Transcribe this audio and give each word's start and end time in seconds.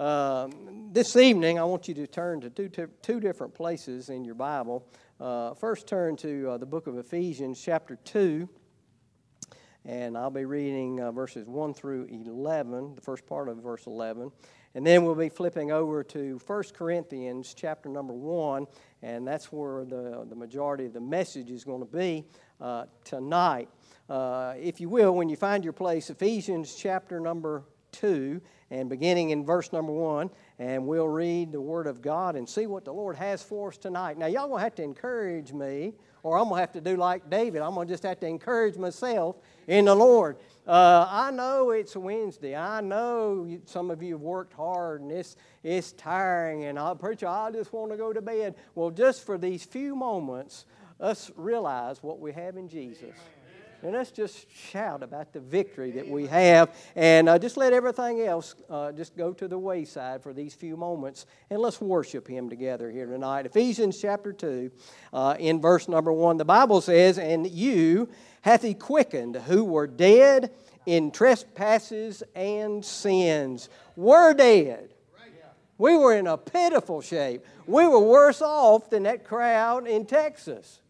Um, 0.00 0.88
this 0.92 1.14
evening, 1.14 1.58
I 1.58 1.64
want 1.64 1.86
you 1.86 1.92
to 1.92 2.06
turn 2.06 2.40
to 2.40 2.48
two, 2.48 2.70
two 3.02 3.20
different 3.20 3.52
places 3.52 4.08
in 4.08 4.24
your 4.24 4.34
Bible. 4.34 4.86
Uh, 5.20 5.52
first, 5.52 5.86
turn 5.86 6.16
to 6.16 6.52
uh, 6.52 6.56
the 6.56 6.64
book 6.64 6.86
of 6.86 6.96
Ephesians, 6.96 7.60
chapter 7.62 7.96
2, 7.96 8.48
and 9.84 10.16
I'll 10.16 10.30
be 10.30 10.46
reading 10.46 11.02
uh, 11.02 11.12
verses 11.12 11.46
1 11.46 11.74
through 11.74 12.06
11, 12.10 12.94
the 12.94 13.02
first 13.02 13.26
part 13.26 13.50
of 13.50 13.58
verse 13.58 13.86
11. 13.86 14.32
And 14.74 14.86
then 14.86 15.04
we'll 15.04 15.14
be 15.14 15.28
flipping 15.28 15.70
over 15.70 16.02
to 16.04 16.40
1 16.46 16.62
Corinthians, 16.72 17.52
chapter 17.52 17.90
number 17.90 18.14
1, 18.14 18.66
and 19.02 19.26
that's 19.26 19.52
where 19.52 19.84
the, 19.84 20.24
the 20.30 20.34
majority 20.34 20.86
of 20.86 20.94
the 20.94 21.00
message 21.02 21.50
is 21.50 21.62
going 21.62 21.80
to 21.80 21.98
be 21.98 22.24
uh, 22.58 22.86
tonight. 23.04 23.68
Uh, 24.08 24.54
if 24.58 24.80
you 24.80 24.88
will, 24.88 25.14
when 25.14 25.28
you 25.28 25.36
find 25.36 25.62
your 25.62 25.74
place, 25.74 26.08
Ephesians 26.08 26.74
chapter 26.74 27.20
number 27.20 27.64
2, 27.92 28.40
and 28.70 28.88
beginning 28.88 29.30
in 29.30 29.44
verse 29.44 29.72
number 29.72 29.92
1, 29.92 30.30
and 30.58 30.86
we'll 30.86 31.08
read 31.08 31.52
the 31.52 31.60
Word 31.60 31.86
of 31.86 32.00
God 32.00 32.36
and 32.36 32.48
see 32.48 32.66
what 32.66 32.84
the 32.84 32.92
Lord 32.92 33.16
has 33.16 33.42
for 33.42 33.68
us 33.68 33.76
tonight. 33.76 34.16
Now, 34.16 34.26
y'all 34.26 34.48
gonna 34.48 34.62
have 34.62 34.74
to 34.76 34.82
encourage 34.82 35.52
me, 35.52 35.94
or 36.22 36.38
I'm 36.38 36.48
gonna 36.48 36.60
have 36.60 36.72
to 36.72 36.80
do 36.80 36.96
like 36.96 37.28
David. 37.28 37.62
I'm 37.62 37.74
gonna 37.74 37.88
just 37.88 38.04
have 38.04 38.20
to 38.20 38.26
encourage 38.26 38.76
myself 38.76 39.36
in 39.66 39.86
the 39.86 39.94
Lord. 39.94 40.36
Uh, 40.66 41.06
I 41.08 41.30
know 41.32 41.70
it's 41.70 41.96
Wednesday. 41.96 42.54
I 42.54 42.80
know 42.80 43.58
some 43.64 43.90
of 43.90 44.02
you 44.02 44.14
have 44.14 44.20
worked 44.20 44.52
hard 44.52 45.00
and 45.00 45.10
it's, 45.10 45.36
it's 45.64 45.92
tiring, 45.92 46.64
and 46.64 46.78
I'll 46.78 46.94
preach, 46.94 47.24
I 47.24 47.50
just 47.50 47.72
want 47.72 47.90
to 47.90 47.96
go 47.96 48.12
to 48.12 48.22
bed. 48.22 48.54
Well, 48.74 48.90
just 48.90 49.26
for 49.26 49.36
these 49.36 49.64
few 49.64 49.96
moments, 49.96 50.66
us 51.00 51.30
realize 51.34 52.02
what 52.02 52.20
we 52.20 52.32
have 52.32 52.56
in 52.56 52.68
Jesus. 52.68 53.02
Amen. 53.02 53.39
And 53.82 53.92
let's 53.92 54.10
just 54.10 54.46
shout 54.50 55.02
about 55.02 55.32
the 55.32 55.40
victory 55.40 55.90
that 55.92 56.06
we 56.06 56.26
have 56.26 56.76
and 56.94 57.30
uh, 57.30 57.38
just 57.38 57.56
let 57.56 57.72
everything 57.72 58.20
else 58.20 58.54
uh, 58.68 58.92
just 58.92 59.16
go 59.16 59.32
to 59.32 59.48
the 59.48 59.58
wayside 59.58 60.22
for 60.22 60.34
these 60.34 60.52
few 60.52 60.76
moments 60.76 61.24
and 61.48 61.60
let's 61.60 61.80
worship 61.80 62.28
Him 62.28 62.50
together 62.50 62.90
here 62.90 63.06
tonight. 63.06 63.46
Ephesians 63.46 63.98
chapter 63.98 64.34
2, 64.34 64.70
uh, 65.14 65.36
in 65.38 65.62
verse 65.62 65.88
number 65.88 66.12
1, 66.12 66.36
the 66.36 66.44
Bible 66.44 66.82
says, 66.82 67.18
And 67.18 67.50
you 67.50 68.10
hath 68.42 68.62
He 68.62 68.74
quickened 68.74 69.36
who 69.36 69.64
were 69.64 69.86
dead 69.86 70.52
in 70.84 71.10
trespasses 71.10 72.22
and 72.34 72.84
sins. 72.84 73.70
We're 73.96 74.34
dead. 74.34 74.90
We 75.78 75.96
were 75.96 76.14
in 76.14 76.26
a 76.26 76.36
pitiful 76.36 77.00
shape. 77.00 77.46
We 77.66 77.86
were 77.86 78.00
worse 78.00 78.42
off 78.42 78.90
than 78.90 79.04
that 79.04 79.24
crowd 79.24 79.86
in 79.86 80.04
Texas 80.04 80.80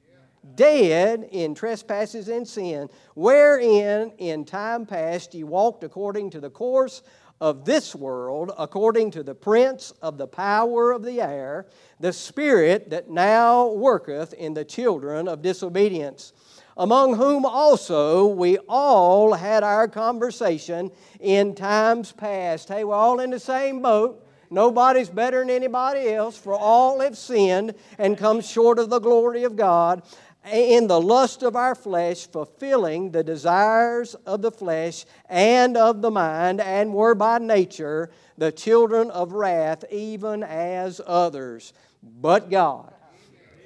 dead 0.55 1.29
in 1.31 1.55
trespasses 1.55 2.29
and 2.29 2.47
sin, 2.47 2.89
wherein 3.15 4.13
in 4.19 4.45
time 4.45 4.87
past 4.87 5.35
ye 5.35 5.45
walked 5.45 5.85
according 5.85 6.31
to 6.31 6.41
the 6.41 6.51
course 6.51 7.03
of 7.41 7.65
this 7.65 7.95
world, 7.95 8.53
according 8.59 9.11
to 9.11 9.23
the 9.23 9.35
prince 9.35 9.93
of 10.03 10.19
the 10.19 10.27
power 10.27 10.93
of 10.93 11.03
the 11.03 11.21
air, 11.21 11.67
the 11.99 12.13
spirit 12.13 12.91
that 12.91 13.09
now 13.09 13.69
worketh 13.69 14.35
in 14.35 14.53
the 14.53 14.65
children 14.65 15.27
of 15.27 15.41
disobedience, 15.41 16.35
among 16.77 17.15
whom 17.15 17.47
also 17.47 18.27
we 18.27 18.59
all 18.69 19.33
had 19.33 19.63
our 19.63 19.89
conversation 19.89 20.91
in 21.19 21.55
times 21.55 22.13
past. 22.13 22.69
Hey, 22.69 22.85
we're 22.85 22.95
all 22.95 23.21
in 23.21 23.31
the 23.31 23.41
same 23.41 23.81
boat. 23.81 24.27
Nobody's 24.51 25.09
better 25.09 25.41
than 25.41 25.51
anybody 25.51 26.11
else, 26.11 26.37
for 26.37 26.55
all 26.55 27.01
have 27.01 27.17
sinned 27.17 27.75
and 27.99 28.19
come 28.19 28.41
short 28.41 28.79
of 28.79 28.91
the 28.91 28.99
glory 28.99 29.45
of 29.45 29.57
God 29.57 30.03
in 30.51 30.87
the 30.87 31.01
lust 31.01 31.43
of 31.43 31.55
our 31.57 31.75
flesh, 31.75 32.27
fulfilling 32.27 33.11
the 33.11 33.23
desires 33.23 34.15
of 34.27 34.43
the 34.43 34.51
flesh 34.51 35.05
and 35.29 35.77
of 35.77 36.03
the 36.03 36.11
mind, 36.11 36.61
and 36.61 36.95
were 36.95 37.15
by 37.15 37.39
nature 37.39 38.11
the 38.39 38.51
children 38.51 39.11
of 39.11 39.33
wrath, 39.33 39.85
even 39.91 40.43
as 40.43 41.01
others. 41.07 41.73
But 42.03 42.51
God. 42.51 42.95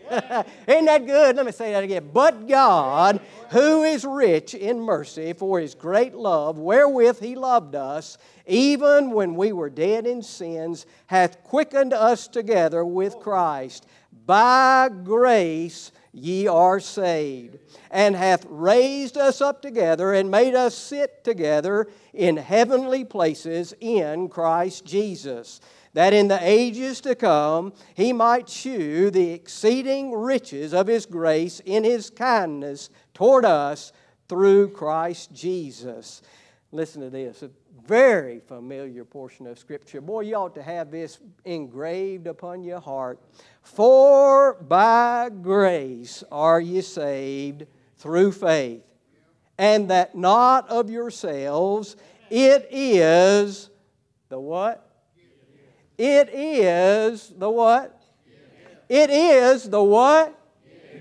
Isn't 0.11 0.85
that 0.85 1.07
good? 1.07 1.37
Let 1.37 1.47
me 1.47 1.53
say 1.53 1.73
that 1.73 1.85
again. 1.85 2.11
But 2.13 2.47
God, 2.47 3.21
who 3.51 3.85
is 3.85 4.05
rich 4.05 4.55
in 4.55 4.81
mercy 4.81 5.33
for 5.33 5.61
his 5.61 5.75
great 5.75 6.15
love, 6.15 6.59
wherewith 6.59 7.21
he 7.21 7.37
loved 7.37 7.75
us, 7.75 8.19
even 8.47 9.13
when 9.13 9.35
we 9.35 9.53
were 9.53 9.71
dead 9.71 10.07
in 10.07 10.23
sins, 10.23 10.87
hath 11.07 11.43
quickened 11.45 11.93
us 11.93 12.29
together 12.29 12.85
with 12.85 13.17
Christ. 13.21 13.87
By 14.27 14.91
grace, 15.05 15.91
ye 16.15 16.47
are 16.47 16.79
saved, 16.79 17.59
and 17.91 18.15
hath 18.15 18.47
raised 18.49 19.17
us 19.19 19.41
up 19.41 19.61
together 19.61 20.15
and 20.15 20.31
made 20.31 20.55
us 20.55 20.75
sit 20.75 21.25
together 21.25 21.89
in 22.13 22.37
heavenly 22.37 23.05
places 23.05 23.75
in 23.81 24.29
Christ 24.29 24.85
Jesus, 24.85 25.61
that 25.93 26.13
in 26.13 26.29
the 26.29 26.39
ages 26.41 27.01
to 27.01 27.15
come 27.15 27.73
he 27.95 28.13
might 28.13 28.49
shew 28.49 29.11
the 29.11 29.33
exceeding 29.33 30.13
riches 30.13 30.73
of 30.73 30.87
his 30.87 31.05
grace 31.05 31.61
in 31.65 31.83
his 31.83 32.11
kindness 32.11 32.91
toward 33.13 33.45
us 33.45 33.93
through 34.29 34.69
Christ 34.71 35.33
Jesus. 35.33 36.23
Listen 36.71 37.03
to 37.03 37.11
this. 37.11 37.43
Very 37.87 38.41
familiar 38.41 39.05
portion 39.05 39.47
of 39.47 39.59
Scripture. 39.59 40.01
Boy, 40.01 40.21
you 40.21 40.37
ought 40.37 40.55
to 40.55 40.63
have 40.63 40.91
this 40.91 41.19
engraved 41.45 42.27
upon 42.27 42.63
your 42.65 42.81
heart. 42.81 43.21
For 43.63 44.55
by 44.55 45.29
grace 45.43 46.25
are 46.33 46.61
ye 46.61 46.81
saved 46.81 47.67
through 47.99 48.33
faith, 48.33 48.83
and 49.59 49.91
that 49.91 50.15
not 50.15 50.67
of 50.71 50.89
yourselves, 50.89 51.97
it 52.31 52.69
is 52.71 53.69
the 54.31 54.41
what? 54.41 54.91
It 55.99 56.31
is 56.33 57.35
the 57.37 57.51
what? 57.51 58.03
It 58.89 59.11
is 59.11 59.69
the 59.69 59.85
what? 59.85 60.41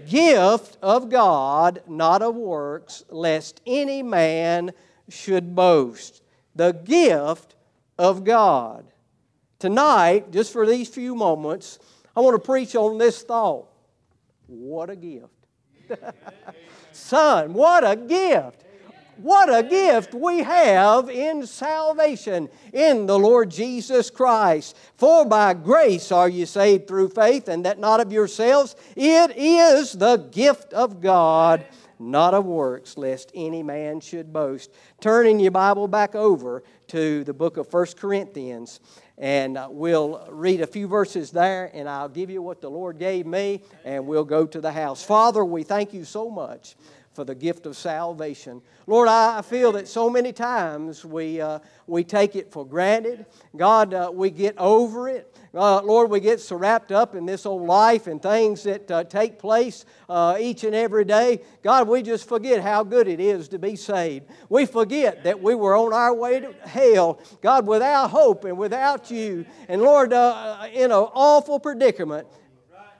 Gift 0.05 0.77
of 0.81 1.09
God, 1.09 1.81
not 1.87 2.21
of 2.21 2.35
works, 2.35 3.05
lest 3.09 3.61
any 3.65 4.03
man 4.03 4.73
should 5.07 5.55
boast. 5.55 6.22
The 6.55 6.71
gift 6.71 7.55
of 7.97 8.23
God. 8.23 8.85
Tonight, 9.59 10.31
just 10.31 10.51
for 10.51 10.65
these 10.67 10.89
few 10.89 11.15
moments, 11.15 11.79
I 12.15 12.19
want 12.19 12.35
to 12.35 12.45
preach 12.45 12.75
on 12.75 12.97
this 12.97 13.23
thought. 13.23 13.67
What 14.47 14.89
a 14.89 14.95
gift. 14.95 15.29
Son, 16.91 17.53
what 17.53 17.89
a 17.89 17.95
gift. 17.95 18.63
What 19.17 19.53
a 19.53 19.63
gift 19.63 20.13
we 20.13 20.39
have 20.39 21.09
in 21.09 21.45
salvation 21.45 22.49
in 22.71 23.05
the 23.05 23.17
Lord 23.17 23.51
Jesus 23.51 24.09
Christ. 24.09 24.75
For 24.95 25.23
by 25.23 25.53
grace 25.53 26.11
are 26.11 26.27
you 26.27 26.45
saved 26.45 26.87
through 26.87 27.09
faith, 27.09 27.47
and 27.47 27.63
that 27.65 27.79
not 27.79 27.99
of 27.99 28.11
yourselves. 28.11 28.75
It 28.95 29.37
is 29.37 29.93
the 29.93 30.17
gift 30.17 30.73
of 30.73 30.99
God, 30.99 31.63
not 32.11 32.33
of 32.33 32.45
works, 32.45 32.97
lest 32.97 33.31
any 33.33 33.63
man 33.63 33.99
should 33.99 34.31
boast. 34.31 34.71
Turning 35.01 35.39
your 35.39 35.51
Bible 35.51 35.87
back 35.87 36.15
over 36.15 36.63
to 36.87 37.23
the 37.23 37.33
book 37.33 37.57
of 37.57 37.71
1 37.71 37.85
Corinthians. 37.97 38.79
And 39.17 39.57
uh, 39.57 39.67
we'll 39.69 40.25
read 40.29 40.61
a 40.61 40.67
few 40.67 40.87
verses 40.87 41.31
there, 41.31 41.69
and 41.73 41.87
I'll 41.87 42.09
give 42.09 42.29
you 42.29 42.41
what 42.41 42.61
the 42.61 42.69
Lord 42.69 42.97
gave 42.97 43.27
me, 43.27 43.61
and 43.85 44.07
we'll 44.07 44.25
go 44.25 44.45
to 44.47 44.59
the 44.59 44.71
house. 44.71 45.03
Father, 45.03 45.45
we 45.45 45.63
thank 45.63 45.93
you 45.93 46.03
so 46.03 46.29
much 46.29 46.75
for 47.13 47.23
the 47.23 47.35
gift 47.35 47.65
of 47.65 47.77
salvation. 47.77 48.61
Lord, 48.87 49.07
I 49.07 49.41
feel 49.41 49.71
that 49.73 49.87
so 49.87 50.09
many 50.09 50.33
times 50.33 51.05
we, 51.05 51.39
uh, 51.39 51.59
we 51.87 52.03
take 52.03 52.35
it 52.35 52.51
for 52.51 52.65
granted. 52.65 53.25
God, 53.55 53.93
uh, 53.93 54.11
we 54.13 54.29
get 54.29 54.57
over 54.57 55.07
it. 55.07 55.35
Uh, 55.53 55.81
Lord, 55.83 56.09
we 56.09 56.19
get 56.19 56.39
so 56.41 56.55
wrapped 56.55 56.91
up 56.91 57.13
in 57.13 57.27
this 57.27 57.45
old 57.45 57.67
life 57.67 58.07
and 58.07 58.19
things 58.21 58.63
that 58.63 58.89
uh, 58.89 59.03
take 59.03 59.37
place 59.37 59.85
uh, 60.09 60.35
each 60.39 60.63
and 60.63 60.73
every 60.73 61.05
day. 61.05 61.41
God, 61.61 61.87
we 61.87 62.01
just 62.01 62.27
forget 62.27 62.61
how 62.61 62.83
good 62.83 63.07
it 63.07 63.19
is 63.19 63.47
to 63.49 63.59
be 63.59 63.75
saved. 63.75 64.25
We 64.49 64.65
forget 64.65 65.23
that 65.25 65.39
we 65.41 65.53
were 65.53 65.77
on 65.77 65.93
our 65.93 66.13
way 66.13 66.39
to 66.39 66.53
hell, 66.67 67.19
God, 67.41 67.67
without 67.67 68.09
hope 68.09 68.45
and 68.45 68.57
without 68.57 69.11
you. 69.11 69.45
And 69.67 69.81
Lord, 69.81 70.11
uh, 70.11 70.67
in 70.73 70.85
an 70.85 70.91
awful 70.91 71.59
predicament 71.59 72.27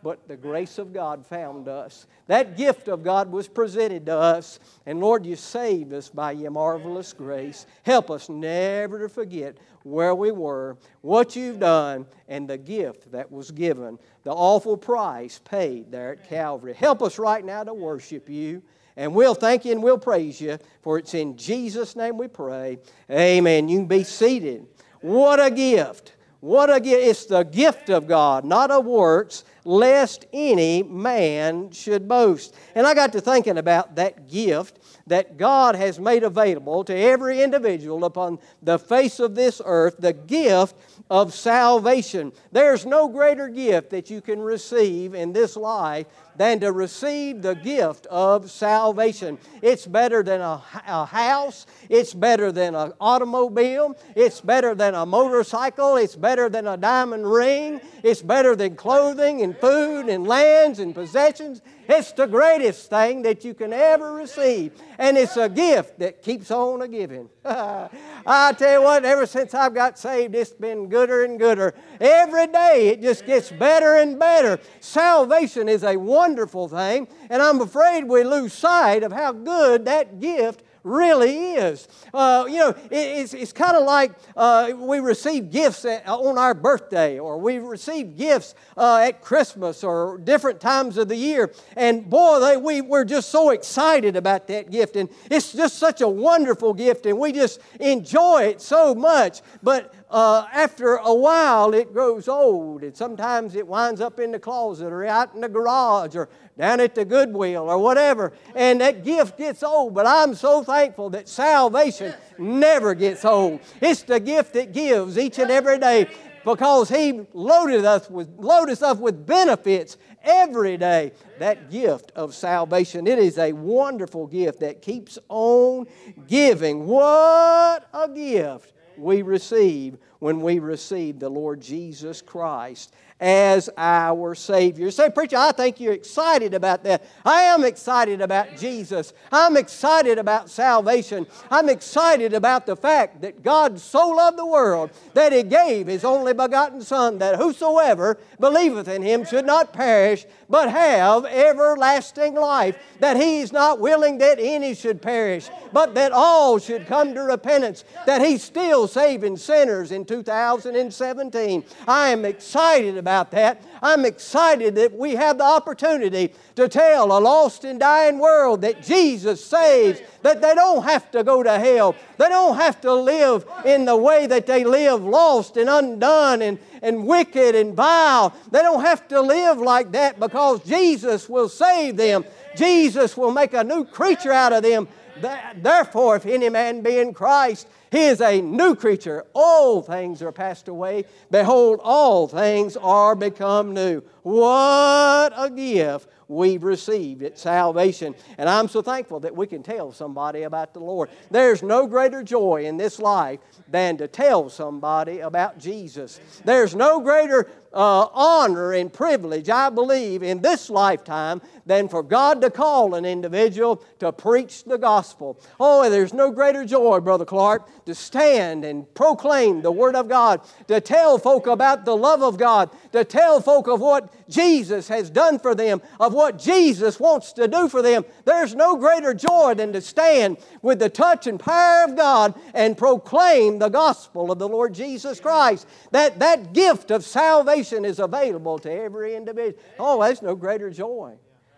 but 0.03 0.27
the 0.27 0.35
grace 0.35 0.77
of 0.77 0.93
God 0.93 1.25
found 1.25 1.67
us. 1.69 2.05
That 2.27 2.57
gift 2.57 2.89
of 2.89 3.03
God 3.03 3.31
was 3.31 3.47
presented 3.47 4.05
to 4.07 4.17
us. 4.17 4.59
And 4.85 4.99
Lord, 4.99 5.25
you 5.25 5.35
saved 5.35 5.93
us 5.93 6.09
by 6.09 6.33
your 6.33 6.51
marvelous 6.51 7.13
grace. 7.13 7.65
Help 7.83 8.11
us 8.11 8.27
never 8.27 8.99
to 8.99 9.09
forget 9.09 9.57
where 9.83 10.13
we 10.13 10.31
were, 10.31 10.77
what 11.01 11.35
you've 11.35 11.59
done, 11.59 12.05
and 12.27 12.47
the 12.47 12.57
gift 12.57 13.11
that 13.11 13.31
was 13.31 13.51
given, 13.51 13.97
the 14.23 14.31
awful 14.31 14.77
price 14.77 15.39
paid 15.39 15.91
there 15.91 16.11
at 16.11 16.27
Calvary. 16.29 16.73
Help 16.73 17.01
us 17.01 17.17
right 17.17 17.43
now 17.43 17.63
to 17.63 17.73
worship 17.73 18.29
you. 18.29 18.61
And 18.95 19.15
we'll 19.15 19.35
thank 19.35 19.65
you 19.65 19.71
and 19.71 19.81
we'll 19.81 19.97
praise 19.97 20.39
you, 20.39 20.59
for 20.81 20.99
it's 20.99 21.13
in 21.15 21.35
Jesus' 21.35 21.95
name 21.95 22.17
we 22.17 22.27
pray. 22.27 22.77
Amen. 23.09 23.67
You 23.67 23.79
can 23.79 23.87
be 23.87 24.03
seated. 24.03 24.67
What 25.01 25.43
a 25.43 25.49
gift! 25.49 26.13
What 26.43 26.69
a 26.69 26.81
gift. 26.81 27.07
It's 27.07 27.25
the 27.25 27.43
gift 27.43 27.89
of 27.89 28.05
God, 28.05 28.43
not 28.43 28.69
of 28.69 28.85
works, 28.85 29.45
lest 29.65 30.25
any 30.33 30.83
man 30.83 31.71
should 31.71 32.07
boast. 32.07 32.55
And 32.75 32.85
I 32.85 32.93
got 32.93 33.13
to 33.13 33.21
thinking 33.21 33.57
about 33.57 33.95
that 33.95 34.29
gift 34.29 34.79
that 35.07 35.37
God 35.37 35.75
has 35.75 35.99
made 35.99 36.23
available 36.23 36.83
to 36.85 36.95
every 36.95 37.41
individual 37.41 38.05
upon 38.05 38.39
the 38.61 38.79
face 38.79 39.19
of 39.19 39.35
this 39.35 39.61
earth 39.63 39.95
the 39.99 40.13
gift 40.13 40.75
of 41.09 41.33
salvation. 41.33 42.31
There's 42.51 42.85
no 42.85 43.07
greater 43.07 43.47
gift 43.47 43.89
that 43.91 44.09
you 44.09 44.21
can 44.21 44.39
receive 44.39 45.13
in 45.13 45.33
this 45.33 45.55
life 45.55 46.07
than 46.35 46.59
to 46.59 46.71
receive 46.71 47.41
the 47.41 47.55
gift 47.55 48.05
of 48.07 48.49
salvation. 48.49 49.37
It's 49.61 49.85
better 49.85 50.23
than 50.23 50.41
a, 50.41 50.61
a 50.87 51.05
house, 51.05 51.65
it's 51.89 52.13
better 52.13 52.51
than 52.51 52.75
an 52.75 52.93
automobile, 52.99 53.97
it's 54.15 54.41
better 54.41 54.75
than 54.75 54.95
a 54.95 55.05
motorcycle, 55.05 55.97
it's 55.97 56.15
better 56.15 56.49
than 56.49 56.67
a 56.67 56.77
diamond 56.77 57.31
ring, 57.31 57.81
it's 58.03 58.21
better 58.21 58.55
than 58.55 58.75
clothing 58.75 59.41
and 59.41 59.57
food 59.57 60.09
and 60.09 60.27
lands 60.27 60.79
and 60.79 60.93
possessions. 60.93 61.61
It's 61.87 62.11
the 62.11 62.27
greatest 62.27 62.89
thing 62.89 63.21
that 63.23 63.43
you 63.43 63.53
can 63.53 63.73
ever 63.73 64.13
receive. 64.13 64.73
And 64.97 65.17
it's 65.17 65.37
a 65.37 65.49
gift 65.49 65.99
that 65.99 66.21
keeps 66.21 66.51
on 66.51 66.81
a 66.81 66.87
giving. 66.87 67.29
I 67.45 68.53
tell 68.57 68.79
you 68.79 68.83
what, 68.83 69.05
ever 69.05 69.25
since 69.25 69.53
I've 69.53 69.73
got 69.73 69.99
saved, 69.99 70.35
it's 70.35 70.51
been 70.51 70.87
gooder 70.87 71.23
and 71.23 71.39
gooder. 71.39 71.73
Every 71.99 72.47
day 72.47 72.89
it 72.89 73.01
just 73.01 73.25
gets 73.25 73.51
better 73.51 73.95
and 73.95 74.17
better. 74.17 74.59
Salvation 74.79 75.67
is 75.67 75.83
a 75.83 75.97
wonderful 75.97 76.67
thing, 76.67 77.07
and 77.29 77.41
I'm 77.41 77.59
afraid 77.61 78.05
we 78.05 78.23
lose 78.23 78.53
sight 78.53 79.03
of 79.03 79.11
how 79.11 79.33
good 79.33 79.85
that 79.85 80.19
gift 80.19 80.63
really 80.83 81.53
is. 81.53 81.87
Uh, 82.13 82.45
you 82.47 82.57
know, 82.57 82.69
it, 82.69 82.91
it's, 82.91 83.33
it's 83.33 83.53
kind 83.53 83.75
of 83.75 83.83
like 83.83 84.11
uh, 84.35 84.71
we 84.75 84.99
receive 84.99 85.49
gifts 85.49 85.85
at, 85.85 86.07
on 86.07 86.37
our 86.37 86.53
birthday, 86.53 87.19
or 87.19 87.37
we 87.37 87.59
receive 87.59 88.17
gifts 88.17 88.55
uh, 88.77 88.97
at 88.97 89.21
Christmas, 89.21 89.83
or 89.83 90.17
different 90.17 90.59
times 90.59 90.97
of 90.97 91.07
the 91.07 91.15
year. 91.15 91.51
And 91.75 92.09
boy, 92.09 92.39
they, 92.39 92.57
we, 92.57 92.81
we're 92.81 93.05
just 93.05 93.29
so 93.29 93.51
excited 93.51 94.15
about 94.15 94.47
that 94.47 94.71
gift. 94.71 94.95
And 94.95 95.09
it's 95.31 95.53
just 95.53 95.77
such 95.77 96.01
a 96.01 96.07
wonderful 96.07 96.73
gift, 96.73 97.05
and 97.05 97.17
we 97.17 97.31
just 97.31 97.59
enjoy 97.79 98.43
it 98.43 98.61
so 98.61 98.93
much. 98.93 99.41
But 99.61 99.93
uh, 100.13 100.45
after 100.53 100.97
a 100.97 101.13
while, 101.13 101.73
it 101.73 101.91
grows 101.91 102.27
old, 102.27 102.83
and 102.83 102.95
sometimes 102.95 103.55
it 103.55 103.65
winds 103.65 103.99
up 103.99 104.19
in 104.19 104.31
the 104.31 104.37
closet 104.37 104.93
or 104.93 105.03
out 105.03 105.33
in 105.33 105.41
the 105.41 105.49
garage 105.49 106.15
or 106.15 106.29
down 106.55 106.79
at 106.79 106.93
the 106.93 107.03
Goodwill 107.03 107.67
or 107.67 107.79
whatever, 107.79 108.31
and 108.53 108.79
that 108.79 109.03
gift 109.03 109.39
gets 109.39 109.63
old. 109.63 109.95
But 109.95 110.05
I'm 110.05 110.35
so 110.35 110.63
thankful 110.63 111.09
that 111.09 111.27
salvation 111.27 112.13
never 112.37 112.93
gets 112.93 113.25
old. 113.25 113.61
It's 113.81 114.03
the 114.03 114.19
gift 114.19 114.53
that 114.53 114.71
gives 114.71 115.17
each 115.17 115.39
and 115.39 115.49
every 115.49 115.79
day 115.79 116.07
because 116.45 116.89
He 116.89 117.25
loaded 117.33 117.83
us 117.83 118.07
with, 118.07 118.29
loaded 118.37 118.73
us 118.73 118.83
up 118.83 118.99
with 118.99 119.25
benefits 119.25 119.97
every 120.23 120.77
day. 120.77 121.13
That 121.39 121.71
gift 121.71 122.11
of 122.15 122.35
salvation. 122.35 123.07
It 123.07 123.17
is 123.17 123.39
a 123.39 123.51
wonderful 123.51 124.27
gift 124.27 124.59
that 124.59 124.83
keeps 124.83 125.17
on 125.27 125.87
giving. 126.27 126.85
What 126.85 127.89
a 127.91 128.07
gift 128.13 128.73
we 128.97 129.21
receive 129.21 129.97
when 130.19 130.41
we 130.41 130.59
receive 130.59 131.19
the 131.19 131.29
Lord 131.29 131.61
Jesus 131.61 132.21
Christ 132.21 132.93
as 133.23 133.69
our 133.77 134.35
Savior. 134.35 134.91
say, 134.91 135.09
Preacher, 135.09 135.37
I 135.37 135.53
think 135.53 135.79
you're 135.79 135.93
excited 135.93 136.53
about 136.53 136.83
that. 136.83 137.05
I 137.23 137.43
am 137.43 137.63
excited 137.63 138.19
about 138.19 138.57
Jesus. 138.57 139.13
I'm 139.31 139.55
excited 139.55 140.17
about 140.17 140.49
salvation. 140.49 141.25
I'm 141.49 141.69
excited 141.69 142.33
about 142.33 142.65
the 142.65 142.75
fact 142.75 143.21
that 143.21 143.41
God 143.41 143.79
so 143.79 144.09
loved 144.09 144.37
the 144.37 144.45
world 144.45 144.89
that 145.13 145.31
He 145.31 145.41
gave 145.43 145.87
His 145.87 146.03
only 146.03 146.33
begotten 146.33 146.81
Son, 146.81 147.19
that 147.19 147.37
whosoever 147.37 148.17
believeth 148.41 148.89
in 148.89 149.01
Him 149.01 149.23
should 149.23 149.45
not 149.45 149.71
perish, 149.71 150.25
but 150.49 150.69
have 150.69 151.23
everlasting 151.23 152.35
life. 152.35 152.77
That 152.99 153.15
He's 153.15 153.53
not 153.53 153.79
willing 153.79 154.17
that 154.17 154.37
any 154.37 154.75
should 154.75 155.01
perish, 155.01 155.49
but 155.71 155.95
that 155.95 156.11
all 156.11 156.59
should 156.59 156.87
come 156.87 157.13
to 157.13 157.21
repentance. 157.21 157.85
That 158.05 158.21
He's 158.21 158.43
still 158.43 158.89
saving 158.89 159.37
sinners 159.37 159.93
in 159.93 160.03
2017. 160.03 161.63
I 161.87 162.09
am 162.09 162.25
excited 162.25 162.97
about 162.97 163.12
about 163.13 163.31
that. 163.31 163.61
I'm 163.81 164.05
excited 164.05 164.75
that 164.75 164.97
we 164.97 165.15
have 165.15 165.37
the 165.37 165.43
opportunity 165.43 166.33
to 166.55 166.67
tell 166.67 167.15
a 167.15 167.19
lost 167.19 167.63
and 167.63 167.79
dying 167.79 168.17
world 168.17 168.61
that 168.61 168.81
Jesus 168.81 169.43
saves, 169.43 170.01
that 170.23 170.41
they 170.41 170.55
don't 170.55 170.83
have 170.83 171.11
to 171.11 171.23
go 171.23 171.43
to 171.43 171.59
hell. 171.59 171.95
They 172.17 172.29
don't 172.29 172.55
have 172.55 172.81
to 172.81 172.93
live 172.93 173.45
in 173.65 173.85
the 173.85 173.95
way 173.95 174.25
that 174.25 174.47
they 174.47 174.63
live, 174.63 175.03
lost 175.03 175.57
and 175.57 175.69
undone 175.69 176.41
and, 176.41 176.57
and 176.81 177.05
wicked 177.05 177.53
and 177.53 177.75
vile. 177.75 178.33
They 178.51 178.61
don't 178.61 178.83
have 178.83 179.07
to 179.09 179.21
live 179.21 179.59
like 179.59 179.91
that 179.91 180.19
because 180.19 180.63
Jesus 180.63 181.29
will 181.29 181.49
save 181.49 181.95
them. 181.97 182.25
Jesus 182.55 183.15
will 183.15 183.31
make 183.31 183.53
a 183.53 183.63
new 183.63 183.85
creature 183.85 184.31
out 184.31 184.53
of 184.53 184.63
them. 184.63 184.87
Therefore, 185.21 186.15
if 186.15 186.25
any 186.25 186.49
man 186.49 186.81
be 186.81 186.99
in 186.99 187.13
Christ, 187.13 187.67
he 187.91 188.05
is 188.05 188.21
a 188.21 188.41
new 188.41 188.75
creature. 188.75 189.25
All 189.33 189.81
things 189.81 190.21
are 190.21 190.31
passed 190.31 190.67
away. 190.67 191.05
Behold, 191.29 191.79
all 191.83 192.27
things 192.27 192.75
are 192.77 193.15
become 193.15 193.73
new. 193.73 194.01
What 194.23 195.33
a 195.35 195.51
gift 195.55 196.09
we've 196.27 196.63
received 196.63 197.21
at 197.21 197.37
salvation. 197.37 198.15
And 198.37 198.49
I'm 198.49 198.67
so 198.67 198.81
thankful 198.81 199.19
that 199.21 199.35
we 199.35 199.45
can 199.45 199.61
tell 199.61 199.91
somebody 199.91 200.43
about 200.43 200.73
the 200.73 200.79
Lord. 200.79 201.09
There's 201.29 201.61
no 201.61 201.85
greater 201.85 202.23
joy 202.23 202.65
in 202.65 202.77
this 202.77 202.99
life 202.99 203.39
than 203.69 203.97
to 203.97 204.07
tell 204.07 204.49
somebody 204.49 205.19
about 205.19 205.59
Jesus. 205.59 206.19
There's 206.43 206.75
no 206.75 206.99
greater 206.99 207.49
uh, 207.73 208.07
honor 208.13 208.73
and 208.73 208.91
privilege, 208.91 209.49
I 209.49 209.69
believe, 209.69 210.23
in 210.23 210.41
this 210.41 210.69
lifetime 210.69 211.41
than 211.65 211.87
for 211.87 212.03
God 212.03 212.41
to 212.41 212.49
call 212.49 212.95
an 212.95 213.05
individual 213.05 213.83
to 213.99 214.11
preach 214.11 214.63
the 214.63 214.77
gospel. 214.77 215.39
Oh, 215.59 215.89
there's 215.89 216.13
no 216.13 216.31
greater 216.31 216.65
joy, 216.65 216.99
Brother 216.99 217.25
Clark, 217.25 217.85
to 217.85 217.95
stand 217.95 218.65
and 218.65 218.91
proclaim 218.93 219.61
the 219.61 219.71
Word 219.71 219.95
of 219.95 220.07
God, 220.07 220.41
to 220.67 220.81
tell 220.81 221.17
folk 221.17 221.47
about 221.47 221.85
the 221.85 221.95
love 221.95 222.21
of 222.21 222.37
God, 222.37 222.69
to 222.93 223.03
tell 223.03 223.41
folk 223.41 223.67
of 223.67 223.81
what 223.81 224.13
Jesus 224.29 224.87
has 224.87 225.09
done 225.09 225.39
for 225.39 225.53
them, 225.53 225.81
of 225.99 226.13
what 226.13 226.39
Jesus 226.39 226.99
wants 226.99 227.33
to 227.33 227.47
do 227.47 227.67
for 227.67 227.81
them. 227.81 228.05
There's 228.23 228.55
no 228.55 228.77
greater 228.77 229.13
joy 229.13 229.55
than 229.55 229.73
to 229.73 229.81
stand 229.81 230.37
with 230.61 230.79
the 230.79 230.89
touch 230.89 231.27
and 231.27 231.39
power 231.39 231.85
of 231.85 231.97
God 231.97 232.35
and 232.53 232.77
proclaim 232.77 233.59
the 233.59 233.69
gospel 233.69 234.31
of 234.31 234.39
the 234.39 234.47
Lord 234.47 234.73
Jesus 234.73 235.19
Christ. 235.19 235.67
That, 235.91 236.19
that 236.19 236.53
gift 236.53 236.91
of 236.91 237.03
salvation 237.03 237.83
is 237.83 237.99
available 237.99 238.59
to 238.59 238.71
every 238.71 239.15
individual. 239.15 239.61
Oh, 239.77 240.01
that's 240.01 240.21
no 240.21 240.35
greater 240.35 240.69
joy. 240.69 241.17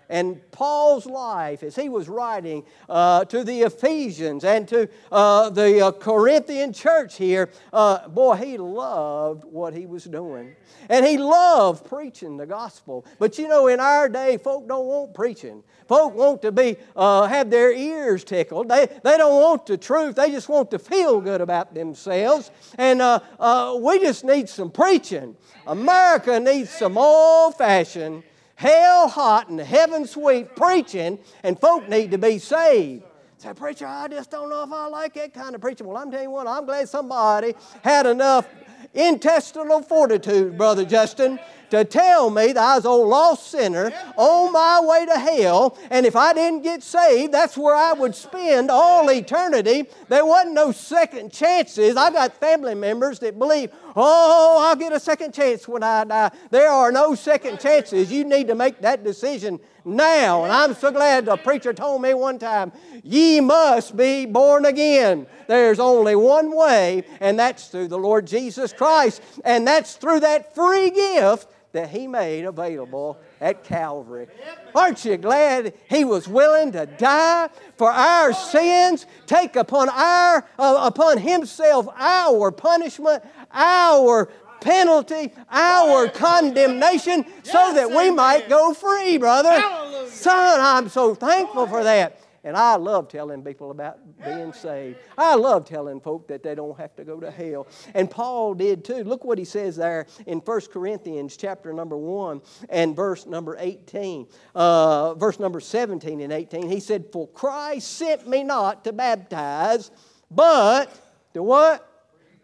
And 0.10 0.40
Paul's 0.52 1.06
life, 1.06 1.64
as 1.64 1.76
he 1.76 1.90
was 1.90 2.08
writing 2.08 2.64
uh, 2.88 3.26
to 3.26 3.44
the 3.44 3.62
Ephesians 3.62 4.44
and 4.44 4.68
to 4.68 4.88
uh, 5.12 5.50
the 5.50 5.88
uh, 5.88 5.92
Corinthian 5.92 6.74
church 6.74 7.18
here, 7.18 7.50
uh, 7.74 8.08
boy, 8.08 8.36
he 8.36 8.58
loved 8.58 9.46
what 9.46 9.74
he 9.74 9.86
was 9.86 10.04
doing. 10.04 10.56
And 10.90 11.06
he 11.06 11.18
loved 11.18 11.86
preaching 11.86 12.38
the 12.38 12.46
gospel. 12.46 13.06
But 13.18 13.40
you 13.40 13.48
know, 13.48 13.68
in 13.68 13.80
our 13.80 14.08
day, 14.08 14.38
folk 14.38 14.68
don't 14.68 14.86
want 14.86 15.14
preaching. 15.14 15.64
Folk 15.88 16.14
want 16.14 16.42
to 16.44 16.52
be, 16.52 16.78
uh, 16.96 17.28
have 17.28 17.50
their 17.50 17.72
ears 17.72 18.24
tickled. 18.24 18.70
They, 18.70 18.88
they 19.04 19.18
don't 19.18 19.42
want 19.42 19.66
the 19.66 19.78
truth. 19.78 20.16
They 20.16 20.32
just 20.32 20.50
want 20.50 20.72
to 20.72 20.80
feel 20.80 21.22
good 21.22 21.42
about 21.42 21.74
themselves. 21.74 22.52
And 22.78 23.02
uh, 23.02 23.78
we 23.80 24.00
just 24.00 24.24
need 24.24 24.50
some 24.50 24.72
preaching. 24.72 25.36
America 25.68 26.40
needs 26.40 26.70
some 26.70 26.98
old 26.98 27.58
fashioned 27.58 28.24
hell 28.56 29.08
hot 29.08 29.50
and 29.50 29.60
heaven 29.60 30.08
sweet 30.08 30.56
preaching, 30.56 31.20
and 31.44 31.60
folk 31.60 31.88
need 31.88 32.12
to 32.12 32.18
be 32.18 32.40
saved. 32.40 33.04
Say, 33.38 33.54
preacher, 33.54 33.86
I 33.86 34.08
just 34.08 34.32
don't 34.32 34.50
know 34.50 34.64
if 34.64 34.72
I 34.72 34.88
like 34.88 35.14
that 35.16 35.34
kind 35.34 35.56
of 35.56 35.62
preaching. 35.62 35.86
Well, 35.86 35.98
I'm 35.98 36.10
telling 36.10 36.26
you 36.26 36.32
what, 36.32 36.48
I'm 36.48 36.66
glad 36.66 36.88
somebody 36.88 37.54
had 37.84 38.06
enough 38.06 38.48
intestinal 38.94 39.82
fortitude, 39.82 40.58
Brother 40.58 40.86
Justin, 40.86 41.38
to 41.70 41.84
tell 41.86 42.30
me 42.30 42.54
that 42.54 42.64
I 42.64 42.76
was 42.76 42.86
a 42.86 42.92
lost 42.92 43.48
sinner 43.48 43.92
on 44.18 44.52
my 44.52 44.80
way 44.82 45.06
to 45.06 45.20
hell, 45.20 45.78
and 45.90 46.06
if 46.06 46.16
I 46.16 46.34
didn't 46.34 46.64
get 46.64 46.84
saved, 46.84 47.34
that's 47.34 47.58
where 47.58 47.76
I 47.76 47.94
would 47.94 48.16
spend 48.16 48.72
all 48.72 49.10
eternity. 49.10 49.86
There 50.08 50.26
wasn't 50.26 50.54
no 50.54 50.72
second 50.72 51.32
chances. 51.32 51.98
I 51.98 52.12
got 52.12 52.36
family 52.40 52.76
members 52.76 53.20
that 53.20 53.38
believe, 53.38 53.72
oh, 53.96 54.58
I'll 54.62 54.76
get 54.76 54.94
a 54.94 55.00
second 55.00 55.34
chance 55.34 55.68
when 55.68 55.84
I 55.84 56.04
die. 56.04 56.32
There 56.52 56.70
are 56.70 56.92
no 56.92 57.16
second 57.16 57.60
chances. 57.60 58.12
You 58.12 58.24
need 58.24 58.48
to 58.48 58.56
make 58.56 58.82
that 58.82 59.04
decision 59.04 59.60
now. 59.86 60.44
And 60.44 60.52
I'm 60.52 60.74
so 60.74 60.92
glad 60.92 61.26
the 61.26 61.38
preacher 61.38 61.74
told 61.74 62.02
me 62.02 62.14
one 62.14 62.40
time, 62.40 62.72
ye 63.04 63.40
must 63.40 63.96
be 63.96 64.26
born 64.26 64.66
again. 64.66 65.28
There's 65.48 65.80
only 65.80 66.16
one 66.16 66.56
way, 66.56 67.04
and 67.20 67.38
that's 67.38 67.68
through 67.68 67.90
the 67.90 67.98
Lord 67.98 68.26
Jesus 68.26 68.74
Christ. 68.74 69.22
And 69.44 69.68
that's 69.68 69.96
through 69.96 70.22
that 70.22 70.56
free 70.56 70.90
gift 70.90 71.48
that 71.76 71.90
He 71.90 72.08
made 72.08 72.46
available 72.46 73.20
at 73.42 73.64
Calvary. 73.66 74.28
Aren't 74.74 75.04
you 75.04 75.18
glad 75.18 75.74
He 75.90 76.06
was 76.06 76.28
willing 76.28 76.72
to 76.72 76.86
die 76.86 77.50
for 77.78 77.92
our 77.92 78.34
sins, 78.34 79.06
take 79.26 79.58
upon 79.58 79.90
our 79.90 80.48
uh, 80.58 80.90
upon 80.92 81.18
Himself 81.18 81.88
our 81.98 82.52
punishment, 82.52 83.24
our 83.52 84.30
penalty, 84.62 85.34
our 85.52 86.08
condemnation, 86.08 87.26
so 87.44 87.74
that 87.74 87.90
we 87.92 88.10
might 88.10 88.48
go 88.48 88.74
free, 88.74 89.18
brother. 89.18 89.62
Son, 90.10 90.60
I'm 90.62 90.88
so 90.90 91.14
thankful 91.14 91.68
for 91.68 91.84
that. 91.84 92.20
And 92.46 92.56
I 92.56 92.76
love 92.76 93.08
telling 93.08 93.44
people 93.44 93.72
about 93.72 93.98
being 94.24 94.54
saved. 94.54 95.00
I 95.18 95.34
love 95.34 95.66
telling 95.66 96.00
folk 96.00 96.28
that 96.28 96.44
they 96.44 96.54
don't 96.54 96.78
have 96.78 96.96
to 96.98 97.04
go 97.04 97.20
to 97.20 97.32
hell. 97.32 97.68
And 97.96 98.10
Paul 98.10 98.54
did 98.54 98.86
too. 98.86 99.04
Look 99.04 99.26
what 99.26 99.40
he 99.40 99.46
says 99.46 99.76
there 99.76 100.06
in 100.28 100.38
1 100.38 100.62
Corinthians 100.72 101.36
chapter 101.38 101.74
number 101.74 101.98
1 101.98 102.42
and 102.70 102.96
verse 102.96 103.26
number 103.26 103.58
18. 103.60 104.28
Uh, 104.54 105.16
verse 105.16 105.40
number 105.40 105.60
17 105.60 106.22
and 106.22 106.32
18. 106.32 106.70
He 106.70 106.80
said, 106.80 107.06
For 107.12 107.28
Christ 107.30 107.98
sent 107.98 108.28
me 108.28 108.44
not 108.44 108.84
to 108.84 108.94
baptize, 108.94 109.90
but 110.30 110.94
to 111.34 111.42
what? 111.42 111.92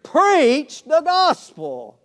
Preach 0.01 0.83
the 0.83 1.01
gospel 1.01 2.00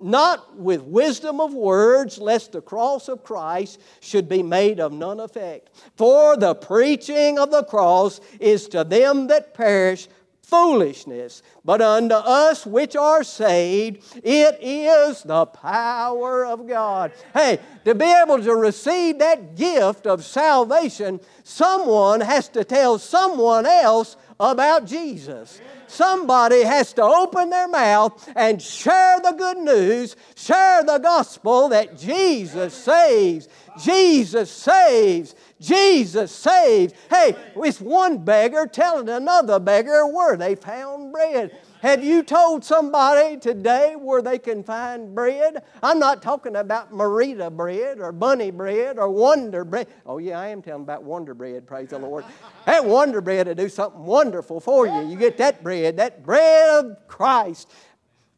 not 0.00 0.56
with 0.56 0.82
wisdom 0.82 1.40
of 1.40 1.54
words, 1.54 2.18
lest 2.18 2.52
the 2.52 2.60
cross 2.60 3.08
of 3.08 3.24
Christ 3.24 3.80
should 4.00 4.28
be 4.28 4.42
made 4.42 4.80
of 4.80 4.92
none 4.92 5.20
effect. 5.20 5.70
For 5.96 6.36
the 6.36 6.54
preaching 6.54 7.38
of 7.38 7.50
the 7.50 7.64
cross 7.64 8.20
is 8.38 8.68
to 8.68 8.84
them 8.84 9.28
that 9.28 9.54
perish 9.54 10.08
foolishness, 10.50 11.42
but 11.64 11.80
unto 11.80 12.14
us 12.14 12.66
which 12.66 12.96
are 12.96 13.22
saved, 13.22 14.02
it 14.24 14.58
is 14.60 15.22
the 15.22 15.46
power 15.46 16.44
of 16.44 16.66
God. 16.66 17.12
Hey, 17.32 17.60
to 17.84 17.94
be 17.94 18.04
able 18.04 18.42
to 18.42 18.56
receive 18.56 19.20
that 19.20 19.54
gift 19.54 20.08
of 20.08 20.24
salvation, 20.24 21.20
someone 21.44 22.20
has 22.20 22.48
to 22.48 22.64
tell 22.64 22.98
someone 22.98 23.64
else 23.64 24.16
about 24.40 24.86
Jesus. 24.86 25.60
Somebody 25.90 26.62
has 26.62 26.92
to 26.92 27.02
open 27.02 27.50
their 27.50 27.66
mouth 27.66 28.32
and 28.36 28.62
share 28.62 29.18
the 29.20 29.32
good 29.32 29.58
news, 29.58 30.14
share 30.36 30.84
the 30.84 30.98
gospel 30.98 31.68
that 31.70 31.98
Jesus 31.98 32.74
saves. 32.74 33.48
Jesus 33.82 34.52
saves. 34.52 35.34
Jesus 35.60 36.30
saves. 36.30 36.94
Hey, 37.10 37.34
it's 37.56 37.80
one 37.80 38.18
beggar 38.18 38.68
telling 38.68 39.08
another 39.08 39.58
beggar 39.58 40.06
where 40.06 40.36
they 40.36 40.54
found 40.54 41.12
bread. 41.12 41.58
Have 41.80 42.04
you 42.04 42.22
told 42.22 42.62
somebody 42.62 43.38
today 43.38 43.94
where 43.96 44.20
they 44.20 44.38
can 44.38 44.62
find 44.62 45.14
bread? 45.14 45.62
I'm 45.82 45.98
not 45.98 46.20
talking 46.20 46.56
about 46.56 46.92
Merita 46.92 47.50
bread 47.50 48.00
or 48.00 48.12
bunny 48.12 48.50
bread 48.50 48.98
or 48.98 49.08
Wonder 49.08 49.64
bread. 49.64 49.88
Oh, 50.04 50.18
yeah, 50.18 50.38
I 50.38 50.48
am 50.48 50.60
telling 50.60 50.82
about 50.82 51.04
Wonder 51.04 51.32
bread, 51.32 51.66
praise 51.66 51.88
the 51.88 51.98
Lord. 51.98 52.26
That 52.66 52.84
Wonder 52.84 53.22
bread 53.22 53.46
will 53.46 53.54
do 53.54 53.70
something 53.70 54.04
wonderful 54.04 54.60
for 54.60 54.86
you. 54.86 55.08
You 55.08 55.16
get 55.16 55.38
that 55.38 55.62
bread, 55.62 55.96
that 55.96 56.22
bread 56.22 56.84
of 56.84 57.08
Christ. 57.08 57.70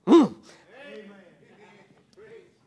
Mm. 0.07 0.37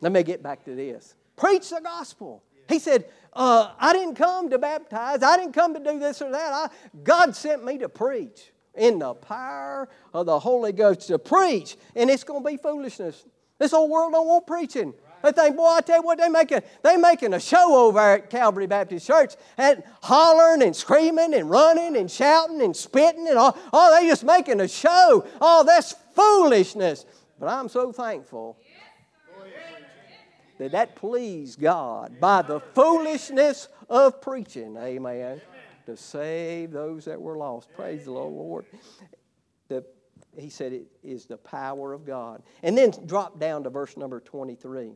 Let 0.01 0.11
me 0.11 0.23
get 0.23 0.43
back 0.43 0.65
to 0.65 0.75
this. 0.75 1.15
Preach 1.37 1.69
the 1.69 1.79
gospel. 1.81 2.43
He 2.67 2.79
said, 2.79 3.05
uh, 3.31 3.71
I 3.79 3.93
didn't 3.93 4.15
come 4.15 4.49
to 4.49 4.57
baptize. 4.57 5.23
I 5.23 5.37
didn't 5.37 5.53
come 5.53 5.73
to 5.73 5.79
do 5.79 5.99
this 5.99 6.21
or 6.21 6.31
that. 6.31 6.53
I, 6.53 6.69
God 7.03 7.33
sent 7.33 7.63
me 7.63 7.77
to 7.77 7.87
preach 7.87 8.51
in 8.77 8.99
the 8.99 9.13
power 9.13 9.87
of 10.13 10.25
the 10.25 10.39
Holy 10.39 10.71
Ghost 10.71 11.07
to 11.07 11.19
preach, 11.19 11.77
and 11.95 12.09
it's 12.09 12.23
going 12.23 12.43
to 12.43 12.49
be 12.49 12.57
foolishness. 12.57 13.25
This 13.57 13.71
whole 13.71 13.89
world 13.89 14.13
don't 14.13 14.27
want 14.27 14.47
preaching. 14.47 14.93
They 15.23 15.31
think, 15.31 15.55
boy, 15.55 15.67
I 15.67 15.81
tell 15.81 15.97
you 15.97 16.03
what, 16.03 16.19
they 16.19 16.29
making 16.29 16.61
they 16.83 16.97
making 16.97 17.33
a 17.33 17.39
show 17.39 17.87
over 17.87 17.99
at 17.99 18.29
Calvary 18.29 18.67
Baptist 18.67 19.07
Church 19.07 19.33
and 19.57 19.81
hollering 20.03 20.61
and 20.61 20.75
screaming 20.75 21.33
and 21.33 21.49
running 21.49 21.97
and 21.97 22.11
shouting 22.11 22.61
and 22.61 22.75
spitting 22.75 23.27
and 23.27 23.37
all. 23.37 23.57
Oh, 23.73 23.99
they 23.99 24.07
just 24.07 24.23
making 24.23 24.59
a 24.59 24.67
show. 24.67 25.25
Oh, 25.41 25.63
that's 25.63 25.95
foolishness. 26.13 27.05
But 27.39 27.47
I'm 27.47 27.69
so 27.69 27.91
thankful 27.91 28.57
that 30.59 30.71
that 30.71 30.95
pleased 30.95 31.59
God 31.59 32.19
by 32.19 32.43
the 32.43 32.59
foolishness 32.59 33.67
of 33.89 34.21
preaching. 34.21 34.77
Amen 34.77 35.41
to 35.85 35.97
save 35.97 36.71
those 36.71 37.05
that 37.05 37.21
were 37.21 37.37
lost. 37.37 37.69
Praise 37.75 38.05
the 38.05 38.11
Lord. 38.11 38.65
The, 39.67 39.83
he 40.37 40.49
said 40.49 40.73
it 40.73 40.87
is 41.03 41.25
the 41.25 41.37
power 41.37 41.93
of 41.93 42.05
God. 42.05 42.43
And 42.63 42.77
then 42.77 42.91
drop 43.05 43.39
down 43.39 43.63
to 43.63 43.69
verse 43.69 43.97
number 43.97 44.19
23 44.19 44.87
It 44.87 44.95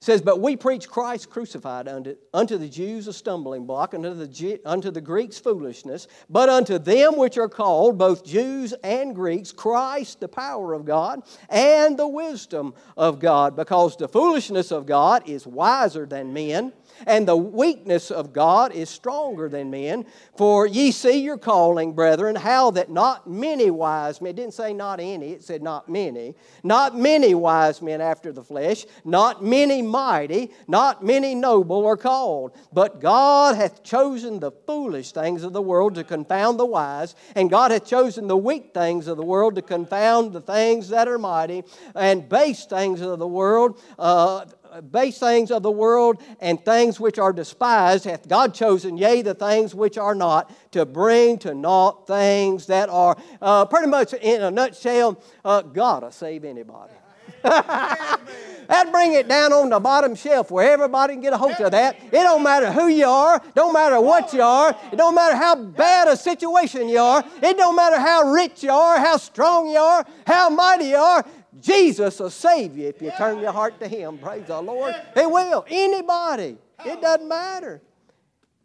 says, 0.00 0.22
But 0.22 0.40
we 0.40 0.56
preach 0.56 0.88
Christ 0.88 1.30
crucified 1.30 1.88
unto, 1.88 2.16
unto 2.32 2.58
the 2.58 2.68
Jews 2.68 3.06
a 3.08 3.12
stumbling 3.12 3.66
block, 3.66 3.94
unto 3.94 4.14
the, 4.14 4.60
unto 4.64 4.90
the 4.90 5.00
Greeks 5.00 5.38
foolishness, 5.38 6.06
but 6.28 6.48
unto 6.48 6.78
them 6.78 7.16
which 7.16 7.38
are 7.38 7.48
called, 7.48 7.98
both 7.98 8.24
Jews 8.24 8.72
and 8.84 9.14
Greeks, 9.14 9.52
Christ 9.52 10.20
the 10.20 10.28
power 10.28 10.74
of 10.74 10.84
God 10.84 11.22
and 11.48 11.98
the 11.98 12.08
wisdom 12.08 12.74
of 12.96 13.18
God, 13.18 13.56
because 13.56 13.96
the 13.96 14.08
foolishness 14.08 14.70
of 14.70 14.86
God 14.86 15.28
is 15.28 15.46
wiser 15.46 16.06
than 16.06 16.32
men 16.32 16.72
and 17.06 17.26
the 17.26 17.36
weakness 17.36 18.10
of 18.10 18.32
God 18.32 18.72
is 18.72 18.88
stronger 18.90 19.48
than 19.48 19.70
men. 19.70 20.06
For 20.36 20.66
ye 20.66 20.90
see 20.90 21.22
your 21.22 21.38
calling, 21.38 21.92
brethren, 21.92 22.36
how 22.36 22.70
that 22.72 22.90
not 22.90 23.28
many 23.28 23.70
wise 23.70 24.20
men, 24.20 24.34
didn't 24.34 24.54
say 24.54 24.72
not 24.72 25.00
any, 25.00 25.32
it 25.32 25.44
said 25.44 25.62
not 25.62 25.88
many, 25.88 26.34
not 26.62 26.96
many 26.96 27.34
wise 27.34 27.82
men 27.82 28.00
after 28.00 28.32
the 28.32 28.42
flesh, 28.42 28.86
not 29.04 29.44
many 29.44 29.82
mighty, 29.82 30.50
not 30.66 31.04
many 31.04 31.34
noble 31.34 31.86
are 31.86 31.96
called. 31.96 32.52
But 32.72 33.00
God 33.00 33.56
hath 33.56 33.82
chosen 33.82 34.40
the 34.40 34.52
foolish 34.66 35.12
things 35.12 35.42
of 35.42 35.52
the 35.52 35.62
world 35.62 35.94
to 35.96 36.04
confound 36.04 36.58
the 36.58 36.66
wise, 36.66 37.14
and 37.34 37.50
God 37.50 37.70
hath 37.70 37.86
chosen 37.86 38.26
the 38.26 38.36
weak 38.36 38.72
things 38.74 39.06
of 39.06 39.16
the 39.16 39.24
world 39.24 39.54
to 39.56 39.62
confound 39.62 40.32
the 40.32 40.40
things 40.40 40.88
that 40.88 41.08
are 41.08 41.18
mighty, 41.18 41.64
and 41.94 42.28
base 42.28 42.64
things 42.66 43.00
of 43.00 43.18
the 43.18 43.26
world. 43.26 43.80
Uh, 43.98 44.44
base 44.82 45.18
things 45.18 45.50
of 45.50 45.62
the 45.62 45.70
world 45.70 46.22
and 46.40 46.64
things 46.64 46.98
which 46.98 47.18
are 47.18 47.32
despised 47.32 48.04
hath 48.04 48.28
God 48.28 48.54
chosen, 48.54 48.96
yea, 48.96 49.22
the 49.22 49.34
things 49.34 49.74
which 49.74 49.98
are 49.98 50.14
not, 50.14 50.50
to 50.72 50.84
bring 50.84 51.38
to 51.38 51.54
naught 51.54 52.06
things 52.06 52.66
that 52.66 52.88
are. 52.88 53.16
Uh, 53.40 53.64
pretty 53.66 53.88
much 53.88 54.12
in 54.14 54.42
a 54.42 54.50
nutshell, 54.50 55.22
uh, 55.44 55.62
God 55.62 56.02
will 56.02 56.10
save 56.10 56.44
anybody. 56.44 56.92
That'd 57.44 58.90
bring 58.90 59.12
it 59.12 59.28
down 59.28 59.52
on 59.52 59.68
the 59.68 59.78
bottom 59.78 60.14
shelf 60.14 60.50
where 60.50 60.72
everybody 60.72 61.12
can 61.12 61.22
get 61.22 61.34
a 61.34 61.36
hold 61.36 61.60
of 61.60 61.72
that. 61.72 61.96
It 62.02 62.12
don't 62.12 62.42
matter 62.42 62.72
who 62.72 62.88
you 62.88 63.06
are, 63.06 63.42
don't 63.54 63.74
matter 63.74 64.00
what 64.00 64.32
you 64.32 64.40
are, 64.40 64.74
it 64.90 64.96
don't 64.96 65.14
matter 65.14 65.36
how 65.36 65.54
bad 65.54 66.08
a 66.08 66.16
situation 66.16 66.88
you 66.88 66.98
are, 66.98 67.22
it 67.42 67.56
don't 67.58 67.76
matter 67.76 68.00
how 68.00 68.32
rich 68.32 68.62
you 68.62 68.70
are, 68.70 68.98
how 68.98 69.18
strong 69.18 69.68
you 69.68 69.76
are, 69.76 70.06
how 70.26 70.48
mighty 70.48 70.86
you 70.86 70.96
are. 70.96 71.24
Jesus 71.64 72.20
will 72.20 72.30
save 72.30 72.76
you 72.76 72.88
if 72.88 73.00
you 73.00 73.10
turn 73.16 73.38
your 73.40 73.52
heart 73.52 73.80
to 73.80 73.88
Him. 73.88 74.18
Praise 74.18 74.46
the 74.46 74.60
Lord. 74.60 74.94
He 75.14 75.24
will. 75.24 75.64
Anybody. 75.68 76.58
It 76.84 77.00
doesn't 77.00 77.26
matter. 77.26 77.80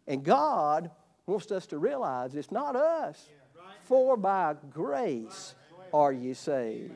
And 0.06 0.22
God 0.22 0.90
wants 1.24 1.50
us 1.50 1.66
to 1.68 1.78
realize 1.78 2.34
it's 2.34 2.52
not 2.52 2.76
us. 2.76 3.28
For 3.84 4.16
by 4.16 4.54
grace 4.70 5.54
are 5.94 6.12
you 6.12 6.34
saved. 6.34 6.92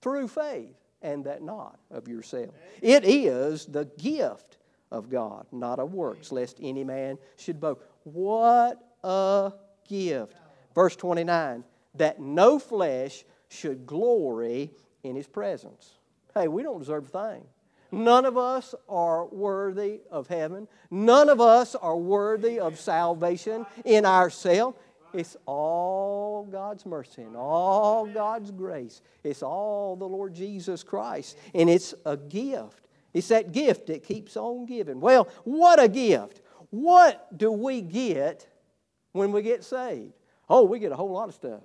Through 0.00 0.28
faith, 0.28 0.74
and 1.02 1.24
that 1.24 1.42
not 1.42 1.78
of 1.90 2.08
yourself. 2.08 2.54
It 2.80 3.04
is 3.04 3.66
the 3.66 3.84
gift 3.98 4.56
of 4.90 5.10
God, 5.10 5.46
not 5.52 5.78
of 5.78 5.92
works, 5.92 6.32
lest 6.32 6.58
any 6.62 6.84
man 6.84 7.18
should 7.36 7.60
boast. 7.60 7.80
What 8.04 8.82
a 9.04 9.52
gift. 9.88 10.36
Verse 10.74 10.96
29 10.96 11.64
that 11.96 12.20
no 12.20 12.58
flesh 12.58 13.24
should 13.52 13.86
glory 13.86 14.70
in 15.02 15.16
his 15.16 15.26
presence. 15.26 15.94
Hey, 16.34 16.48
we 16.48 16.62
don't 16.62 16.78
deserve 16.78 17.04
a 17.14 17.34
thing. 17.34 17.44
None 17.90 18.24
of 18.24 18.38
us 18.38 18.74
are 18.88 19.26
worthy 19.26 20.00
of 20.10 20.26
heaven. 20.26 20.66
None 20.90 21.28
of 21.28 21.40
us 21.40 21.74
are 21.74 21.96
worthy 21.96 22.58
of 22.58 22.80
salvation 22.80 23.66
in 23.84 24.06
ourselves. 24.06 24.78
It's 25.12 25.36
all 25.44 26.48
God's 26.50 26.86
mercy 26.86 27.20
and 27.20 27.36
all 27.36 28.06
God's 28.06 28.50
grace. 28.50 29.02
It's 29.22 29.42
all 29.42 29.94
the 29.96 30.08
Lord 30.08 30.34
Jesus 30.34 30.82
Christ. 30.82 31.36
And 31.54 31.68
it's 31.68 31.94
a 32.06 32.16
gift. 32.16 32.88
It's 33.12 33.28
that 33.28 33.52
gift 33.52 33.88
that 33.88 34.04
keeps 34.04 34.38
on 34.38 34.64
giving. 34.64 35.00
Well, 35.00 35.28
what 35.44 35.82
a 35.82 35.88
gift. 35.88 36.40
What 36.70 37.36
do 37.36 37.52
we 37.52 37.82
get 37.82 38.46
when 39.12 39.32
we 39.32 39.42
get 39.42 39.64
saved? 39.64 40.14
Oh, 40.48 40.64
we 40.64 40.78
get 40.78 40.92
a 40.92 40.96
whole 40.96 41.12
lot 41.12 41.28
of 41.28 41.34
stuff. 41.34 41.60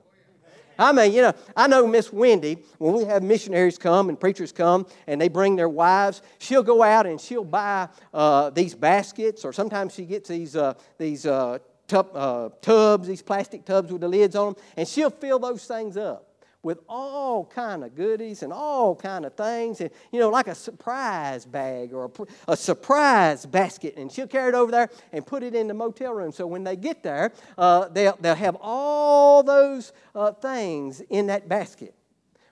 I 0.77 0.91
mean, 0.91 1.11
you 1.13 1.21
know, 1.21 1.33
I 1.55 1.67
know 1.67 1.87
Miss 1.87 2.11
Wendy, 2.11 2.59
when 2.77 2.93
we 2.93 3.05
have 3.05 3.23
missionaries 3.23 3.77
come 3.77 4.09
and 4.09 4.19
preachers 4.19 4.51
come 4.51 4.85
and 5.07 5.19
they 5.19 5.27
bring 5.27 5.55
their 5.55 5.69
wives, 5.69 6.21
she'll 6.39 6.63
go 6.63 6.83
out 6.83 7.05
and 7.05 7.19
she'll 7.19 7.43
buy 7.43 7.87
uh, 8.13 8.49
these 8.51 8.75
baskets, 8.75 9.43
or 9.43 9.53
sometimes 9.53 9.93
she 9.93 10.05
gets 10.05 10.29
these, 10.29 10.55
uh, 10.55 10.73
these 10.97 11.25
uh, 11.25 11.59
tub, 11.87 12.09
uh, 12.13 12.49
tubs, 12.61 13.07
these 13.07 13.21
plastic 13.21 13.65
tubs 13.65 13.91
with 13.91 14.01
the 14.01 14.07
lids 14.07 14.35
on 14.35 14.53
them, 14.53 14.63
and 14.75 14.87
she'll 14.87 15.09
fill 15.09 15.39
those 15.39 15.65
things 15.65 15.97
up 15.97 16.26
with 16.67 16.79
all 16.89 17.45
kind 17.45 17.85
of 17.85 17.95
goodies 17.95 18.43
and 18.43 18.51
all 18.51 18.93
kind 18.93 19.25
of 19.25 19.33
things. 19.35 19.79
And 19.79 19.89
you 20.11 20.19
know 20.19 20.27
like 20.29 20.49
a 20.49 20.53
surprise 20.53 21.45
bag 21.45 21.93
or 21.93 22.11
a, 22.47 22.51
a, 22.51 22.57
surprise 22.57 23.45
basket. 23.45 23.95
And 23.95 24.11
she'll 24.11 24.27
carry 24.27 24.49
it 24.49 24.55
over 24.55 24.69
there 24.69 24.89
and 25.13 25.25
put 25.25 25.43
it 25.43 25.55
in 25.55 25.69
the 25.69 25.73
motel 25.73 26.13
room. 26.13 26.33
So 26.33 26.45
when 26.45 26.65
they 26.65 26.75
get 26.75 27.03
there 27.03 27.31
uh, 27.57 27.87
they'll, 27.87 28.17
they'll 28.19 28.35
have 28.35 28.57
all 28.59 29.43
those 29.43 29.93
uh, 30.13 30.33
things 30.33 30.99
in 31.09 31.27
that 31.27 31.47
basket. 31.47 31.95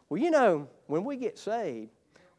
Well 0.07 0.21
you 0.21 0.31
know 0.31 0.69
when 0.87 1.03
we 1.03 1.17
get 1.17 1.37
saved, 1.37 1.89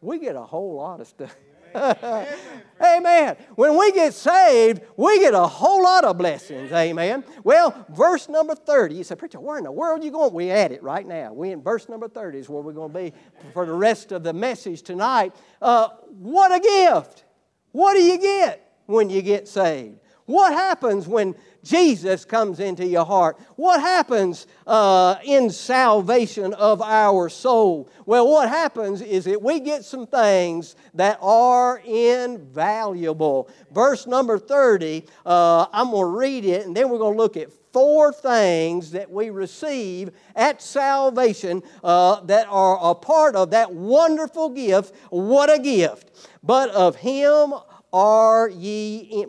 we 0.00 0.18
get 0.18 0.35
a 0.35 0.42
whole 0.42 0.76
lot 0.76 1.00
of 1.02 1.06
stuff. 1.06 1.37
Amen. 2.80 3.37
When 3.54 3.78
we 3.78 3.92
get 3.92 4.14
saved, 4.14 4.83
we 4.97 5.18
get 5.18 5.35
a 5.35 5.47
whole 5.47 5.83
lot 5.83 6.04
of 6.04 6.18
blessings. 6.18 6.73
Amen. 6.73 7.25
Well, 7.42 7.87
verse 7.90 8.28
number 8.28 8.54
30, 8.54 8.95
you 8.95 9.04
say, 9.04 9.14
Preacher, 9.14 9.40
where 9.40 9.59
in 9.59 9.64
the 9.64 9.73
world 9.73 10.00
are 10.00 10.04
you 10.04 10.11
going? 10.11 10.33
We 10.33 10.50
at 10.50 10.73
it 10.73 10.83
right 10.83 11.06
now. 11.06 11.33
We 11.33 11.52
in 11.52 11.62
verse 11.62 11.88
number 11.88 12.09
30 12.09 12.38
is 12.38 12.49
where 12.49 12.62
we're 12.62 12.73
going 12.73 12.92
to 12.92 12.99
be 12.99 13.12
for 13.52 13.66
the 13.66 13.73
rest 13.73 14.12
of 14.12 14.23
the 14.23 14.33
message 14.33 14.83
tonight. 14.83 15.35
Uh, 15.61 15.88
what 16.09 16.52
a 16.52 16.61
gift! 16.61 17.25
What 17.73 17.95
do 17.95 18.02
you 18.02 18.18
get 18.18 18.73
when 18.87 19.11
you 19.11 19.23
get 19.23 19.49
saved? 19.49 19.99
What 20.26 20.52
happens 20.52 21.09
when 21.09 21.35
Jesus 21.66 22.25
comes 22.25 22.61
into 22.61 22.87
your 22.87 23.04
heart. 23.04 23.38
What 23.56 23.80
happens 23.80 24.47
uh, 24.66 25.16
in 25.25 25.50
salvation 25.50 26.54
of 26.54 26.80
our 26.80 27.28
soul? 27.28 27.90
Well, 28.06 28.28
what 28.28 28.49
happens 28.49 29.02
is 29.02 29.25
that 29.25 29.42
we 29.42 29.59
get 29.59 29.85
some 29.85 30.06
things 30.06 30.76
that 30.95 31.18
are 31.21 31.83
invaluable. 31.85 33.50
Verse 33.73 34.06
number 34.06 34.38
30, 34.38 35.06
uh, 35.25 35.66
I'm 35.73 35.90
going 35.90 36.02
to 36.02 36.18
read 36.18 36.45
it 36.45 36.66
and 36.66 36.76
then 36.76 36.88
we're 36.88 36.99
going 36.99 37.16
to 37.16 37.23
look 37.23 37.37
at 37.37 37.52
four 37.73 38.12
things 38.12 38.92
that 38.92 39.11
we 39.11 39.30
receive 39.30 40.11
at 40.37 40.62
salvation 40.62 41.62
uh, 41.83 42.21
that 42.21 42.47
are 42.49 42.78
a 42.80 42.95
part 42.95 43.35
of 43.35 43.50
that 43.50 43.73
wonderful 43.73 44.50
gift. 44.50 44.95
What 45.11 45.52
a 45.52 45.59
gift! 45.59 46.30
But 46.45 46.71
of 46.71 46.95
Him 46.95 47.54
are 47.92 48.49
ye. 48.49 49.26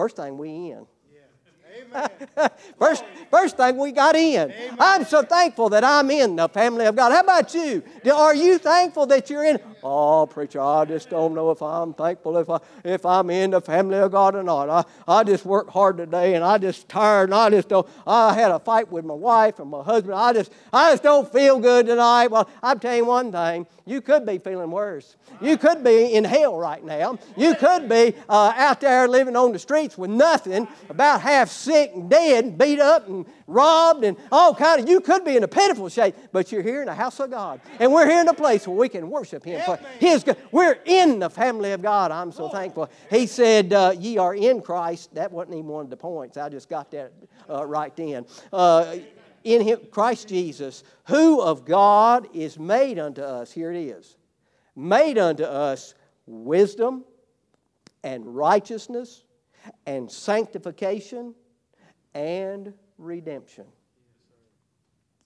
First 0.00 0.16
thing 0.16 0.38
we 0.38 0.70
in. 0.70 0.86
first, 2.78 3.04
first 3.30 3.56
thing 3.56 3.76
we 3.76 3.92
got 3.92 4.16
in. 4.16 4.50
Amen. 4.50 4.76
I'm 4.78 5.04
so 5.04 5.22
thankful 5.22 5.68
that 5.70 5.84
I'm 5.84 6.10
in 6.10 6.36
the 6.36 6.48
family 6.48 6.86
of 6.86 6.96
God. 6.96 7.12
How 7.12 7.20
about 7.20 7.54
you? 7.54 7.82
Are 8.12 8.34
you 8.34 8.58
thankful 8.58 9.06
that 9.06 9.30
you're 9.30 9.44
in? 9.44 9.60
Oh, 9.82 10.26
preacher, 10.26 10.60
I 10.60 10.84
just 10.84 11.08
don't 11.08 11.34
know 11.34 11.50
if 11.50 11.62
I'm 11.62 11.94
thankful 11.94 12.36
if, 12.36 12.50
I, 12.50 12.58
if 12.84 13.06
I'm 13.06 13.30
in 13.30 13.50
the 13.52 13.60
family 13.60 13.98
of 13.98 14.12
God 14.12 14.34
or 14.34 14.42
not. 14.42 14.68
I, 14.68 14.84
I 15.20 15.24
just 15.24 15.44
worked 15.44 15.70
hard 15.70 15.96
today 15.96 16.34
and 16.34 16.44
I 16.44 16.58
just 16.58 16.88
tired 16.88 17.30
and 17.30 17.34
I 17.34 17.50
just 17.50 17.68
don't, 17.68 17.88
I 18.06 18.34
had 18.34 18.50
a 18.50 18.58
fight 18.58 18.90
with 18.92 19.04
my 19.04 19.14
wife 19.14 19.58
and 19.58 19.70
my 19.70 19.82
husband. 19.82 20.14
I 20.14 20.32
just, 20.32 20.52
I 20.72 20.90
just 20.92 21.02
don't 21.02 21.30
feel 21.32 21.58
good 21.58 21.86
tonight. 21.86 22.28
Well, 22.28 22.48
I'm 22.62 22.78
telling 22.78 22.98
you 22.98 23.04
one 23.06 23.32
thing. 23.32 23.66
You 23.86 24.00
could 24.00 24.26
be 24.26 24.38
feeling 24.38 24.70
worse. 24.70 25.16
You 25.40 25.56
could 25.56 25.82
be 25.82 26.14
in 26.14 26.24
hell 26.24 26.56
right 26.56 26.84
now. 26.84 27.18
You 27.36 27.54
could 27.54 27.88
be 27.88 28.14
uh, 28.28 28.52
out 28.54 28.80
there 28.80 29.08
living 29.08 29.34
on 29.34 29.52
the 29.52 29.58
streets 29.58 29.96
with 29.96 30.10
nothing, 30.10 30.68
about 30.88 31.22
half 31.22 31.48
sick 31.48 31.79
and 31.88 32.10
dead 32.10 32.44
and 32.44 32.58
beat 32.58 32.78
up 32.78 33.08
and 33.08 33.26
robbed 33.46 34.04
and 34.04 34.16
all 34.30 34.54
kind 34.54 34.80
of. 34.82 34.88
You 34.88 35.00
could 35.00 35.24
be 35.24 35.36
in 35.36 35.42
a 35.42 35.48
pitiful 35.48 35.88
shape, 35.88 36.14
but 36.32 36.52
you're 36.52 36.62
here 36.62 36.80
in 36.80 36.86
the 36.86 36.94
house 36.94 37.18
of 37.20 37.30
God. 37.30 37.60
And 37.78 37.92
we're 37.92 38.06
here 38.06 38.20
in 38.20 38.28
a 38.28 38.34
place 38.34 38.68
where 38.68 38.76
we 38.76 38.88
can 38.88 39.10
worship 39.10 39.44
Him. 39.44 39.60
His, 39.98 40.24
we're 40.52 40.78
in 40.84 41.18
the 41.18 41.30
family 41.30 41.72
of 41.72 41.82
God. 41.82 42.10
I'm 42.10 42.32
so 42.32 42.48
thankful. 42.48 42.90
He 43.08 43.26
said, 43.26 43.72
uh, 43.72 43.94
Ye 43.98 44.18
are 44.18 44.34
in 44.34 44.60
Christ. 44.62 45.14
That 45.14 45.32
wasn't 45.32 45.56
even 45.56 45.68
one 45.68 45.84
of 45.84 45.90
the 45.90 45.96
points. 45.96 46.36
I 46.36 46.48
just 46.48 46.68
got 46.68 46.90
that 46.92 47.12
uh, 47.48 47.66
right 47.66 47.94
then. 47.96 48.26
Uh, 48.52 48.96
in 49.44 49.62
him, 49.62 49.80
Christ 49.90 50.28
Jesus, 50.28 50.84
who 51.06 51.40
of 51.40 51.64
God 51.64 52.28
is 52.34 52.58
made 52.58 52.98
unto 52.98 53.22
us, 53.22 53.50
here 53.50 53.72
it 53.72 53.78
is, 53.78 54.16
made 54.76 55.18
unto 55.18 55.44
us 55.44 55.94
wisdom 56.26 57.04
and 58.02 58.36
righteousness 58.36 59.24
and 59.86 60.10
sanctification 60.10 61.34
and 62.14 62.72
redemption. 62.98 63.64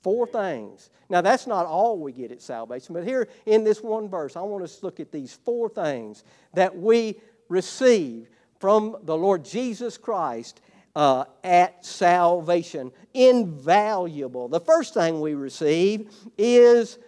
Four 0.02 0.26
things. 0.26 0.90
Now, 1.08 1.22
that's 1.22 1.46
not 1.46 1.64
all 1.64 1.98
we 1.98 2.12
get 2.12 2.30
at 2.30 2.42
salvation, 2.42 2.92
but 2.92 3.04
here 3.04 3.28
in 3.46 3.64
this 3.64 3.82
one 3.82 4.08
verse, 4.08 4.36
I 4.36 4.42
want 4.42 4.62
us 4.62 4.78
to 4.78 4.86
look 4.86 5.00
at 5.00 5.10
these 5.10 5.32
four 5.32 5.68
things 5.68 6.24
that 6.52 6.76
we 6.76 7.20
receive 7.48 8.28
from 8.58 8.96
the 9.04 9.16
Lord 9.16 9.44
Jesus 9.44 9.96
Christ 9.96 10.60
uh, 10.94 11.24
at 11.42 11.84
salvation. 11.84 12.92
Invaluable. 13.14 14.48
The 14.48 14.60
first 14.60 14.94
thing 14.94 15.20
we 15.20 15.34
receive 15.34 16.10
is 16.36 16.98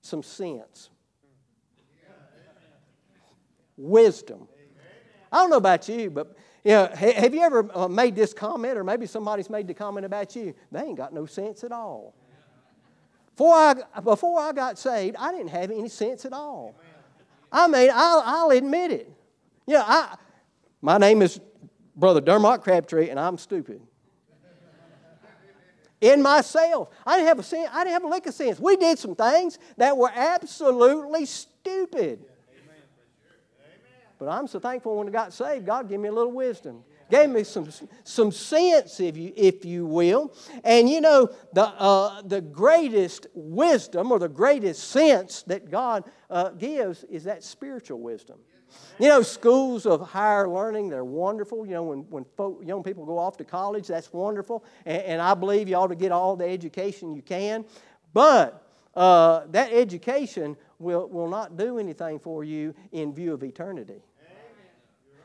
some 0.00 0.22
sense, 0.22 0.88
wisdom. 3.76 4.48
I 5.30 5.36
don't 5.38 5.50
know 5.50 5.56
about 5.56 5.88
you, 5.88 6.10
but 6.10 6.36
you 6.68 6.74
know, 6.74 6.86
have 6.94 7.32
you 7.32 7.40
ever 7.40 7.66
uh, 7.74 7.88
made 7.88 8.14
this 8.14 8.34
comment, 8.34 8.76
or 8.76 8.84
maybe 8.84 9.06
somebody's 9.06 9.48
made 9.48 9.66
the 9.66 9.72
comment 9.72 10.04
about 10.04 10.36
you? 10.36 10.52
They 10.70 10.82
ain't 10.82 10.98
got 10.98 11.14
no 11.14 11.24
sense 11.24 11.64
at 11.64 11.72
all. 11.72 12.14
Before 13.34 13.54
I, 13.54 13.74
before 14.04 14.38
I 14.38 14.52
got 14.52 14.78
saved, 14.78 15.16
I 15.18 15.32
didn't 15.32 15.48
have 15.48 15.70
any 15.70 15.88
sense 15.88 16.26
at 16.26 16.34
all. 16.34 16.74
I 17.50 17.68
mean, 17.68 17.88
I'll, 17.90 18.22
I'll 18.22 18.50
admit 18.50 18.90
it. 18.90 19.10
You 19.66 19.76
know, 19.76 19.84
I, 19.86 20.16
my 20.82 20.98
name 20.98 21.22
is 21.22 21.40
Brother 21.96 22.20
Dermont 22.20 22.60
Crabtree, 22.60 23.08
and 23.08 23.18
I'm 23.18 23.38
stupid. 23.38 23.80
In 26.02 26.20
myself, 26.20 26.90
I 27.06 27.16
didn't 27.16 27.28
have 27.28 27.38
a 27.38 27.44
sense, 27.44 27.70
I 27.72 27.82
didn't 27.84 27.94
have 27.94 28.04
a 28.04 28.08
lick 28.08 28.26
of 28.26 28.34
sense. 28.34 28.60
We 28.60 28.76
did 28.76 28.98
some 28.98 29.14
things 29.14 29.58
that 29.78 29.96
were 29.96 30.12
absolutely 30.14 31.24
stupid. 31.24 32.26
But 34.18 34.28
I'm 34.28 34.46
so 34.48 34.58
thankful 34.58 34.96
when 34.96 35.08
I 35.08 35.10
got 35.10 35.32
saved, 35.32 35.64
God 35.64 35.88
gave 35.88 36.00
me 36.00 36.08
a 36.08 36.12
little 36.12 36.32
wisdom. 36.32 36.82
Gave 37.10 37.30
me 37.30 37.44
some, 37.44 37.68
some 38.04 38.32
sense, 38.32 39.00
if 39.00 39.16
you, 39.16 39.32
if 39.34 39.64
you 39.64 39.86
will. 39.86 40.34
And 40.64 40.88
you 40.90 41.00
know, 41.00 41.30
the, 41.52 41.66
uh, 41.66 42.22
the 42.22 42.40
greatest 42.40 43.28
wisdom 43.32 44.12
or 44.12 44.18
the 44.18 44.28
greatest 44.28 44.90
sense 44.90 45.42
that 45.44 45.70
God 45.70 46.04
uh, 46.28 46.50
gives 46.50 47.04
is 47.04 47.24
that 47.24 47.42
spiritual 47.44 48.00
wisdom. 48.00 48.38
You 48.98 49.08
know, 49.08 49.22
schools 49.22 49.86
of 49.86 50.06
higher 50.06 50.48
learning, 50.48 50.90
they're 50.90 51.04
wonderful. 51.04 51.64
You 51.64 51.74
know, 51.74 51.82
when, 51.84 51.98
when 52.10 52.24
folk, 52.36 52.62
young 52.64 52.82
people 52.82 53.06
go 53.06 53.16
off 53.16 53.36
to 53.38 53.44
college, 53.44 53.86
that's 53.86 54.12
wonderful. 54.12 54.64
And, 54.84 55.02
and 55.02 55.22
I 55.22 55.34
believe 55.34 55.68
you 55.68 55.76
ought 55.76 55.86
to 55.86 55.96
get 55.96 56.12
all 56.12 56.36
the 56.36 56.46
education 56.46 57.14
you 57.14 57.22
can. 57.22 57.64
But 58.12 58.68
uh, 58.94 59.42
that 59.50 59.72
education 59.72 60.56
will, 60.78 61.08
will 61.08 61.28
not 61.28 61.56
do 61.56 61.78
anything 61.78 62.18
for 62.18 62.44
you 62.44 62.74
in 62.92 63.14
view 63.14 63.34
of 63.34 63.42
eternity. 63.42 64.02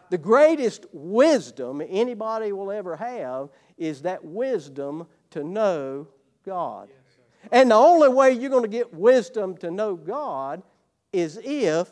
The 0.10 0.18
greatest 0.18 0.86
wisdom 0.92 1.82
anybody 1.88 2.52
will 2.52 2.72
ever 2.72 2.96
have 2.96 3.50
is 3.78 4.04
that 4.04 4.24
wisdom 4.24 5.08
to 5.32 5.44
know 5.44 6.08
God. 6.46 6.90
And 7.52 7.72
the 7.72 7.76
only 7.76 8.10
way 8.10 8.32
you're 8.32 8.50
going 8.50 8.64
to 8.64 8.68
get 8.68 8.94
wisdom 8.94 9.58
to 9.58 9.72
know 9.72 9.96
God 9.96 10.62
is 11.12 11.40
if 11.44 11.90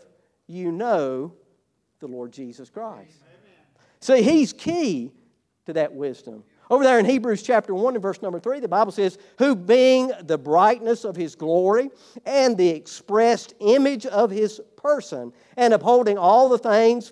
you 0.48 0.72
know 0.72 1.34
the 2.00 2.08
Lord 2.08 2.32
Jesus 2.32 2.70
Christ. 2.70 3.18
See, 4.00 4.22
He's 4.22 4.54
key 4.54 5.12
to 5.66 5.74
that 5.74 5.94
wisdom. 5.94 6.44
Over 6.72 6.86
there 6.86 7.00
in 7.00 7.06
Hebrews 7.06 7.44
chapter 7.44 7.76
1 7.76 7.96
and 7.96 8.02
verse 8.02 8.22
number 8.22 8.40
3, 8.40 8.62
the 8.62 8.68
Bible 8.70 8.94
says, 8.94 9.18
Who 9.40 9.56
being 9.58 10.10
the 10.24 10.38
brightness 10.38 11.04
of 11.04 11.18
his 11.18 11.36
glory 11.36 11.90
and 12.26 12.58
the 12.58 12.70
expressed 12.70 13.54
image 13.60 14.06
of 14.06 14.32
his 14.32 14.62
person, 14.78 15.34
and 15.58 15.74
upholding 15.74 16.18
all 16.18 16.48
the 16.48 16.58
things, 16.58 17.12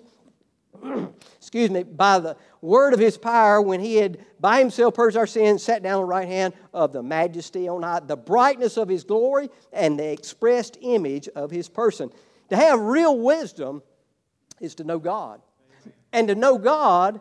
excuse 1.36 1.68
me, 1.68 1.82
by 1.82 2.18
the 2.18 2.38
word 2.62 2.94
of 2.94 3.00
his 3.00 3.18
power, 3.18 3.60
when 3.60 3.80
he 3.80 3.96
had 3.96 4.24
by 4.40 4.60
himself 4.60 4.94
purged 4.94 5.18
our 5.18 5.26
sins, 5.26 5.62
sat 5.62 5.82
down 5.82 5.96
on 5.96 6.00
the 6.00 6.06
right 6.06 6.26
hand 6.26 6.54
of 6.72 6.94
the 6.94 7.02
majesty 7.02 7.68
on 7.68 7.82
high, 7.82 8.00
the 8.00 8.16
brightness 8.16 8.78
of 8.78 8.88
his 8.88 9.04
glory 9.04 9.50
and 9.74 9.98
the 9.98 10.10
expressed 10.10 10.78
image 10.80 11.28
of 11.36 11.50
his 11.50 11.68
person. 11.68 12.10
To 12.48 12.56
have 12.56 12.80
real 12.80 13.18
wisdom 13.18 13.82
is 14.58 14.74
to 14.76 14.84
know 14.84 14.98
God. 14.98 15.42
And 16.14 16.28
to 16.28 16.34
know 16.34 16.56
God 16.56 17.20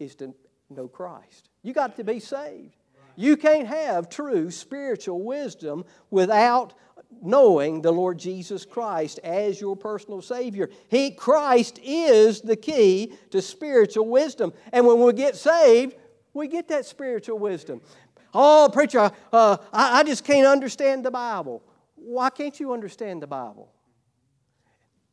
is 0.00 0.16
to 0.16 0.34
know 0.70 0.88
Christ. 0.88 1.48
You 1.68 1.74
got 1.74 1.96
to 1.96 2.02
be 2.04 2.18
saved. 2.18 2.76
You 3.14 3.36
can't 3.36 3.68
have 3.68 4.08
true 4.08 4.50
spiritual 4.50 5.22
wisdom 5.22 5.84
without 6.10 6.72
knowing 7.20 7.82
the 7.82 7.92
Lord 7.92 8.18
Jesus 8.18 8.64
Christ 8.64 9.20
as 9.22 9.60
your 9.60 9.76
personal 9.76 10.22
Savior. 10.22 10.70
He, 10.88 11.10
Christ 11.10 11.78
is 11.82 12.40
the 12.40 12.56
key 12.56 13.12
to 13.32 13.42
spiritual 13.42 14.08
wisdom. 14.08 14.54
And 14.72 14.86
when 14.86 14.98
we 14.98 15.12
get 15.12 15.36
saved, 15.36 15.96
we 16.32 16.48
get 16.48 16.68
that 16.68 16.86
spiritual 16.86 17.38
wisdom. 17.38 17.82
Oh, 18.32 18.70
preacher, 18.72 19.10
uh, 19.30 19.58
I, 19.70 20.00
I 20.00 20.04
just 20.04 20.24
can't 20.24 20.46
understand 20.46 21.04
the 21.04 21.10
Bible. 21.10 21.62
Why 21.96 22.30
can't 22.30 22.58
you 22.58 22.72
understand 22.72 23.22
the 23.22 23.26
Bible? 23.26 23.70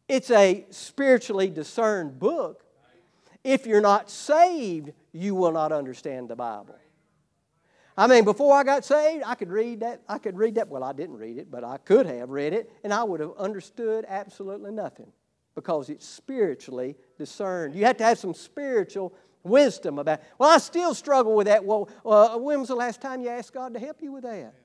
It's 0.07 0.31
a 0.31 0.65
spiritually 0.69 1.49
discerned 1.49 2.17
book. 2.17 2.64
If 3.45 3.67
you're 3.67 3.79
not 3.79 4.09
saved, 4.09 4.91
you 5.11 5.35
will 5.35 5.51
not 5.51 5.71
understand 5.71 6.29
the 6.29 6.35
Bible. 6.35 6.75
I 7.95 8.07
mean, 8.07 8.25
before 8.25 8.55
I 8.55 8.63
got 8.63 8.83
saved, 8.83 9.23
I 9.23 9.35
could 9.35 9.51
read 9.51 9.81
that. 9.81 10.01
I 10.09 10.17
could 10.17 10.35
read 10.35 10.55
that. 10.55 10.67
Well, 10.67 10.83
I 10.83 10.93
didn't 10.93 11.17
read 11.17 11.37
it, 11.37 11.51
but 11.51 11.63
I 11.63 11.77
could 11.77 12.07
have 12.07 12.31
read 12.31 12.53
it, 12.53 12.71
and 12.83 12.91
I 12.91 13.03
would 13.03 13.19
have 13.19 13.33
understood 13.37 14.03
absolutely 14.07 14.71
nothing 14.71 15.11
because 15.53 15.91
it's 15.91 16.07
spiritually 16.07 16.95
discerned. 17.19 17.75
You 17.75 17.85
have 17.85 17.97
to 17.97 18.03
have 18.03 18.17
some 18.17 18.33
spiritual 18.33 19.13
wisdom 19.43 19.99
about. 19.99 20.21
Well, 20.39 20.49
I 20.49 20.57
still 20.57 20.95
struggle 20.95 21.35
with 21.35 21.45
that. 21.45 21.63
Well, 21.63 21.87
uh, 22.03 22.39
when 22.39 22.61
was 22.61 22.69
the 22.69 22.75
last 22.75 22.99
time 22.99 23.21
you 23.21 23.29
asked 23.29 23.53
God 23.53 23.75
to 23.75 23.79
help 23.79 24.01
you 24.01 24.11
with 24.11 24.23
that? 24.23 24.55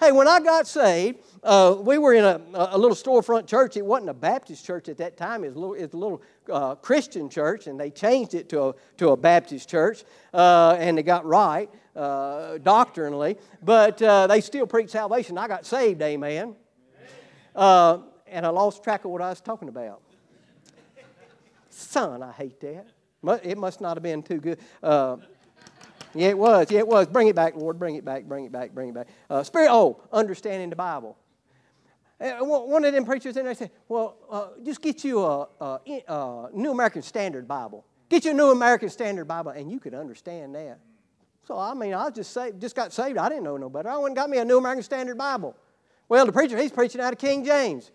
Hey, 0.00 0.12
when 0.12 0.26
I 0.26 0.40
got 0.40 0.66
saved, 0.66 1.18
uh, 1.42 1.76
we 1.78 1.98
were 1.98 2.14
in 2.14 2.24
a, 2.24 2.40
a 2.54 2.78
little 2.78 2.96
storefront 2.96 3.46
church. 3.46 3.76
It 3.76 3.84
wasn't 3.84 4.08
a 4.08 4.14
Baptist 4.14 4.64
church 4.64 4.88
at 4.88 4.96
that 4.96 5.18
time. 5.18 5.44
It 5.44 5.48
was 5.48 5.56
a 5.56 5.58
little, 5.58 5.74
was 5.74 5.92
a 5.92 5.96
little 5.98 6.22
uh, 6.50 6.74
Christian 6.76 7.28
church, 7.28 7.66
and 7.66 7.78
they 7.78 7.90
changed 7.90 8.32
it 8.32 8.48
to 8.48 8.62
a, 8.62 8.74
to 8.96 9.10
a 9.10 9.16
Baptist 9.18 9.68
church, 9.68 10.04
uh, 10.32 10.74
and 10.78 10.96
they 10.96 11.02
got 11.02 11.26
right 11.26 11.68
uh, 11.94 12.56
doctrinally. 12.62 13.36
But 13.62 14.00
uh, 14.00 14.26
they 14.26 14.40
still 14.40 14.66
preach 14.66 14.88
salvation. 14.88 15.36
I 15.36 15.46
got 15.48 15.66
saved, 15.66 16.00
amen. 16.00 16.56
Uh, 17.54 17.98
and 18.26 18.46
I 18.46 18.48
lost 18.48 18.82
track 18.82 19.04
of 19.04 19.10
what 19.10 19.20
I 19.20 19.28
was 19.28 19.42
talking 19.42 19.68
about. 19.68 20.00
Son, 21.68 22.22
I 22.22 22.32
hate 22.32 22.58
that. 22.60 22.86
It 23.44 23.58
must 23.58 23.82
not 23.82 23.98
have 23.98 24.02
been 24.02 24.22
too 24.22 24.38
good. 24.38 24.60
Yeah, 26.14 26.28
it 26.28 26.38
was. 26.38 26.70
Yeah, 26.70 26.80
it 26.80 26.88
was. 26.88 27.06
Bring 27.06 27.28
it 27.28 27.36
back, 27.36 27.56
Lord. 27.56 27.78
Bring 27.78 27.96
it 27.96 28.04
back. 28.04 28.24
Bring 28.24 28.44
it 28.44 28.52
back. 28.52 28.72
Bring 28.72 28.88
it 28.90 28.94
back. 28.94 29.08
Uh, 29.28 29.42
spirit. 29.42 29.68
Oh, 29.70 30.02
understanding 30.12 30.70
the 30.70 30.76
Bible. 30.76 31.16
Uh, 32.20 32.32
one 32.40 32.84
of 32.84 32.92
them 32.92 33.04
preachers 33.04 33.36
in 33.36 33.44
there 33.44 33.54
said, 33.54 33.70
"Well, 33.88 34.16
uh, 34.30 34.48
just 34.62 34.82
get 34.82 35.04
you 35.04 35.24
a, 35.24 35.48
a, 35.60 35.80
a, 36.06 36.48
New 36.52 36.70
American 36.70 37.02
Standard 37.02 37.48
Bible. 37.48 37.84
Get 38.10 38.24
you 38.24 38.32
a 38.32 38.34
New 38.34 38.50
American 38.50 38.90
Standard 38.90 39.26
Bible, 39.26 39.52
and 39.52 39.70
you 39.70 39.80
could 39.80 39.94
understand 39.94 40.54
that." 40.54 40.80
So 41.46 41.58
I 41.58 41.72
mean, 41.72 41.94
I 41.94 42.10
just 42.10 42.32
saved, 42.32 42.60
just 42.60 42.76
got 42.76 42.92
saved. 42.92 43.16
I 43.16 43.28
didn't 43.28 43.44
know 43.44 43.56
no 43.56 43.70
better. 43.70 43.88
I 43.88 43.96
went 43.96 44.08
and 44.08 44.16
got 44.16 44.28
me 44.28 44.38
a 44.38 44.44
New 44.44 44.58
American 44.58 44.82
Standard 44.82 45.16
Bible. 45.16 45.56
Well, 46.08 46.26
the 46.26 46.32
preacher 46.32 46.58
he's 46.58 46.72
preaching 46.72 47.00
out 47.00 47.12
of 47.12 47.18
King 47.18 47.44
James. 47.44 47.90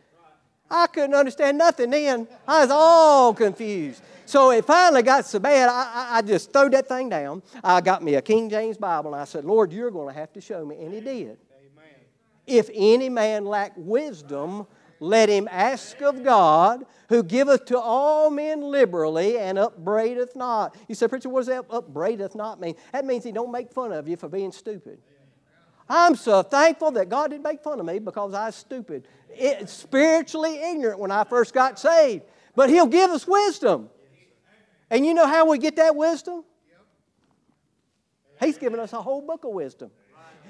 I 0.69 0.87
couldn't 0.87 1.13
understand 1.13 1.57
nothing 1.57 1.91
then. 1.91 2.27
I 2.47 2.61
was 2.61 2.71
all 2.71 3.33
confused. 3.33 4.01
So 4.25 4.51
it 4.51 4.65
finally 4.65 5.03
got 5.03 5.25
so 5.25 5.39
bad, 5.39 5.69
I, 5.69 6.17
I, 6.17 6.21
just 6.23 6.51
threw 6.51 6.69
that 6.71 6.87
thing 6.87 7.09
down. 7.09 7.43
I 7.63 7.79
got 7.81 8.01
me 8.01 8.15
a 8.15 8.21
King 8.21 8.49
James 8.49 8.75
Bible, 8.75 9.13
and 9.13 9.21
I 9.21 9.25
said, 9.25 9.45
Lord, 9.45 9.71
you're 9.71 9.91
going 9.91 10.11
to 10.11 10.19
have 10.19 10.33
to 10.33 10.41
show 10.41 10.65
me. 10.65 10.77
And 10.83 10.91
he 10.91 10.99
did. 10.99 11.37
Amen. 11.37 11.93
If 12.47 12.69
any 12.73 13.07
man 13.07 13.45
lack 13.45 13.73
wisdom, 13.75 14.65
let 14.99 15.29
him 15.29 15.47
ask 15.51 16.01
of 16.01 16.23
God, 16.23 16.85
who 17.09 17.21
giveth 17.21 17.65
to 17.65 17.79
all 17.79 18.31
men 18.31 18.61
liberally 18.61 19.37
and 19.37 19.59
upbraideth 19.59 20.35
not. 20.35 20.75
You 20.87 20.95
say, 20.95 21.07
Preacher, 21.07 21.29
what 21.29 21.41
does 21.41 21.47
that 21.47 21.65
upbraideth 21.69 22.33
not 22.33 22.59
mean? 22.59 22.75
That 22.91 23.05
means 23.05 23.23
he 23.23 23.31
don't 23.31 23.51
make 23.51 23.71
fun 23.71 23.91
of 23.91 24.07
you 24.07 24.17
for 24.17 24.27
being 24.27 24.51
stupid. 24.51 24.99
I'm 25.87 26.15
so 26.15 26.41
thankful 26.41 26.91
that 26.91 27.09
God 27.09 27.31
didn't 27.31 27.43
make 27.43 27.61
fun 27.61 27.79
of 27.79 27.85
me 27.85 27.99
because 27.99 28.33
I 28.33 28.47
was 28.47 28.55
stupid, 28.55 29.07
it, 29.29 29.69
spiritually 29.69 30.59
ignorant 30.61 30.99
when 30.99 31.11
I 31.11 31.23
first 31.23 31.53
got 31.53 31.79
saved. 31.79 32.23
But 32.55 32.69
He'll 32.69 32.87
give 32.87 33.11
us 33.11 33.27
wisdom. 33.27 33.89
And 34.89 35.05
you 35.05 35.13
know 35.13 35.27
how 35.27 35.49
we 35.49 35.57
get 35.57 35.75
that 35.75 35.95
wisdom? 35.95 36.43
He's 38.39 38.57
given 38.57 38.79
us 38.79 38.93
a 38.93 39.01
whole 39.01 39.21
book 39.21 39.45
of 39.45 39.51
wisdom. 39.51 39.91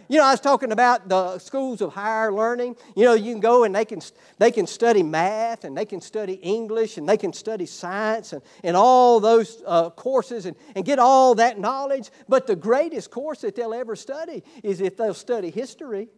You 0.07 0.17
know, 0.17 0.25
I 0.25 0.31
was 0.31 0.39
talking 0.39 0.71
about 0.71 1.09
the 1.09 1.39
schools 1.39 1.81
of 1.81 1.93
higher 1.93 2.31
learning. 2.31 2.75
You 2.95 3.05
know, 3.05 3.13
you 3.13 3.31
can 3.33 3.39
go 3.39 3.63
and 3.63 3.73
they 3.73 3.85
can, 3.85 4.01
they 4.37 4.51
can 4.51 4.67
study 4.67 5.01
math 5.01 5.63
and 5.63 5.75
they 5.75 5.85
can 5.85 6.01
study 6.01 6.33
English 6.33 6.97
and 6.97 7.09
they 7.09 7.17
can 7.17 7.33
study 7.33 7.65
science 7.65 8.33
and, 8.33 8.41
and 8.63 8.77
all 8.77 9.19
those 9.19 9.63
uh, 9.65 9.89
courses 9.89 10.45
and, 10.45 10.55
and 10.75 10.85
get 10.85 10.99
all 10.99 11.35
that 11.35 11.59
knowledge. 11.59 12.11
But 12.29 12.45
the 12.45 12.55
greatest 12.55 13.09
course 13.09 13.41
that 13.41 13.55
they'll 13.55 13.73
ever 13.73 13.95
study 13.95 14.43
is 14.63 14.79
if 14.81 14.95
they'll 14.97 15.13
study 15.13 15.49
history, 15.49 16.09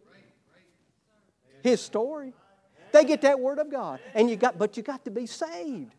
his 1.62 1.80
story. 1.80 2.34
They 2.92 3.04
get 3.04 3.22
that 3.22 3.40
Word 3.40 3.58
of 3.58 3.70
God. 3.70 4.00
And 4.14 4.30
you 4.30 4.36
got, 4.36 4.58
but 4.58 4.76
you 4.76 4.82
got 4.82 5.04
to 5.04 5.10
be 5.10 5.26
saved. 5.26 5.92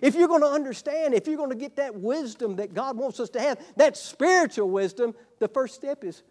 If 0.00 0.14
you're 0.14 0.28
going 0.28 0.42
to 0.42 0.48
understand, 0.48 1.14
if 1.14 1.26
you're 1.26 1.38
going 1.38 1.50
to 1.50 1.56
get 1.56 1.76
that 1.76 1.94
wisdom 1.94 2.56
that 2.56 2.74
God 2.74 2.96
wants 2.96 3.18
us 3.18 3.30
to 3.30 3.40
have, 3.40 3.58
that 3.76 3.96
spiritual 3.96 4.68
wisdom, 4.68 5.14
the 5.38 5.48
first 5.48 5.74
step 5.74 6.04
is 6.04 6.22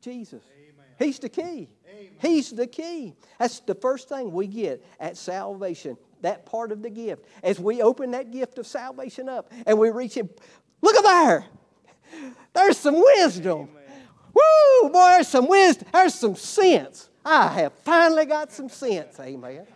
Jesus. 0.00 0.42
Amen. 0.56 0.86
He's 0.98 1.18
the 1.18 1.28
key. 1.28 1.68
Amen. 1.88 2.10
He's 2.20 2.50
the 2.50 2.66
key. 2.66 3.14
That's 3.38 3.60
the 3.60 3.74
first 3.74 4.08
thing 4.08 4.32
we 4.32 4.46
get 4.46 4.84
at 4.98 5.16
salvation, 5.16 5.96
that 6.22 6.46
part 6.46 6.72
of 6.72 6.82
the 6.82 6.90
gift. 6.90 7.24
As 7.42 7.60
we 7.60 7.82
open 7.82 8.10
that 8.12 8.30
gift 8.30 8.58
of 8.58 8.66
salvation 8.66 9.28
up 9.28 9.52
and 9.66 9.78
we 9.78 9.90
reach 9.90 10.14
Him, 10.14 10.28
look 10.82 10.96
at 10.96 11.04
there. 11.04 11.44
There's 12.52 12.78
some 12.78 13.00
wisdom. 13.00 13.68
Amen. 13.70 14.02
Woo, 14.34 14.90
boy, 14.90 15.06
there's 15.10 15.28
some 15.28 15.48
wisdom. 15.48 15.88
There's 15.92 16.14
some 16.14 16.36
sense. 16.36 17.08
I 17.24 17.48
have 17.48 17.72
finally 17.84 18.26
got 18.26 18.50
some 18.52 18.68
sense. 18.68 19.18
Amen 19.20 19.66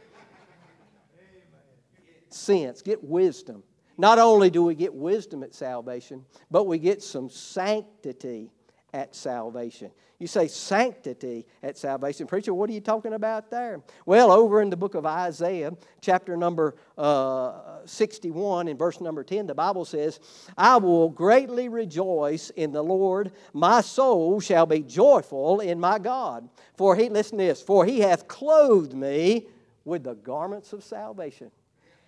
sense, 2.34 2.82
get 2.82 3.02
wisdom. 3.02 3.62
Not 3.96 4.18
only 4.18 4.50
do 4.50 4.62
we 4.64 4.74
get 4.74 4.92
wisdom 4.92 5.42
at 5.42 5.54
salvation, 5.54 6.24
but 6.50 6.64
we 6.64 6.78
get 6.78 7.02
some 7.02 7.30
sanctity 7.30 8.50
at 8.94 9.14
salvation. 9.14 9.90
You 10.20 10.28
say 10.28 10.46
sanctity 10.46 11.46
at 11.64 11.76
salvation. 11.76 12.28
Preacher, 12.28 12.54
what 12.54 12.70
are 12.70 12.72
you 12.72 12.80
talking 12.80 13.12
about 13.12 13.50
there? 13.50 13.82
Well, 14.06 14.30
over 14.30 14.62
in 14.62 14.70
the 14.70 14.76
book 14.76 14.94
of 14.94 15.04
Isaiah, 15.04 15.72
chapter 16.00 16.36
number 16.36 16.76
uh, 16.96 17.80
61, 17.84 18.68
in 18.68 18.78
verse 18.78 19.00
number 19.00 19.24
10, 19.24 19.48
the 19.48 19.54
Bible 19.54 19.84
says, 19.84 20.20
I 20.56 20.76
will 20.76 21.08
greatly 21.08 21.68
rejoice 21.68 22.50
in 22.50 22.70
the 22.70 22.82
Lord. 22.82 23.32
My 23.52 23.80
soul 23.80 24.38
shall 24.38 24.64
be 24.64 24.82
joyful 24.82 25.58
in 25.58 25.80
my 25.80 25.98
God. 25.98 26.48
For 26.76 26.94
he, 26.94 27.08
listen 27.08 27.38
to 27.38 27.44
this, 27.44 27.60
for 27.60 27.84
he 27.84 27.98
hath 27.98 28.28
clothed 28.28 28.94
me 28.94 29.48
with 29.84 30.04
the 30.04 30.14
garments 30.14 30.72
of 30.72 30.84
salvation. 30.84 31.50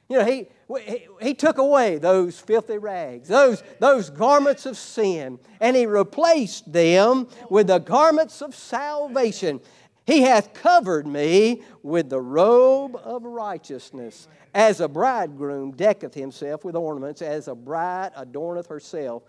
You 0.09 0.19
know, 0.19 0.25
he, 0.25 0.47
he, 0.83 1.07
he 1.21 1.35
took 1.35 1.59
away 1.59 1.99
those 1.99 2.39
filthy 2.39 2.79
rags, 2.79 3.29
those, 3.29 3.63
those 3.81 4.09
garments 4.09 4.65
of 4.65 4.77
sin, 4.77 5.41
and 5.61 5.75
he 5.77 5.87
replaced 5.87 6.73
them 6.73 7.27
with 7.51 7.67
the 7.67 7.79
garments 7.79 8.41
of 8.41 8.55
salvation. 8.55 9.61
He 10.05 10.23
hath 10.23 10.55
covered 10.55 11.09
me 11.09 11.63
with 11.83 12.09
the 12.09 12.21
robe 12.21 12.95
of 13.03 13.25
righteousness, 13.25 14.29
as 14.55 14.81
a 14.81 14.89
bridegroom 14.89 15.73
decketh 15.73 16.15
himself 16.15 16.65
with 16.65 16.77
ornaments, 16.77 17.21
as 17.21 17.49
a 17.49 17.55
bride 17.55 18.13
adorneth 18.17 18.69
herself 18.69 19.25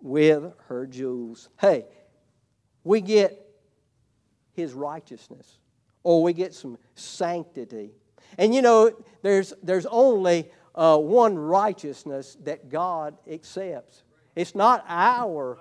with 0.00 0.52
her 0.68 0.86
jewels. 0.86 1.48
Hey, 1.60 1.84
we 2.84 3.00
get 3.00 3.44
his 4.52 4.72
righteousness, 4.72 5.58
or 6.04 6.22
we 6.22 6.32
get 6.32 6.54
some 6.54 6.78
sanctity 6.94 7.90
and 8.38 8.54
you 8.54 8.62
know, 8.62 8.90
there's, 9.22 9.52
there's 9.62 9.86
only 9.86 10.50
uh, 10.74 10.96
one 10.96 11.36
righteousness 11.36 12.36
that 12.44 12.70
God 12.70 13.16
accepts. 13.28 14.02
It's 14.36 14.54
not 14.54 14.84
our 14.88 15.58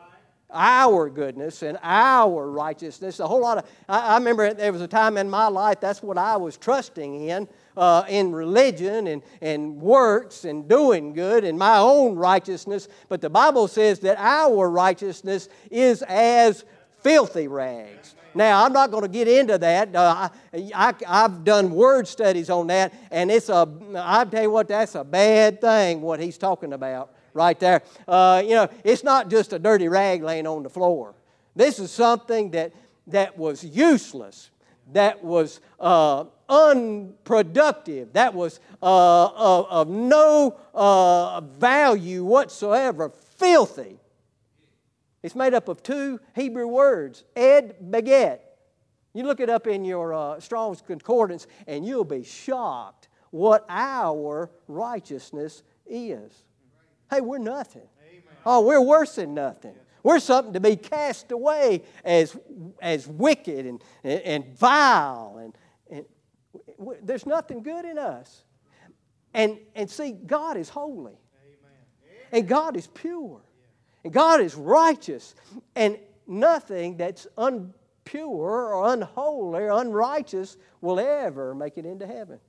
our 0.52 1.10
goodness 1.10 1.62
and 1.62 1.78
our 1.84 2.50
righteousness. 2.50 3.20
A 3.20 3.28
whole 3.28 3.42
lot 3.42 3.60
of, 3.60 3.66
I, 3.88 4.00
I, 4.00 4.18
remember 4.18 4.52
there 4.54 4.72
was 4.72 4.82
a 4.82 4.88
time 4.88 5.18
in 5.18 5.30
my 5.30 5.48
life 5.48 5.80
that's 5.80 6.02
what 6.02 6.18
I 6.18 6.38
was 6.38 6.58
trusting 6.58 7.28
in, 7.28 7.48
uh, 7.78 8.04
in 8.10 8.32
religion 8.32 9.08
and, 9.08 9.22
and 9.42 9.80
works 9.80 10.46
and 10.46 10.68
doing 10.68 11.14
good 11.14 11.44
and 11.44 11.58
my 11.58 11.78
own 11.78 12.16
righteousness. 12.16 12.88
But 13.10 13.22
the 13.22 13.30
Bible 13.30 13.68
says 13.68 14.00
that 14.00 14.18
our 14.18 14.70
righteousness 14.70 15.50
is 15.70 16.02
as 16.04 16.66
filthy 17.02 17.48
rags. 17.48 18.16
Now, 18.36 18.64
I'm 18.64 18.74
not 18.74 18.92
going 18.92 19.04
to 19.04 19.10
get 19.10 19.28
into 19.28 19.58
that. 19.58 19.96
Uh, 19.96 20.30
I, 20.76 20.94
have 21.06 21.44
done 21.44 21.72
word 21.72 22.08
studies 22.08 22.50
on 22.50 22.68
that, 22.68 22.94
and 23.12 23.32
it's 23.32 23.50
a, 23.50 23.68
I 23.96 24.26
tell 24.26 24.44
you 24.44 24.52
what, 24.52 24.68
that's 24.68 24.96
a 24.96 25.04
bad 25.04 25.62
thing, 25.62 26.02
what 26.02 26.20
he's 26.20 26.38
talking 26.38 26.74
about 26.74 27.14
right 27.34 27.60
there. 27.60 27.82
Uh, 28.08 28.42
you 28.44 28.56
know, 28.56 28.68
it's 28.84 29.04
not 29.04 29.30
just 29.30 29.54
a 29.54 29.60
dirty 29.60 29.88
rag 29.88 30.24
laying 30.24 30.48
on 30.48 30.64
the 30.64 30.70
floor. 30.70 31.16
This 31.56 31.80
is 31.80 31.92
something 31.92 32.52
that, 32.52 32.74
that 33.08 33.38
was 33.38 33.64
useless, 33.64 34.50
that 34.94 35.24
was 35.24 35.60
uh, 35.80 36.26
unproductive, 36.48 38.14
that 38.14 38.34
was 38.34 38.60
uh, 38.82 39.26
of, 39.26 39.66
of, 39.70 39.88
no 39.88 40.58
uh, 40.74 41.42
value 41.42 42.24
whatsoever, 42.24 43.10
filthy. 43.10 43.98
It's 45.22 45.36
made 45.36 45.54
up 45.54 45.68
of 45.68 45.84
two 45.84 46.20
Hebrew 46.36 46.68
words, 46.68 47.24
ed 47.36 47.92
beget. 47.92 48.58
You 49.14 49.24
look 49.24 49.40
it 49.40 49.50
up 49.50 49.68
in 49.68 49.84
your 49.84 50.14
uh, 50.14 50.40
Strong's 50.40 50.82
Concordance, 50.82 51.48
and 51.68 51.86
you'll 51.86 52.04
be 52.04 52.24
shocked 52.24 53.10
what 53.32 53.66
our 53.68 54.50
righteousness 54.68 55.64
is. 55.86 56.44
Hey, 57.10 57.22
we're 57.22 57.40
nothing. 57.40 57.88
Oh, 58.46 58.62
we're 58.62 58.82
worse 58.82 59.16
than 59.16 59.34
nothing. 59.34 59.76
We're 60.04 60.20
something 60.20 60.54
to 60.54 60.60
be 60.60 60.76
cast 60.76 61.32
away 61.32 61.84
as, 62.06 62.38
as 62.82 63.08
wicked 63.08 63.66
and, 63.66 63.84
and, 64.04 64.22
and 64.22 64.58
vile. 64.58 65.40
And, 65.42 65.58
and 65.90 66.06
there's 67.04 67.26
nothing 67.26 67.62
good 67.62 67.86
in 67.86 67.98
us. 67.98 68.44
And, 69.34 69.60
and 69.76 69.90
see, 69.90 70.12
God 70.12 70.56
is 70.56 70.70
holy. 70.70 71.12
Amen. 71.12 72.20
And 72.32 72.48
God 72.48 72.78
is 72.78 72.88
pure. 72.88 73.42
And 74.04 74.14
God 74.14 74.42
is 74.42 74.56
righteous, 74.56 75.36
and 75.76 75.98
nothing 76.26 76.98
that's 76.98 77.28
unpure 77.38 77.74
or 78.16 78.94
unholy 78.94 79.64
or 79.64 79.72
unrighteous 79.82 80.58
will 80.82 81.00
ever 81.00 81.54
make 81.54 81.78
it 81.78 81.86
into 81.86 82.08
heaven. 82.08 82.40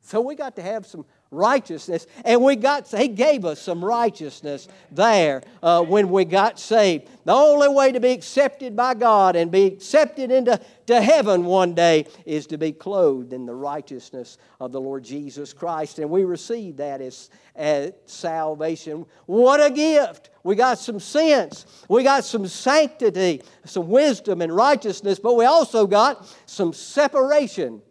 So 0.00 0.20
we 0.20 0.34
got 0.34 0.56
to 0.56 0.62
have 0.62 0.86
some 0.86 1.04
righteousness, 1.30 2.06
and 2.24 2.42
we 2.42 2.56
got 2.56 2.88
He 2.88 3.08
gave 3.08 3.44
us 3.44 3.60
some 3.60 3.84
righteousness 3.84 4.68
there 4.90 5.42
uh, 5.62 5.82
when 5.82 6.10
we 6.10 6.24
got 6.24 6.58
saved. 6.58 7.08
The 7.24 7.32
only 7.32 7.68
way 7.68 7.92
to 7.92 8.00
be 8.00 8.10
accepted 8.10 8.74
by 8.74 8.94
God 8.94 9.36
and 9.36 9.50
be 9.50 9.66
accepted 9.66 10.30
into 10.30 10.60
to 10.86 11.02
heaven 11.02 11.44
one 11.44 11.74
day 11.74 12.06
is 12.24 12.46
to 12.46 12.56
be 12.56 12.72
clothed 12.72 13.34
in 13.34 13.44
the 13.44 13.54
righteousness 13.54 14.38
of 14.58 14.72
the 14.72 14.80
Lord 14.80 15.04
Jesus 15.04 15.52
Christ, 15.52 15.98
and 15.98 16.08
we 16.08 16.24
receive 16.24 16.78
that 16.78 17.02
as, 17.02 17.28
as 17.54 17.92
salvation. 18.06 19.04
What 19.26 19.62
a 19.62 19.70
gift! 19.70 20.30
We 20.44 20.56
got 20.56 20.78
some 20.78 20.98
sense, 20.98 21.66
we 21.90 22.02
got 22.02 22.24
some 22.24 22.46
sanctity, 22.46 23.42
some 23.66 23.88
wisdom 23.88 24.40
and 24.40 24.54
righteousness, 24.54 25.18
but 25.18 25.34
we 25.34 25.44
also 25.44 25.86
got 25.86 26.26
some 26.46 26.72
separation. 26.72 27.82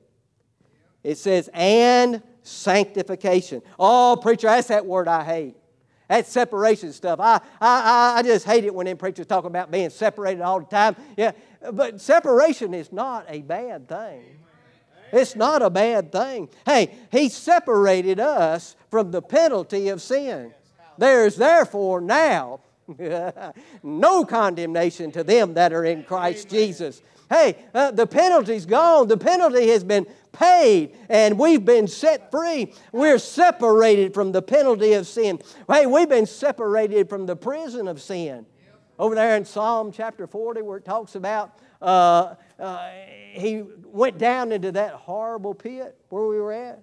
It 1.03 1.17
says, 1.19 1.49
and 1.53 2.23
sanctification. 2.47 3.61
Oh, 3.79 4.17
preacher, 4.21 4.47
that's 4.47 4.67
that 4.67 4.85
word 4.85 5.07
I 5.07 5.23
hate. 5.23 5.55
That 6.07 6.25
separation 6.25 6.93
stuff. 6.93 7.19
I, 7.19 7.41
I, 7.59 8.13
I 8.17 8.23
just 8.23 8.45
hate 8.45 8.63
it 8.63 8.73
when 8.73 8.85
them 8.85 8.97
preachers 8.97 9.25
talk 9.25 9.43
about 9.43 9.71
being 9.71 9.89
separated 9.89 10.41
all 10.41 10.59
the 10.59 10.65
time. 10.65 10.95
Yeah, 11.17 11.31
but 11.73 11.99
separation 11.99 12.73
is 12.73 12.91
not 12.93 13.25
a 13.27 13.41
bad 13.41 13.89
thing. 13.89 14.23
It's 15.11 15.35
not 15.35 15.61
a 15.61 15.69
bad 15.69 16.11
thing. 16.11 16.49
Hey, 16.65 16.93
He 17.11 17.29
separated 17.29 18.19
us 18.19 18.75
from 18.89 19.11
the 19.11 19.21
penalty 19.21 19.89
of 19.89 20.01
sin. 20.01 20.53
There 20.97 21.25
is 21.25 21.35
therefore 21.35 22.01
now 22.01 22.61
no 23.83 24.25
condemnation 24.25 25.11
to 25.11 25.23
them 25.23 25.53
that 25.55 25.73
are 25.73 25.83
in 25.83 26.03
Christ 26.03 26.49
Jesus. 26.49 27.01
Hey, 27.29 27.57
uh, 27.73 27.91
the 27.91 28.07
penalty's 28.07 28.65
gone. 28.65 29.07
The 29.07 29.17
penalty 29.17 29.67
has 29.67 29.83
been 29.83 30.07
paid 30.31 30.95
and 31.09 31.37
we've 31.37 31.65
been 31.65 31.87
set 31.87 32.31
free. 32.31 32.73
We're 32.91 33.19
separated 33.19 34.13
from 34.13 34.31
the 34.31 34.41
penalty 34.41 34.93
of 34.93 35.07
sin. 35.07 35.39
Hey, 35.69 35.85
we've 35.85 36.09
been 36.09 36.25
separated 36.25 37.09
from 37.09 37.25
the 37.25 37.35
prison 37.35 37.87
of 37.87 38.01
sin. 38.01 38.45
Over 38.99 39.13
there 39.13 39.35
in 39.35 39.45
Psalm 39.45 39.91
chapter 39.91 40.25
40, 40.25 40.61
where 40.61 40.77
it 40.77 40.85
talks 40.85 41.15
about 41.15 41.59
uh, 41.81 42.35
uh, 42.59 42.89
he 43.31 43.63
went 43.83 44.17
down 44.17 44.51
into 44.51 44.71
that 44.71 44.93
horrible 44.93 45.53
pit 45.53 45.95
where 46.09 46.25
we 46.25 46.37
were 46.37 46.53
at. 46.53 46.81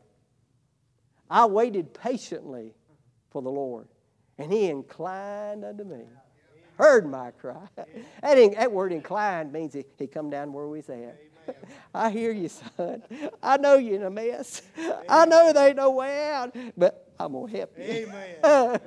I 1.29 1.47
waited 1.47 1.93
patiently 1.93 2.75
for 3.31 3.43
the 3.43 3.51
Lord, 3.51 3.89
and 4.39 4.53
he 4.53 4.67
inclined 4.67 5.65
unto 5.65 5.83
me 5.83 6.05
heard 6.77 7.09
my 7.09 7.31
cry. 7.33 7.57
That, 8.23 8.55
that 8.57 8.73
word 8.73 8.93
inclined 8.93 9.53
means 9.53 9.75
he, 9.75 9.85
he 9.99 10.07
come 10.07 10.31
down 10.31 10.53
where 10.53 10.67
we 10.67 10.79
at. 10.79 11.19
I 11.95 12.11
hear 12.11 12.33
you, 12.33 12.49
son. 12.49 13.03
I 13.43 13.57
know 13.59 13.77
you're 13.77 13.97
in 13.97 14.03
a 14.03 14.11
mess. 14.11 14.63
I 15.09 15.27
know 15.27 15.53
there 15.53 15.69
ain't 15.69 15.77
no 15.77 15.91
way 15.91 16.31
out, 16.31 16.57
but 16.77 17.13
I'm 17.21 17.33
going 17.33 17.53
to 17.53 17.59
help 17.59 17.79
you. 17.79 17.85
Amen. 18.45 18.81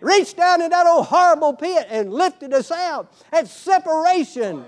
Reached 0.00 0.36
down 0.36 0.60
in 0.60 0.70
that 0.70 0.86
old 0.86 1.06
horrible 1.06 1.54
pit 1.54 1.86
and 1.88 2.12
lifted 2.12 2.52
us 2.52 2.70
out. 2.70 3.12
That 3.32 3.48
separation 3.48 4.64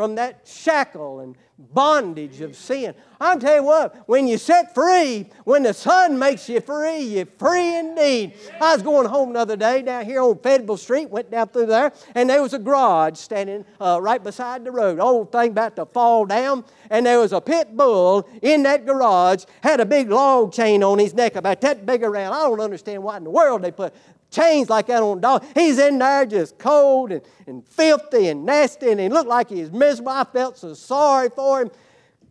from 0.00 0.14
that 0.14 0.40
shackle 0.46 1.20
and 1.20 1.36
bondage 1.58 2.40
of 2.40 2.56
sin. 2.56 2.94
I'm 3.20 3.38
tell 3.38 3.56
you 3.56 3.64
what, 3.64 4.08
when 4.08 4.26
you 4.26 4.38
set 4.38 4.74
free, 4.74 5.28
when 5.44 5.62
the 5.62 5.74
Son 5.74 6.18
makes 6.18 6.48
you 6.48 6.62
free, 6.62 7.00
you're 7.00 7.26
free 7.38 7.76
indeed. 7.76 8.32
I 8.58 8.72
was 8.72 8.82
going 8.82 9.06
home 9.06 9.34
the 9.34 9.40
other 9.40 9.56
day 9.56 9.82
down 9.82 10.06
here 10.06 10.22
on 10.22 10.38
Fayetteville 10.38 10.78
Street, 10.78 11.10
went 11.10 11.30
down 11.30 11.48
through 11.48 11.66
there, 11.66 11.92
and 12.14 12.30
there 12.30 12.40
was 12.40 12.54
a 12.54 12.58
garage 12.58 13.18
standing 13.18 13.66
uh, 13.78 13.98
right 14.00 14.24
beside 14.24 14.64
the 14.64 14.70
road. 14.70 15.00
Old 15.00 15.32
thing 15.32 15.50
about 15.50 15.76
to 15.76 15.84
fall 15.84 16.24
down, 16.24 16.64
and 16.88 17.04
there 17.04 17.18
was 17.18 17.34
a 17.34 17.40
pit 17.42 17.76
bull 17.76 18.26
in 18.40 18.62
that 18.62 18.86
garage, 18.86 19.44
had 19.62 19.80
a 19.80 19.84
big 19.84 20.08
log 20.08 20.54
chain 20.54 20.82
on 20.82 20.98
his 20.98 21.12
neck 21.12 21.36
about 21.36 21.60
that 21.60 21.84
big 21.84 22.02
around. 22.02 22.32
I 22.32 22.40
don't 22.44 22.60
understand 22.60 23.02
why 23.02 23.18
in 23.18 23.24
the 23.24 23.28
world 23.28 23.60
they 23.60 23.70
put 23.70 23.92
chains 24.30 24.70
like 24.70 24.86
that 24.86 25.02
on 25.02 25.18
a 25.18 25.20
dog. 25.20 25.44
He's 25.54 25.78
in 25.78 25.98
there 25.98 26.26
just 26.26 26.58
cold 26.58 27.12
and, 27.12 27.22
and 27.46 27.66
filthy 27.66 28.28
and 28.28 28.44
nasty, 28.44 28.90
and 28.90 29.00
he 29.00 29.08
looked 29.08 29.28
like 29.28 29.48
he 29.48 29.60
was 29.60 29.72
miserable. 29.72 30.12
I 30.12 30.24
felt 30.24 30.58
so 30.58 30.74
sorry 30.74 31.28
for 31.28 31.62
him. 31.62 31.70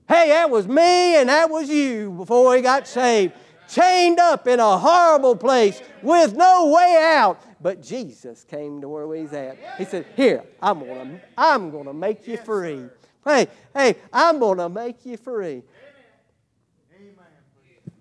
Hey, 0.07 0.29
that 0.29 0.49
was 0.49 0.67
me 0.67 1.17
and 1.17 1.29
that 1.29 1.49
was 1.49 1.69
you 1.69 2.11
before 2.11 2.55
he 2.55 2.61
got 2.61 2.87
saved. 2.87 3.33
Chained 3.67 4.19
up 4.19 4.47
in 4.47 4.59
a 4.59 4.77
horrible 4.77 5.35
place 5.35 5.79
with 6.01 6.35
no 6.35 6.71
way 6.75 6.97
out. 7.15 7.39
But 7.61 7.83
Jesus 7.83 8.43
came 8.43 8.81
to 8.81 8.89
where 8.89 9.13
he's 9.15 9.33
at. 9.33 9.57
He 9.77 9.85
said, 9.85 10.07
Here, 10.15 10.43
I'm 10.61 10.79
gonna, 10.79 11.21
I'm 11.37 11.69
gonna 11.69 11.93
make 11.93 12.27
you 12.27 12.37
free. 12.37 12.85
Hey, 13.23 13.47
hey, 13.75 13.95
I'm 14.11 14.39
gonna 14.39 14.69
make 14.69 15.05
you 15.05 15.17
free. 15.17 15.61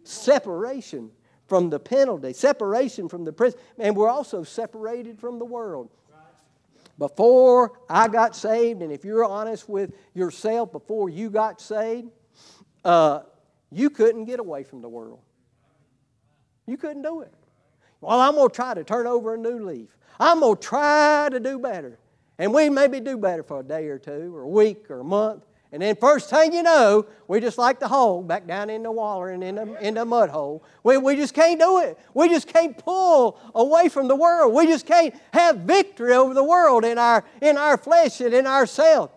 Separation 0.04 1.10
from 1.48 1.70
the 1.70 1.80
penalty, 1.80 2.32
separation 2.32 3.08
from 3.08 3.24
the 3.24 3.32
prison, 3.32 3.58
and 3.78 3.96
we're 3.96 4.08
also 4.08 4.44
separated 4.44 5.18
from 5.18 5.38
the 5.38 5.44
world. 5.44 5.88
Before 6.98 7.72
I 7.88 8.08
got 8.08 8.36
saved, 8.36 8.82
and 8.82 8.92
if 8.92 9.04
you're 9.04 9.24
honest 9.24 9.68
with 9.68 9.92
yourself, 10.14 10.72
before 10.72 11.08
you 11.08 11.30
got 11.30 11.60
saved, 11.60 12.10
uh, 12.84 13.20
you 13.70 13.88
couldn't 13.88 14.24
get 14.24 14.40
away 14.40 14.64
from 14.64 14.82
the 14.82 14.88
world. 14.88 15.20
You 16.66 16.76
couldn't 16.76 17.02
do 17.02 17.20
it. 17.20 17.32
Well, 18.00 18.20
I'm 18.20 18.34
going 18.34 18.48
to 18.48 18.54
try 18.54 18.74
to 18.74 18.84
turn 18.84 19.06
over 19.06 19.34
a 19.34 19.38
new 19.38 19.64
leaf. 19.64 19.96
I'm 20.20 20.40
going 20.40 20.56
to 20.56 20.62
try 20.62 21.28
to 21.30 21.40
do 21.40 21.58
better. 21.58 21.98
And 22.38 22.52
we 22.52 22.68
maybe 22.68 23.00
do 23.00 23.16
better 23.16 23.42
for 23.42 23.60
a 23.60 23.62
day 23.64 23.86
or 23.86 23.98
two, 23.98 24.34
or 24.34 24.42
a 24.42 24.48
week, 24.48 24.90
or 24.90 25.00
a 25.00 25.04
month. 25.04 25.44
And 25.70 25.82
then 25.82 25.96
first 25.96 26.30
thing 26.30 26.54
you 26.54 26.62
know, 26.62 27.06
we 27.26 27.40
just 27.40 27.58
like 27.58 27.78
the 27.78 27.88
hole 27.88 28.22
back 28.22 28.46
down 28.46 28.70
in 28.70 28.82
the 28.82 28.90
water 28.90 29.28
and 29.28 29.44
in 29.44 29.56
the, 29.56 29.86
in 29.86 29.94
the 29.94 30.04
mud 30.04 30.30
hole. 30.30 30.64
We, 30.82 30.96
we 30.96 31.14
just 31.14 31.34
can't 31.34 31.60
do 31.60 31.80
it. 31.80 31.98
We 32.14 32.30
just 32.30 32.48
can't 32.48 32.76
pull 32.78 33.38
away 33.54 33.90
from 33.90 34.08
the 34.08 34.16
world. 34.16 34.54
We 34.54 34.66
just 34.66 34.86
can't 34.86 35.14
have 35.34 35.58
victory 35.58 36.14
over 36.14 36.32
the 36.32 36.44
world 36.44 36.86
in 36.86 36.96
our, 36.96 37.22
in 37.42 37.58
our 37.58 37.76
flesh 37.76 38.20
and 38.22 38.32
in 38.32 38.46
ourselves. 38.46 39.12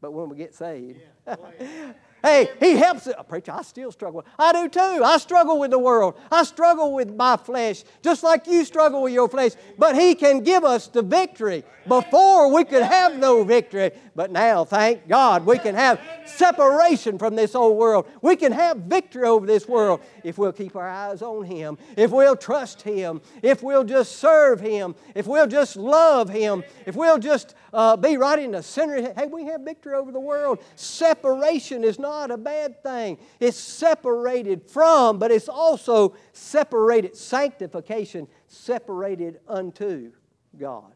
But 0.00 0.12
when 0.12 0.28
we 0.28 0.36
get 0.36 0.54
saved, 0.54 0.98
yeah. 1.26 1.36
Oh, 1.36 1.50
hey, 2.22 2.48
He 2.60 2.76
helps 2.76 3.06
it. 3.06 3.16
Preacher, 3.28 3.52
I 3.52 3.62
still 3.62 3.90
struggle. 3.90 4.24
I 4.38 4.52
do 4.52 4.68
too. 4.68 5.02
I 5.04 5.18
struggle 5.18 5.58
with 5.58 5.70
the 5.70 5.78
world. 5.78 6.18
I 6.30 6.44
struggle 6.44 6.94
with 6.94 7.14
my 7.14 7.36
flesh, 7.36 7.82
just 8.02 8.22
like 8.22 8.46
you 8.46 8.64
struggle 8.64 9.02
with 9.02 9.12
your 9.12 9.28
flesh. 9.28 9.52
But 9.76 9.96
He 9.96 10.14
can 10.14 10.40
give 10.40 10.64
us 10.64 10.86
the 10.88 11.02
victory. 11.02 11.64
Before 11.86 12.52
we 12.52 12.64
could 12.64 12.82
have 12.82 13.18
no 13.18 13.42
victory, 13.44 13.90
but 14.18 14.32
now, 14.32 14.64
thank 14.64 15.06
God, 15.06 15.46
we 15.46 15.60
can 15.60 15.76
have 15.76 16.00
separation 16.26 17.18
from 17.20 17.36
this 17.36 17.54
old 17.54 17.76
world. 17.76 18.08
We 18.20 18.34
can 18.34 18.50
have 18.50 18.78
victory 18.78 19.28
over 19.28 19.46
this 19.46 19.68
world 19.68 20.00
if 20.24 20.36
we'll 20.38 20.50
keep 20.50 20.74
our 20.74 20.88
eyes 20.88 21.22
on 21.22 21.44
Him, 21.44 21.78
if 21.96 22.10
we'll 22.10 22.34
trust 22.34 22.82
Him, 22.82 23.20
if 23.44 23.62
we'll 23.62 23.84
just 23.84 24.16
serve 24.16 24.58
Him, 24.58 24.96
if 25.14 25.28
we'll 25.28 25.46
just 25.46 25.76
love 25.76 26.28
Him, 26.30 26.64
if 26.84 26.96
we'll 26.96 27.20
just 27.20 27.54
uh, 27.72 27.96
be 27.96 28.16
right 28.16 28.40
in 28.40 28.50
the 28.50 28.62
center. 28.64 29.12
Hey, 29.12 29.28
we 29.28 29.44
have 29.44 29.60
victory 29.60 29.94
over 29.94 30.10
the 30.10 30.18
world. 30.18 30.58
Separation 30.74 31.84
is 31.84 32.00
not 32.00 32.32
a 32.32 32.36
bad 32.36 32.82
thing. 32.82 33.18
It's 33.38 33.56
separated 33.56 34.68
from, 34.68 35.20
but 35.20 35.30
it's 35.30 35.48
also 35.48 36.16
separated, 36.32 37.14
sanctification, 37.16 38.26
separated 38.48 39.38
unto 39.46 40.10
God. 40.58 40.92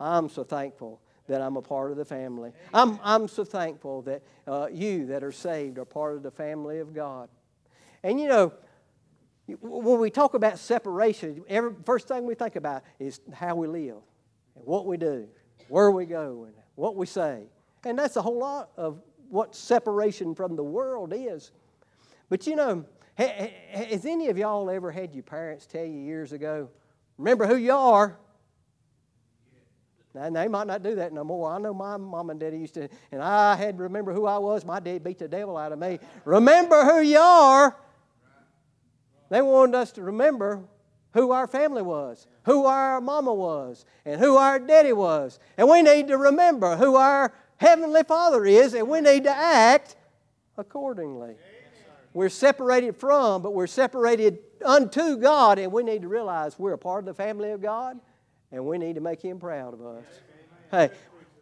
I'm 0.00 0.28
so 0.28 0.42
thankful 0.42 1.00
that 1.30 1.40
I'm 1.40 1.56
a 1.56 1.62
part 1.62 1.92
of 1.92 1.96
the 1.96 2.04
family. 2.04 2.50
I'm, 2.74 2.98
I'm 3.04 3.28
so 3.28 3.44
thankful 3.44 4.02
that 4.02 4.22
uh, 4.48 4.66
you 4.70 5.06
that 5.06 5.22
are 5.22 5.32
saved 5.32 5.78
are 5.78 5.84
part 5.84 6.16
of 6.16 6.24
the 6.24 6.30
family 6.30 6.80
of 6.80 6.92
God. 6.92 7.28
And 8.02 8.20
you 8.20 8.28
know, 8.28 8.52
when 9.60 10.00
we 10.00 10.10
talk 10.10 10.34
about 10.34 10.58
separation, 10.58 11.42
every 11.48 11.72
first 11.84 12.08
thing 12.08 12.26
we 12.26 12.34
think 12.34 12.56
about 12.56 12.82
is 12.98 13.20
how 13.32 13.54
we 13.54 13.68
live, 13.68 13.98
and 14.56 14.64
what 14.66 14.86
we 14.86 14.96
do, 14.96 15.28
where 15.68 15.92
we 15.92 16.04
go, 16.04 16.44
and 16.46 16.54
what 16.74 16.96
we 16.96 17.06
say. 17.06 17.44
And 17.84 17.96
that's 17.96 18.16
a 18.16 18.22
whole 18.22 18.38
lot 18.38 18.70
of 18.76 19.00
what 19.28 19.54
separation 19.54 20.34
from 20.34 20.56
the 20.56 20.64
world 20.64 21.12
is. 21.14 21.52
But 22.28 22.46
you 22.46 22.56
know, 22.56 22.84
has 23.16 24.04
any 24.04 24.28
of 24.28 24.36
y'all 24.36 24.68
ever 24.68 24.90
had 24.90 25.14
your 25.14 25.22
parents 25.22 25.66
tell 25.66 25.84
you 25.84 26.00
years 26.00 26.32
ago, 26.32 26.70
remember 27.18 27.46
who 27.46 27.56
you 27.56 27.72
are? 27.72 28.18
And 30.14 30.34
they 30.34 30.48
might 30.48 30.66
not 30.66 30.82
do 30.82 30.96
that 30.96 31.12
no 31.12 31.22
more. 31.22 31.52
I 31.52 31.58
know 31.58 31.72
my 31.72 31.96
mom 31.96 32.30
and 32.30 32.40
daddy 32.40 32.58
used 32.58 32.74
to, 32.74 32.88
and 33.12 33.22
I 33.22 33.54
had 33.54 33.76
to 33.76 33.84
remember 33.84 34.12
who 34.12 34.26
I 34.26 34.38
was. 34.38 34.64
My 34.64 34.80
dad 34.80 35.04
beat 35.04 35.18
the 35.18 35.28
devil 35.28 35.56
out 35.56 35.70
of 35.70 35.78
me. 35.78 36.00
Remember 36.24 36.84
who 36.84 37.00
you 37.00 37.18
are. 37.18 37.76
They 39.28 39.40
wanted 39.40 39.76
us 39.76 39.92
to 39.92 40.02
remember 40.02 40.64
who 41.12 41.30
our 41.30 41.46
family 41.46 41.82
was, 41.82 42.26
who 42.44 42.66
our 42.66 43.00
mama 43.00 43.32
was, 43.32 43.84
and 44.04 44.20
who 44.20 44.36
our 44.36 44.58
daddy 44.58 44.92
was. 44.92 45.38
And 45.56 45.68
we 45.68 45.82
need 45.82 46.08
to 46.08 46.16
remember 46.16 46.76
who 46.76 46.96
our 46.96 47.32
Heavenly 47.56 48.02
Father 48.02 48.44
is, 48.44 48.74
and 48.74 48.88
we 48.88 49.00
need 49.00 49.24
to 49.24 49.30
act 49.30 49.94
accordingly. 50.58 51.36
We're 52.14 52.28
separated 52.30 52.96
from, 52.96 53.42
but 53.42 53.54
we're 53.54 53.68
separated 53.68 54.40
unto 54.64 55.16
God, 55.18 55.60
and 55.60 55.70
we 55.70 55.84
need 55.84 56.02
to 56.02 56.08
realize 56.08 56.58
we're 56.58 56.72
a 56.72 56.78
part 56.78 57.00
of 57.00 57.06
the 57.06 57.14
family 57.14 57.50
of 57.50 57.62
God 57.62 58.00
and 58.52 58.64
we 58.64 58.78
need 58.78 58.94
to 58.96 59.00
make 59.00 59.22
Him 59.22 59.38
proud 59.38 59.74
of 59.74 59.84
us. 59.84 60.04
Hey, 60.70 60.90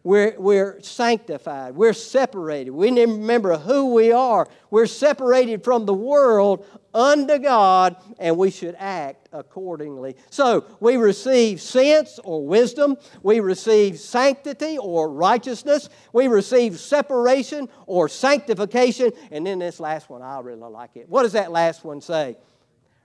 we're, 0.04 0.34
we're 0.38 0.80
sanctified. 0.80 1.74
We're 1.74 1.92
separated. 1.92 2.70
We 2.70 2.90
need 2.90 3.06
to 3.06 3.12
remember 3.12 3.58
who 3.58 3.92
we 3.92 4.12
are. 4.12 4.48
We're 4.70 4.86
separated 4.86 5.64
from 5.64 5.86
the 5.86 5.92
world 5.92 6.64
unto 6.94 7.38
God, 7.38 7.96
and 8.18 8.38
we 8.38 8.50
should 8.50 8.74
act 8.78 9.28
accordingly. 9.32 10.16
So 10.30 10.64
we 10.80 10.96
receive 10.96 11.60
sense 11.60 12.18
or 12.24 12.46
wisdom. 12.46 12.96
We 13.22 13.40
receive 13.40 13.98
sanctity 13.98 14.78
or 14.78 15.10
righteousness. 15.10 15.88
We 16.12 16.28
receive 16.28 16.78
separation 16.78 17.68
or 17.86 18.08
sanctification. 18.08 19.12
And 19.30 19.46
then 19.46 19.58
this 19.58 19.80
last 19.80 20.08
one, 20.08 20.22
I 20.22 20.40
really 20.40 20.70
like 20.70 20.96
it. 20.96 21.08
What 21.08 21.24
does 21.24 21.32
that 21.32 21.50
last 21.52 21.84
one 21.84 22.00
say? 22.00 22.36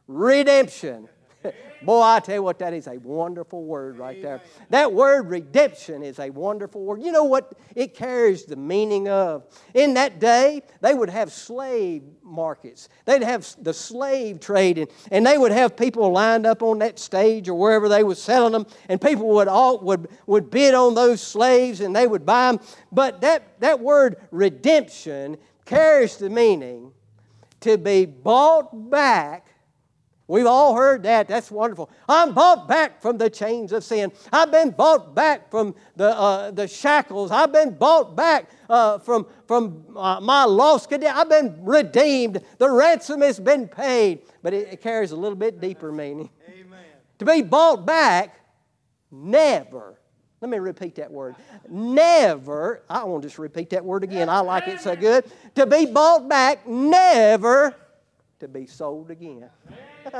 Redemption. 0.07 1.09
Boy, 1.81 2.01
I 2.01 2.19
tell 2.19 2.35
you 2.35 2.43
what, 2.43 2.59
that 2.59 2.73
is 2.73 2.87
a 2.87 2.97
wonderful 2.99 3.63
word 3.63 3.97
right 3.97 4.21
there. 4.21 4.41
That 4.69 4.93
word 4.93 5.29
redemption 5.29 6.03
is 6.03 6.19
a 6.19 6.29
wonderful 6.29 6.83
word. 6.83 7.01
You 7.01 7.11
know 7.11 7.25
what 7.25 7.53
it 7.75 7.93
carries 7.93 8.45
the 8.45 8.55
meaning 8.55 9.09
of? 9.09 9.43
In 9.73 9.93
that 9.95 10.19
day, 10.19 10.61
they 10.81 10.93
would 10.93 11.09
have 11.09 11.31
slave 11.31 12.03
markets, 12.23 12.89
they'd 13.05 13.23
have 13.23 13.47
the 13.61 13.73
slave 13.73 14.39
trade, 14.39 14.77
and, 14.77 14.87
and 15.11 15.25
they 15.25 15.37
would 15.37 15.51
have 15.51 15.75
people 15.75 16.09
lined 16.11 16.45
up 16.45 16.63
on 16.63 16.79
that 16.79 16.99
stage 16.99 17.49
or 17.49 17.55
wherever 17.55 17.89
they 17.89 18.03
were 18.03 18.15
selling 18.15 18.53
them, 18.53 18.65
and 18.87 19.01
people 19.01 19.27
would, 19.29 19.47
all, 19.47 19.79
would, 19.79 20.07
would 20.25 20.49
bid 20.49 20.73
on 20.73 20.95
those 20.95 21.21
slaves 21.21 21.81
and 21.81 21.95
they 21.95 22.07
would 22.07 22.25
buy 22.25 22.51
them. 22.51 22.61
But 22.91 23.21
that, 23.21 23.59
that 23.59 23.79
word 23.79 24.17
redemption 24.31 25.37
carries 25.65 26.17
the 26.17 26.29
meaning 26.29 26.91
to 27.61 27.77
be 27.77 28.05
bought 28.05 28.89
back 28.89 29.52
We've 30.27 30.45
all 30.45 30.75
heard 30.75 31.03
that. 31.03 31.27
That's 31.27 31.51
wonderful. 31.51 31.89
I'm 32.07 32.33
bought 32.33 32.67
back 32.67 33.01
from 33.01 33.17
the 33.17 33.29
chains 33.29 33.73
of 33.73 33.83
sin. 33.83 34.11
I've 34.31 34.51
been 34.51 34.71
bought 34.71 35.13
back 35.13 35.51
from 35.51 35.75
the, 35.97 36.17
uh, 36.17 36.51
the 36.51 36.67
shackles. 36.67 37.29
I've 37.29 37.51
been 37.51 37.71
bought 37.71 38.15
back 38.15 38.49
uh, 38.69 38.99
from, 38.99 39.27
from 39.47 39.83
uh, 39.97 40.21
my 40.21 40.45
lost 40.45 40.89
condition. 40.89 41.13
I've 41.15 41.29
been 41.29 41.57
redeemed. 41.61 42.41
The 42.57 42.69
ransom 42.69 43.21
has 43.21 43.37
been 43.37 43.67
paid. 43.67 44.21
But 44.41 44.53
it, 44.53 44.69
it 44.73 44.81
carries 44.81 45.11
a 45.11 45.15
little 45.17 45.35
bit 45.35 45.59
deeper 45.59 45.91
meaning. 45.91 46.29
Amen. 46.47 46.79
To 47.19 47.25
be 47.25 47.41
bought 47.41 47.85
back, 47.85 48.39
never. 49.11 49.99
Let 50.39 50.49
me 50.49 50.57
repeat 50.57 50.95
that 50.95 51.11
word. 51.11 51.35
Never, 51.69 52.83
I 52.89 53.03
want 53.03 53.23
to 53.23 53.29
just 53.29 53.39
repeat 53.39 53.69
that 53.71 53.83
word 53.83 54.03
again. 54.03 54.27
I 54.29 54.39
like 54.39 54.67
it 54.67 54.81
so 54.81 54.95
good. 54.95 55.25
To 55.55 55.65
be 55.65 55.85
bought 55.85 56.27
back, 56.27 56.67
never 56.67 57.75
to 58.43 58.47
be 58.49 58.67
sold 58.67 59.09
again. 59.09 59.49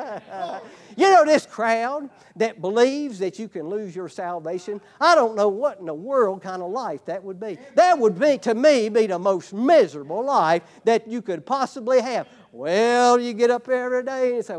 you 0.95 1.11
know, 1.11 1.25
this 1.25 1.45
crowd 1.45 2.09
that 2.37 2.61
believes 2.61 3.19
that 3.19 3.37
you 3.37 3.49
can 3.49 3.67
lose 3.67 3.93
your 3.93 4.07
salvation, 4.07 4.79
I 4.99 5.13
don't 5.13 5.35
know 5.35 5.49
what 5.49 5.79
in 5.79 5.85
the 5.85 5.93
world 5.93 6.41
kind 6.41 6.61
of 6.61 6.71
life 6.71 7.03
that 7.05 7.21
would 7.21 7.37
be. 7.37 7.57
That 7.75 7.99
would 7.99 8.17
be, 8.17 8.37
to 8.39 8.55
me, 8.55 8.87
be 8.87 9.07
the 9.07 9.19
most 9.19 9.53
miserable 9.53 10.23
life 10.23 10.63
that 10.85 11.05
you 11.05 11.21
could 11.21 11.45
possibly 11.45 11.99
have. 11.99 12.29
Well, 12.53 13.19
you 13.19 13.33
get 13.33 13.51
up 13.51 13.67
every 13.67 14.03
day 14.03 14.35
and 14.35 14.45
say, 14.45 14.55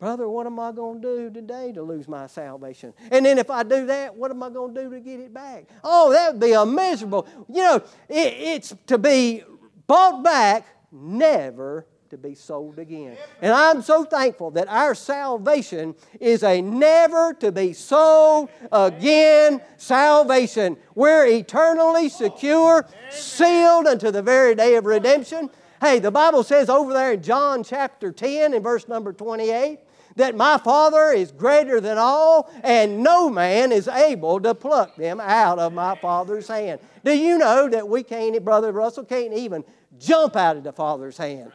Brother, 0.00 0.28
what 0.28 0.46
am 0.46 0.58
I 0.58 0.72
going 0.72 1.00
to 1.00 1.16
do 1.16 1.30
today 1.30 1.70
to 1.74 1.82
lose 1.84 2.08
my 2.08 2.26
salvation? 2.26 2.92
And 3.12 3.24
then 3.24 3.38
if 3.38 3.48
I 3.48 3.62
do 3.62 3.86
that, 3.86 4.12
what 4.16 4.32
am 4.32 4.42
I 4.42 4.50
going 4.50 4.74
to 4.74 4.82
do 4.82 4.90
to 4.90 4.98
get 4.98 5.20
it 5.20 5.32
back? 5.32 5.66
Oh, 5.84 6.10
that 6.10 6.32
would 6.32 6.40
be 6.40 6.52
a 6.54 6.66
miserable. 6.66 7.28
You 7.48 7.62
know, 7.62 7.76
it, 8.08 8.34
it's 8.36 8.74
to 8.88 8.98
be 8.98 9.44
bought 9.86 10.24
back, 10.24 10.66
never 10.90 11.86
to 12.12 12.18
be 12.18 12.34
sold 12.34 12.78
again. 12.78 13.16
And 13.40 13.54
I'm 13.54 13.80
so 13.80 14.04
thankful 14.04 14.50
that 14.50 14.68
our 14.68 14.94
salvation 14.94 15.94
is 16.20 16.42
a 16.44 16.60
never 16.60 17.32
to 17.40 17.50
be 17.50 17.72
sold 17.72 18.50
again 18.70 19.62
salvation. 19.78 20.76
We're 20.94 21.24
eternally 21.24 22.10
secure, 22.10 22.86
sealed 23.10 23.86
unto 23.86 24.10
the 24.10 24.20
very 24.20 24.54
day 24.54 24.74
of 24.74 24.84
redemption. 24.84 25.48
Hey, 25.80 26.00
the 26.00 26.10
Bible 26.10 26.42
says 26.42 26.68
over 26.68 26.92
there 26.92 27.12
in 27.12 27.22
John 27.22 27.64
chapter 27.64 28.12
10 28.12 28.52
and 28.52 28.62
verse 28.62 28.86
number 28.88 29.14
28 29.14 29.78
that 30.16 30.36
my 30.36 30.58
Father 30.58 31.12
is 31.12 31.32
greater 31.32 31.80
than 31.80 31.96
all, 31.96 32.52
and 32.62 33.02
no 33.02 33.30
man 33.30 33.72
is 33.72 33.88
able 33.88 34.38
to 34.42 34.54
pluck 34.54 34.96
them 34.96 35.18
out 35.18 35.58
of 35.58 35.72
my 35.72 35.96
Father's 35.96 36.48
hand. 36.48 36.78
Do 37.06 37.16
you 37.16 37.38
know 37.38 37.70
that 37.70 37.88
we 37.88 38.02
can't, 38.02 38.44
Brother 38.44 38.70
Russell, 38.70 39.04
can't 39.04 39.32
even 39.32 39.64
jump 39.98 40.36
out 40.36 40.58
of 40.58 40.64
the 40.64 40.72
Father's 40.72 41.16
hand? 41.16 41.52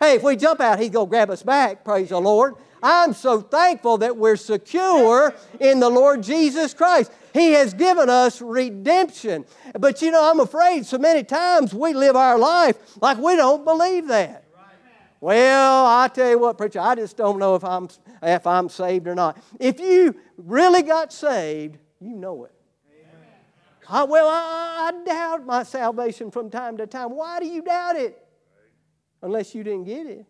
Hey, 0.00 0.14
if 0.14 0.22
we 0.22 0.34
jump 0.34 0.60
out, 0.60 0.78
He's 0.78 0.88
going 0.88 1.06
to 1.06 1.10
grab 1.10 1.28
us 1.28 1.42
back. 1.42 1.84
Praise 1.84 2.08
the 2.08 2.18
Lord. 2.18 2.54
I'm 2.82 3.12
so 3.12 3.42
thankful 3.42 3.98
that 3.98 4.16
we're 4.16 4.36
secure 4.36 5.34
in 5.60 5.78
the 5.78 5.90
Lord 5.90 6.22
Jesus 6.22 6.72
Christ. 6.72 7.12
He 7.34 7.52
has 7.52 7.74
given 7.74 8.08
us 8.08 8.40
redemption. 8.40 9.44
But 9.78 10.00
you 10.00 10.10
know, 10.10 10.30
I'm 10.30 10.40
afraid 10.40 10.86
so 10.86 10.96
many 10.96 11.22
times 11.22 11.74
we 11.74 11.92
live 11.92 12.16
our 12.16 12.38
life 12.38 12.76
like 13.02 13.18
we 13.18 13.36
don't 13.36 13.64
believe 13.66 14.08
that. 14.08 14.44
Well, 15.20 15.84
I 15.84 16.08
tell 16.08 16.30
you 16.30 16.38
what, 16.38 16.56
preacher, 16.56 16.80
I 16.80 16.94
just 16.94 17.18
don't 17.18 17.38
know 17.38 17.54
if 17.54 17.62
I'm, 17.62 17.88
if 18.22 18.46
I'm 18.46 18.70
saved 18.70 19.06
or 19.06 19.14
not. 19.14 19.36
If 19.58 19.78
you 19.78 20.16
really 20.38 20.82
got 20.82 21.12
saved, 21.12 21.76
you 22.00 22.16
know 22.16 22.46
it. 22.46 22.52
I, 23.86 24.04
well, 24.04 24.28
I, 24.28 24.92
I 24.92 25.04
doubt 25.04 25.44
my 25.44 25.62
salvation 25.62 26.30
from 26.30 26.48
time 26.48 26.78
to 26.78 26.86
time. 26.86 27.10
Why 27.10 27.38
do 27.38 27.46
you 27.46 27.60
doubt 27.60 27.96
it? 27.96 28.24
Unless 29.22 29.54
you 29.54 29.64
didn't 29.64 29.84
get 29.84 30.06
it. 30.06 30.26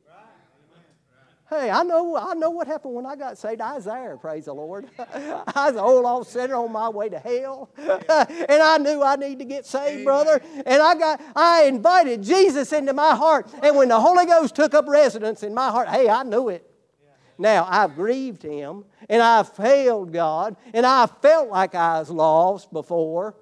Hey, 1.51 1.69
I 1.69 1.83
know, 1.83 2.17
I 2.17 2.35
know 2.35 2.51
what 2.51 2.69
happened 2.69 2.95
when 2.95 3.05
I 3.05 3.17
got 3.17 3.37
saved. 3.37 3.61
I 3.61 3.75
was 3.75 3.85
there, 3.85 4.17
praise 4.17 4.45
the 4.45 4.53
Lord. 4.53 4.87
I 5.01 5.67
was 5.67 5.73
an 5.73 5.79
old 5.79 6.05
lost 6.05 6.31
sinner 6.31 6.55
on 6.55 6.71
my 6.71 6.89
way 6.89 7.09
to 7.09 7.19
hell. 7.19 7.71
and 7.77 8.63
I 8.63 8.79
knew 8.79 9.03
I 9.03 9.17
needed 9.17 9.41
to 9.41 9.45
get 9.47 9.67
saved, 9.67 9.95
Amen. 9.95 10.05
brother. 10.05 10.41
And 10.65 10.81
I 10.81 10.95
got 10.95 11.21
I 11.35 11.65
invited 11.65 12.23
Jesus 12.23 12.73
into 12.73 12.93
my 12.93 13.17
heart. 13.17 13.53
And 13.65 13.75
when 13.75 13.89
the 13.89 13.99
Holy 13.99 14.27
Ghost 14.27 14.55
took 14.55 14.75
up 14.75 14.87
residence 14.87 15.43
in 15.43 15.53
my 15.53 15.71
heart, 15.71 15.89
hey, 15.89 16.09
I 16.09 16.23
knew 16.23 16.51
it. 16.51 16.71
Now, 17.37 17.67
I've 17.69 17.97
grieved 17.97 18.43
him, 18.43 18.85
and 19.09 19.23
I've 19.23 19.49
failed 19.49 20.13
God, 20.13 20.57
and 20.75 20.85
I 20.85 21.07
felt 21.07 21.49
like 21.49 21.75
I 21.75 21.99
was 21.99 22.11
lost 22.11 22.71
before 22.71 23.35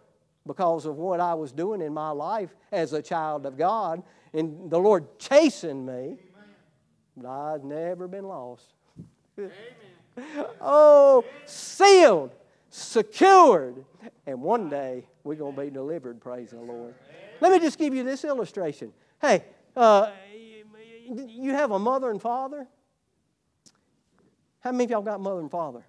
because 0.46 0.86
of 0.86 0.96
what 0.96 1.20
I 1.20 1.34
was 1.34 1.52
doing 1.52 1.82
in 1.82 1.92
my 1.92 2.10
life 2.10 2.54
as 2.72 2.92
a 2.92 3.02
child 3.02 3.44
of 3.44 3.58
God 3.58 4.02
and 4.32 4.70
the 4.70 4.78
Lord 4.78 5.18
chastened 5.18 5.86
me, 5.86 6.16
but 7.16 7.28
I've 7.28 7.64
never 7.64 8.08
been 8.08 8.24
lost. 8.24 8.66
oh, 10.60 11.24
sealed, 11.44 12.34
secured, 12.70 13.84
and 14.26 14.42
one 14.42 14.68
day 14.68 15.06
we're 15.24 15.34
going 15.34 15.54
to 15.54 15.60
be 15.62 15.70
delivered, 15.70 16.20
praise 16.20 16.50
the 16.50 16.60
Lord. 16.60 16.94
Let 17.40 17.52
me 17.52 17.60
just 17.60 17.78
give 17.78 17.94
you 17.94 18.02
this 18.02 18.24
illustration. 18.24 18.92
Hey, 19.20 19.44
uh, 19.76 20.10
you 21.06 21.52
have 21.52 21.70
a 21.70 21.78
mother 21.78 22.10
and 22.10 22.20
father? 22.20 22.66
How 24.60 24.72
many 24.72 24.84
of 24.84 24.90
y'all 24.90 25.02
got 25.02 25.20
mother 25.20 25.40
and 25.40 25.50
father? 25.50 25.84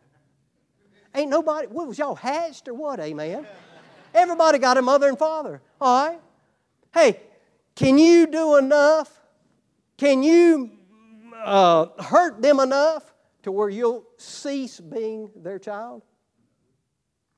Ain't 1.15 1.29
nobody, 1.29 1.67
what 1.67 1.87
was 1.87 1.97
y'all 1.97 2.15
hatched 2.15 2.67
or 2.67 2.73
what, 2.75 2.99
amen? 2.99 3.45
Everybody 4.13 4.59
got 4.59 4.77
a 4.77 4.81
mother 4.81 5.07
and 5.07 5.17
father, 5.17 5.61
all 5.81 6.07
right? 6.07 6.19
Hey, 6.93 7.19
can 7.79 7.97
you 7.97 8.27
do 8.27 8.57
enough? 8.57 9.09
Can 9.95 10.21
you 10.21 10.69
uh, 11.33 11.85
hurt 11.97 12.41
them 12.41 12.59
enough 12.59 13.13
to 13.43 13.53
where 13.53 13.69
you'll 13.69 14.03
cease 14.17 14.81
being 14.81 15.31
their 15.33 15.59
child? 15.59 16.01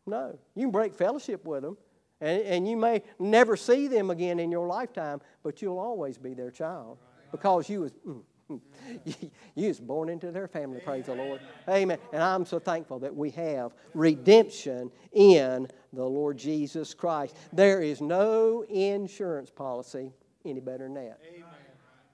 No. 0.07 0.39
You 0.55 0.63
can 0.63 0.71
break 0.71 0.95
fellowship 0.95 1.45
with 1.45 1.61
them, 1.61 1.77
and, 2.19 2.41
and 2.41 2.67
you 2.67 2.75
may 2.75 3.03
never 3.19 3.55
see 3.55 3.85
them 3.87 4.09
again 4.09 4.39
in 4.39 4.49
your 4.49 4.65
lifetime, 4.65 5.21
but 5.43 5.61
you'll 5.61 5.77
always 5.77 6.17
be 6.17 6.33
their 6.33 6.49
child 6.49 6.97
because 7.31 7.69
you 7.69 7.81
was. 7.81 7.91
Mm, 8.07 8.23
you 9.55 9.67
was 9.69 9.79
born 9.79 10.09
into 10.09 10.29
their 10.29 10.47
family, 10.47 10.81
praise 10.83 11.05
the 11.05 11.15
Lord. 11.15 11.39
Amen. 11.69 11.97
And 12.11 12.21
I'm 12.21 12.45
so 12.45 12.59
thankful 12.59 12.99
that 12.99 13.15
we 13.15 13.29
have 13.29 13.73
redemption 13.93 14.91
in 15.13 15.69
the 15.93 16.03
Lord 16.03 16.37
Jesus 16.37 16.93
Christ. 16.93 17.37
There 17.53 17.81
is 17.81 18.01
no 18.01 18.63
insurance 18.63 19.49
policy 19.49 20.11
any 20.45 20.59
better 20.59 20.85
than 20.85 20.95
that. 20.95 21.19
Amen. 21.27 21.45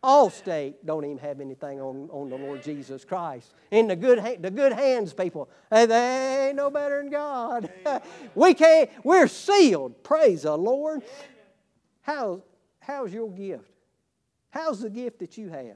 Allstate 0.04 0.76
don't 0.86 1.04
even 1.04 1.18
have 1.18 1.42
anything 1.42 1.82
on, 1.82 2.08
on 2.12 2.30
the 2.30 2.38
Lord 2.38 2.62
Jesus 2.62 3.04
Christ. 3.04 3.54
In 3.72 3.88
the 3.88 3.96
good, 3.96 4.20
the 4.42 4.52
good 4.52 4.72
hands, 4.72 5.14
people, 5.14 5.50
they 5.72 6.48
ain't 6.48 6.56
no 6.56 6.70
better 6.70 7.02
than 7.02 7.10
God. 7.10 7.70
we 8.36 8.54
can't, 8.54 8.90
we're 9.04 9.28
sealed. 9.28 10.04
Praise 10.04 10.44
the 10.44 10.56
Lord. 10.56 11.02
How, 12.02 12.42
how's 12.80 13.12
your 13.12 13.32
gift? 13.32 13.70
How's 14.50 14.82
the 14.82 14.90
gift 14.90 15.20
that 15.20 15.38
you 15.38 15.50
have? 15.50 15.76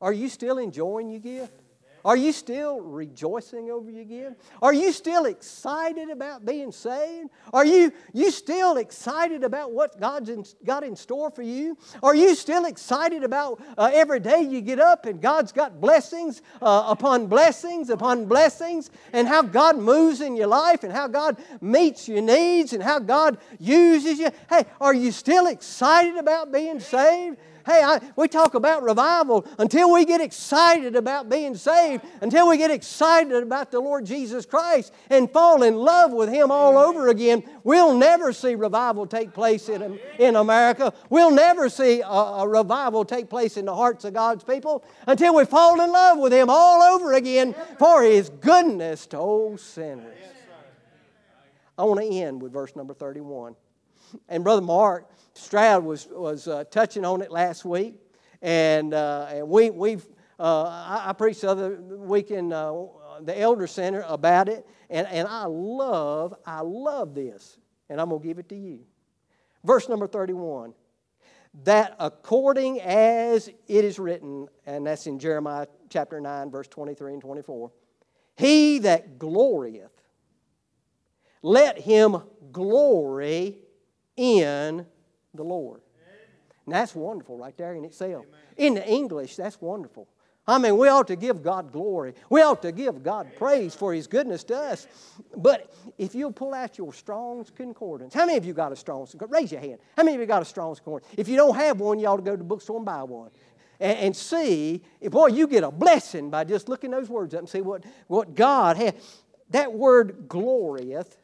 Are 0.00 0.12
you 0.12 0.28
still 0.28 0.58
enjoying 0.58 1.10
your 1.10 1.20
gift? 1.20 1.59
Are 2.04 2.16
you 2.16 2.32
still 2.32 2.80
rejoicing 2.80 3.70
over 3.70 3.90
you 3.90 4.00
again? 4.00 4.36
Are 4.62 4.72
you 4.72 4.92
still 4.92 5.26
excited 5.26 6.10
about 6.10 6.44
being 6.44 6.72
saved? 6.72 7.30
Are 7.52 7.64
you, 7.64 7.92
you 8.12 8.30
still 8.30 8.76
excited 8.76 9.44
about 9.44 9.72
what 9.72 10.00
God's 10.00 10.30
in, 10.30 10.44
got 10.64 10.84
in 10.84 10.96
store 10.96 11.30
for 11.30 11.42
you? 11.42 11.76
Are 12.02 12.14
you 12.14 12.34
still 12.34 12.64
excited 12.64 13.22
about 13.22 13.60
uh, 13.76 13.90
every 13.92 14.20
day 14.20 14.42
you 14.42 14.60
get 14.60 14.80
up 14.80 15.06
and 15.06 15.20
God's 15.20 15.52
got 15.52 15.80
blessings 15.80 16.42
uh, 16.62 16.84
upon 16.88 17.26
blessings 17.26 17.90
upon 17.90 18.26
blessings 18.26 18.90
and 19.12 19.28
how 19.28 19.42
God 19.42 19.78
moves 19.78 20.20
in 20.20 20.36
your 20.36 20.46
life 20.46 20.84
and 20.84 20.92
how 20.92 21.08
God 21.08 21.36
meets 21.60 22.08
your 22.08 22.22
needs 22.22 22.72
and 22.72 22.82
how 22.82 22.98
God 22.98 23.38
uses 23.58 24.18
you? 24.18 24.30
Hey, 24.48 24.64
are 24.80 24.94
you 24.94 25.12
still 25.12 25.46
excited 25.46 26.16
about 26.16 26.52
being 26.52 26.80
saved? 26.80 27.36
Hey, 27.70 27.84
I, 27.84 28.00
we 28.16 28.26
talk 28.26 28.54
about 28.54 28.82
revival 28.82 29.46
until 29.56 29.92
we 29.92 30.04
get 30.04 30.20
excited 30.20 30.96
about 30.96 31.28
being 31.28 31.54
saved, 31.54 32.02
until 32.20 32.48
we 32.48 32.56
get 32.56 32.72
excited 32.72 33.44
about 33.44 33.70
the 33.70 33.78
Lord 33.78 34.04
Jesus 34.04 34.44
Christ 34.44 34.92
and 35.08 35.30
fall 35.30 35.62
in 35.62 35.76
love 35.76 36.10
with 36.10 36.30
Him 36.30 36.50
all 36.50 36.76
over 36.76 37.06
again. 37.06 37.44
We'll 37.62 37.96
never 37.96 38.32
see 38.32 38.56
revival 38.56 39.06
take 39.06 39.32
place 39.32 39.68
in, 39.68 40.00
in 40.18 40.34
America. 40.34 40.92
We'll 41.10 41.30
never 41.30 41.68
see 41.68 42.00
a, 42.00 42.08
a 42.08 42.48
revival 42.48 43.04
take 43.04 43.30
place 43.30 43.56
in 43.56 43.66
the 43.66 43.74
hearts 43.76 44.04
of 44.04 44.14
God's 44.14 44.42
people 44.42 44.84
until 45.06 45.36
we 45.36 45.44
fall 45.44 45.80
in 45.80 45.92
love 45.92 46.18
with 46.18 46.32
Him 46.32 46.50
all 46.50 46.82
over 46.82 47.12
again 47.12 47.54
for 47.78 48.02
His 48.02 48.30
goodness 48.30 49.06
to 49.06 49.16
old 49.16 49.60
sinners. 49.60 50.18
I 51.78 51.84
want 51.84 52.00
to 52.00 52.06
end 52.06 52.42
with 52.42 52.52
verse 52.52 52.74
number 52.74 52.94
31. 52.94 53.54
And 54.28 54.42
Brother 54.42 54.60
Mark 54.60 55.08
Stroud 55.34 55.84
was, 55.84 56.08
was 56.10 56.48
uh, 56.48 56.64
touching 56.70 57.04
on 57.04 57.22
it 57.22 57.30
last 57.30 57.64
week, 57.64 57.96
and, 58.42 58.94
uh, 58.94 59.26
and 59.30 59.48
we, 59.48 59.70
we've, 59.70 60.06
uh, 60.38 60.64
I, 60.64 61.10
I, 61.10 61.12
preached 61.12 61.42
the 61.42 61.50
other 61.50 61.80
week 61.80 62.30
in 62.30 62.52
uh, 62.52 62.72
the 63.20 63.38
Elder 63.38 63.66
Center 63.66 64.04
about 64.06 64.48
it, 64.48 64.66
and, 64.88 65.06
and 65.08 65.28
I 65.28 65.44
love, 65.44 66.34
I 66.44 66.60
love 66.60 67.14
this, 67.14 67.58
and 67.88 68.00
I'm 68.00 68.08
going 68.08 68.22
to 68.22 68.26
give 68.26 68.38
it 68.38 68.48
to 68.48 68.56
you. 68.56 68.80
Verse 69.64 69.88
number 69.88 70.06
31 70.06 70.74
that 71.64 71.96
according 71.98 72.80
as 72.80 73.48
it 73.48 73.84
is 73.84 73.98
written, 73.98 74.48
and 74.66 74.86
that's 74.86 75.06
in 75.06 75.18
Jeremiah 75.18 75.66
chapter 75.88 76.20
9, 76.20 76.50
verse 76.50 76.68
23 76.68 77.14
and 77.14 77.22
24, 77.22 77.72
he 78.36 78.78
that 78.80 79.18
glorieth, 79.18 79.90
let 81.42 81.78
him 81.78 82.22
glory 82.52 83.58
in 84.16 84.86
the 85.34 85.42
Lord. 85.42 85.80
And 86.66 86.74
that's 86.74 86.94
wonderful 86.94 87.36
right 87.36 87.56
there 87.56 87.74
in 87.74 87.84
itself. 87.84 88.26
In 88.56 88.74
the 88.74 88.86
English, 88.86 89.36
that's 89.36 89.60
wonderful. 89.60 90.08
I 90.46 90.58
mean, 90.58 90.76
we 90.78 90.88
ought 90.88 91.06
to 91.08 91.16
give 91.16 91.42
God 91.42 91.70
glory. 91.70 92.14
We 92.28 92.42
ought 92.42 92.62
to 92.62 92.72
give 92.72 93.02
God 93.02 93.30
praise 93.38 93.74
for 93.74 93.94
His 93.94 94.06
goodness 94.06 94.42
to 94.44 94.56
us. 94.56 94.86
But 95.36 95.72
if 95.96 96.14
you'll 96.14 96.32
pull 96.32 96.54
out 96.54 96.76
your 96.76 96.92
Strong's 96.92 97.50
Concordance, 97.50 98.14
how 98.14 98.26
many 98.26 98.38
of 98.38 98.44
you 98.44 98.52
got 98.52 98.72
a 98.72 98.76
Strong's 98.76 99.10
Concordance? 99.10 99.40
Raise 99.40 99.52
your 99.52 99.60
hand. 99.60 99.78
How 99.96 100.02
many 100.02 100.16
of 100.16 100.20
you 100.20 100.26
got 100.26 100.42
a 100.42 100.46
Strong's 100.46 100.78
Concordance? 100.78 101.12
If 101.16 101.28
you 101.28 101.36
don't 101.36 101.54
have 101.54 101.78
one, 101.78 101.98
you 101.98 102.06
ought 102.06 102.16
to 102.16 102.22
go 102.22 102.32
to 102.32 102.36
the 102.36 102.44
bookstore 102.44 102.78
and 102.78 102.86
buy 102.86 103.02
one. 103.02 103.30
And, 103.78 103.98
and 103.98 104.16
see, 104.16 104.82
if 105.00 105.12
boy, 105.12 105.28
you 105.28 105.46
get 105.46 105.62
a 105.62 105.70
blessing 105.70 106.30
by 106.30 106.44
just 106.44 106.68
looking 106.68 106.90
those 106.90 107.08
words 107.08 107.34
up 107.34 107.40
and 107.40 107.48
see 107.48 107.60
what, 107.60 107.84
what 108.08 108.34
God 108.34 108.76
has. 108.76 108.94
That 109.50 109.72
word 109.72 110.26
glorieth 110.28 111.16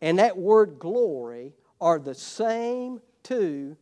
and 0.00 0.18
that 0.18 0.36
word 0.36 0.78
glory 0.78 1.52
are 1.80 1.98
the 1.98 2.14
same 2.14 3.00
two 3.28 3.76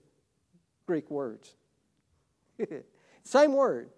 Greek 0.86 1.09
words. 1.11 1.55
Same 3.22 3.53
word. 3.53 3.90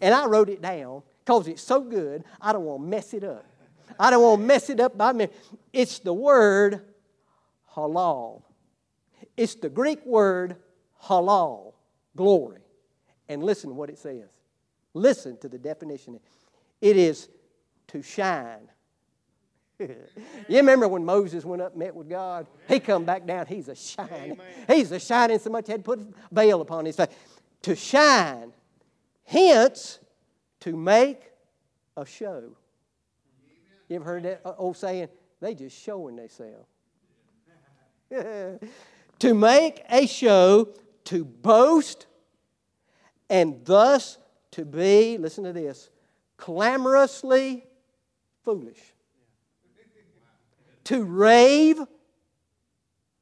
And 0.00 0.14
I 0.14 0.26
wrote 0.26 0.48
it 0.48 0.62
down 0.62 1.02
because 1.24 1.48
it's 1.48 1.62
so 1.62 1.80
good, 1.80 2.24
I 2.40 2.52
don't 2.52 2.64
want 2.64 2.82
to 2.82 2.88
mess 2.88 3.14
it 3.14 3.24
up. 3.24 3.44
I 3.98 4.10
don't 4.10 4.22
want 4.22 4.40
to 4.40 4.46
mess 4.46 4.70
it 4.70 4.80
up 4.80 4.96
by 4.96 5.12
me. 5.12 5.28
It's 5.72 5.98
the 5.98 6.12
word 6.12 6.82
halal. 7.74 8.42
It's 9.36 9.54
the 9.54 9.68
Greek 9.68 10.04
word 10.04 10.56
halal, 11.04 11.74
glory. 12.16 12.60
And 13.28 13.42
listen 13.42 13.70
to 13.70 13.74
what 13.74 13.90
it 13.90 13.98
says. 13.98 14.28
Listen 14.92 15.36
to 15.38 15.48
the 15.48 15.58
definition. 15.58 16.20
It 16.80 16.96
is 16.96 17.28
to 17.88 18.02
shine 18.02 18.68
you 19.80 20.56
remember 20.56 20.86
when 20.86 21.04
Moses 21.04 21.44
went 21.44 21.60
up 21.60 21.72
and 21.72 21.80
met 21.80 21.94
with 21.94 22.08
God? 22.08 22.46
He 22.68 22.78
come 22.78 23.04
back 23.04 23.26
down, 23.26 23.46
he's 23.46 23.68
a 23.68 23.74
shining. 23.74 24.38
He's 24.68 24.92
a 24.92 25.00
shining 25.00 25.38
so 25.38 25.50
much 25.50 25.66
he 25.66 25.72
had 25.72 25.80
to 25.80 25.84
put 25.84 26.00
a 26.00 26.06
veil 26.32 26.60
upon 26.60 26.84
his 26.84 26.96
face. 26.96 27.08
To 27.62 27.74
shine, 27.74 28.52
hence 29.24 29.98
to 30.60 30.76
make 30.76 31.32
a 31.96 32.06
show. 32.06 32.56
You 33.88 33.96
ever 33.96 34.04
heard 34.04 34.22
that 34.24 34.42
old 34.58 34.76
saying? 34.76 35.08
They 35.40 35.54
just 35.54 35.80
showing 35.82 36.16
themselves. 36.16 36.68
to 39.18 39.34
make 39.34 39.82
a 39.90 40.06
show, 40.06 40.68
to 41.04 41.24
boast, 41.24 42.06
and 43.28 43.64
thus 43.64 44.18
to 44.52 44.64
be, 44.64 45.18
listen 45.18 45.44
to 45.44 45.52
this, 45.52 45.90
clamorously 46.36 47.66
foolish 48.44 48.93
to 50.84 51.04
rave, 51.04 51.78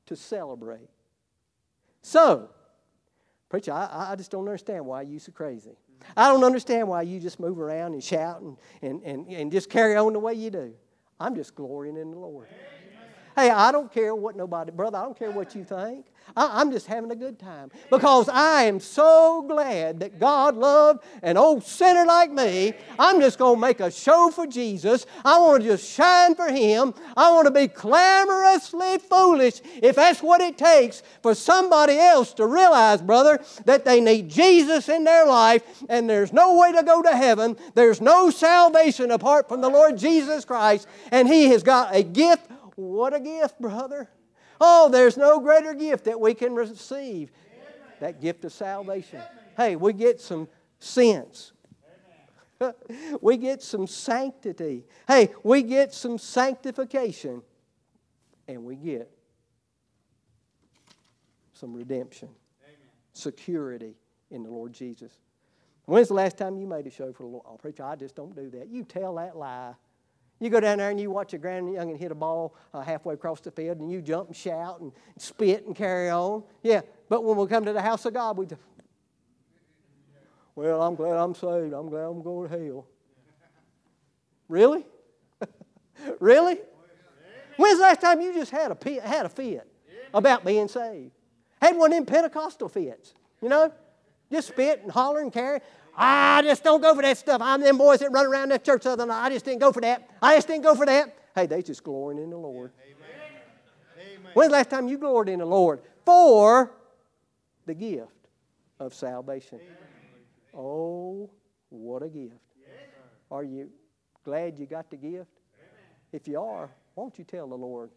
to 0.06 0.16
celebrate. 0.16 0.88
So, 2.02 2.50
preacher, 3.48 3.72
I, 3.72 4.08
I 4.10 4.16
just 4.16 4.30
don't 4.30 4.46
understand 4.46 4.84
why 4.84 5.02
you 5.02 5.18
so 5.18 5.32
crazy. 5.32 5.76
I 6.16 6.28
don't 6.28 6.42
understand 6.42 6.88
why 6.88 7.02
you 7.02 7.20
just 7.20 7.38
move 7.38 7.60
around 7.60 7.92
and 7.92 8.02
shout 8.02 8.40
and, 8.40 8.56
and, 8.82 9.02
and, 9.04 9.28
and 9.28 9.52
just 9.52 9.70
carry 9.70 9.96
on 9.96 10.12
the 10.12 10.18
way 10.18 10.34
you 10.34 10.50
do. 10.50 10.74
I'm 11.20 11.36
just 11.36 11.54
glorying 11.54 11.96
in 11.96 12.10
the 12.10 12.18
Lord. 12.18 12.48
Hey, 13.34 13.50
I 13.50 13.72
don't 13.72 13.92
care 13.92 14.14
what 14.14 14.36
nobody, 14.36 14.70
brother, 14.70 14.98
I 14.98 15.02
don't 15.02 15.18
care 15.18 15.30
what 15.30 15.54
you 15.54 15.64
think. 15.64 16.06
I, 16.36 16.60
am 16.60 16.70
just 16.70 16.86
having 16.86 17.10
a 17.10 17.16
good 17.16 17.38
time 17.38 17.70
because 17.90 18.28
I 18.28 18.64
am 18.64 18.80
so 18.80 19.44
glad 19.46 20.00
that 20.00 20.18
God 20.18 20.56
loved 20.56 21.04
an 21.22 21.36
old 21.36 21.64
sinner 21.64 22.04
like 22.04 22.30
me. 22.30 22.72
I'm 22.98 23.20
just 23.20 23.38
going 23.38 23.56
to 23.56 23.60
make 23.60 23.80
a 23.80 23.90
show 23.90 24.30
for 24.30 24.46
Jesus. 24.46 25.06
I 25.24 25.38
want 25.38 25.62
to 25.62 25.70
just 25.70 25.90
shine 25.90 26.34
for 26.34 26.48
Him. 26.48 26.94
I 27.16 27.30
want 27.32 27.46
to 27.46 27.50
be 27.50 27.68
clamorously 27.68 28.98
foolish 28.98 29.60
if 29.82 29.96
that's 29.96 30.22
what 30.22 30.40
it 30.40 30.56
takes 30.56 31.02
for 31.22 31.34
somebody 31.34 31.98
else 31.98 32.32
to 32.34 32.46
realize, 32.46 33.02
brother, 33.02 33.42
that 33.64 33.84
they 33.84 34.00
need 34.00 34.30
Jesus 34.30 34.88
in 34.88 35.04
their 35.04 35.26
life 35.26 35.62
and 35.88 36.08
there's 36.08 36.32
no 36.32 36.58
way 36.58 36.72
to 36.72 36.82
go 36.82 37.02
to 37.02 37.14
heaven. 37.14 37.56
There's 37.74 38.00
no 38.00 38.30
salvation 38.30 39.10
apart 39.10 39.48
from 39.48 39.60
the 39.60 39.68
Lord 39.68 39.98
Jesus 39.98 40.44
Christ, 40.44 40.86
and 41.10 41.28
He 41.28 41.48
has 41.50 41.62
got 41.62 41.94
a 41.94 42.02
gift. 42.02 42.48
What 42.76 43.14
a 43.14 43.20
gift, 43.20 43.60
brother! 43.60 44.10
Oh, 44.60 44.88
there's 44.88 45.16
no 45.16 45.40
greater 45.40 45.74
gift 45.74 46.04
that 46.04 46.20
we 46.20 46.34
can 46.34 46.54
receive 46.54 47.30
that 48.00 48.20
gift 48.20 48.44
of 48.44 48.52
salvation. 48.52 49.20
Hey, 49.56 49.76
we 49.76 49.92
get 49.92 50.20
some 50.20 50.48
sense. 50.78 51.52
we 53.20 53.36
get 53.36 53.62
some 53.62 53.86
sanctity. 53.86 54.84
Hey, 55.06 55.30
we 55.42 55.62
get 55.62 55.92
some 55.92 56.18
sanctification. 56.18 57.42
And 58.48 58.64
we 58.64 58.76
get 58.76 59.10
some 61.52 61.74
redemption, 61.74 62.28
security 63.12 63.94
in 64.30 64.42
the 64.42 64.50
Lord 64.50 64.72
Jesus. 64.72 65.12
When's 65.84 66.08
the 66.08 66.14
last 66.14 66.36
time 66.36 66.56
you 66.56 66.66
made 66.66 66.86
a 66.86 66.90
show 66.90 67.12
for 67.12 67.22
the 67.22 67.28
Lord? 67.28 67.44
Oh, 67.48 67.56
preacher, 67.56 67.84
I 67.84 67.96
just 67.96 68.16
don't 68.16 68.34
do 68.34 68.50
that. 68.50 68.68
You 68.68 68.84
tell 68.84 69.14
that 69.16 69.36
lie. 69.36 69.74
You 70.42 70.50
go 70.50 70.58
down 70.58 70.78
there 70.78 70.90
and 70.90 71.00
you 71.00 71.08
watch 71.08 71.34
a 71.34 71.38
grand 71.38 71.68
youngin 71.68 71.96
hit 71.96 72.10
a 72.10 72.16
ball 72.16 72.56
uh, 72.74 72.80
halfway 72.80 73.14
across 73.14 73.40
the 73.40 73.52
field 73.52 73.78
and 73.78 73.88
you 73.88 74.02
jump 74.02 74.26
and 74.26 74.36
shout 74.36 74.80
and 74.80 74.90
spit 75.16 75.64
and 75.66 75.76
carry 75.76 76.10
on. 76.10 76.42
Yeah, 76.64 76.80
but 77.08 77.22
when 77.22 77.36
we 77.36 77.46
come 77.46 77.64
to 77.64 77.72
the 77.72 77.80
house 77.80 78.04
of 78.06 78.14
God, 78.14 78.36
we 78.36 78.46
just, 78.46 78.60
well, 80.56 80.82
I'm 80.82 80.96
glad 80.96 81.16
I'm 81.16 81.36
saved. 81.36 81.72
I'm 81.72 81.88
glad 81.88 82.06
I'm 82.06 82.22
going 82.22 82.50
to 82.50 82.58
hell. 82.58 82.86
Really? 84.48 84.84
really? 86.18 86.58
When's 87.56 87.78
the 87.78 87.82
last 87.82 88.00
time 88.00 88.20
you 88.20 88.34
just 88.34 88.50
had 88.50 88.72
a, 88.72 89.00
had 89.00 89.26
a 89.26 89.28
fit 89.28 89.70
about 90.12 90.44
being 90.44 90.66
saved? 90.66 91.12
Had 91.60 91.76
one 91.76 91.92
of 91.92 91.98
them 91.98 92.04
Pentecostal 92.04 92.68
fits, 92.68 93.14
you 93.40 93.48
know? 93.48 93.72
Just 94.32 94.48
spit 94.48 94.80
and 94.82 94.90
holler 94.90 95.20
and 95.20 95.32
carry. 95.32 95.60
I 95.96 96.42
just 96.42 96.64
don't 96.64 96.80
go 96.80 96.94
for 96.94 97.02
that 97.02 97.18
stuff. 97.18 97.42
I'm 97.42 97.60
them 97.60 97.78
boys 97.78 98.00
that 98.00 98.10
run 98.10 98.26
around 98.26 98.50
that 98.50 98.64
church 98.64 98.84
the 98.84 98.90
other 98.90 99.06
night. 99.06 99.24
I 99.24 99.30
just 99.30 99.44
didn't 99.44 99.60
go 99.60 99.72
for 99.72 99.80
that. 99.82 100.08
I 100.22 100.36
just 100.36 100.48
didn't 100.48 100.62
go 100.62 100.74
for 100.74 100.86
that. 100.86 101.16
Hey, 101.34 101.46
they 101.46 101.62
just 101.62 101.82
glorying 101.82 102.22
in 102.22 102.30
the 102.30 102.36
Lord. 102.36 102.72
Amen. 102.84 104.22
When's 104.34 104.50
the 104.50 104.56
last 104.56 104.70
time 104.70 104.88
you 104.88 104.98
gloried 104.98 105.28
in 105.28 105.40
the 105.40 105.46
Lord? 105.46 105.80
For 106.04 106.72
the 107.66 107.74
gift 107.74 108.28
of 108.78 108.94
salvation. 108.94 109.60
Amen. 109.62 109.76
Oh, 110.54 111.30
what 111.68 112.02
a 112.02 112.08
gift. 112.08 112.34
Are 113.30 113.44
you 113.44 113.70
glad 114.24 114.58
you 114.58 114.66
got 114.66 114.90
the 114.90 114.96
gift? 114.96 115.30
If 116.12 116.28
you 116.28 116.38
are, 116.40 116.70
won't 116.94 117.18
you 117.18 117.24
tell 117.24 117.48
the 117.48 117.56
Lord 117.56 117.90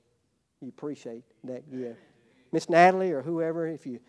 you 0.62 0.70
appreciate 0.70 1.24
that 1.44 1.70
gift? 1.70 2.00
Miss 2.54 2.70
Natalie 2.70 3.12
or 3.12 3.22
whoever, 3.22 3.68
if 3.68 3.86
you 3.86 4.00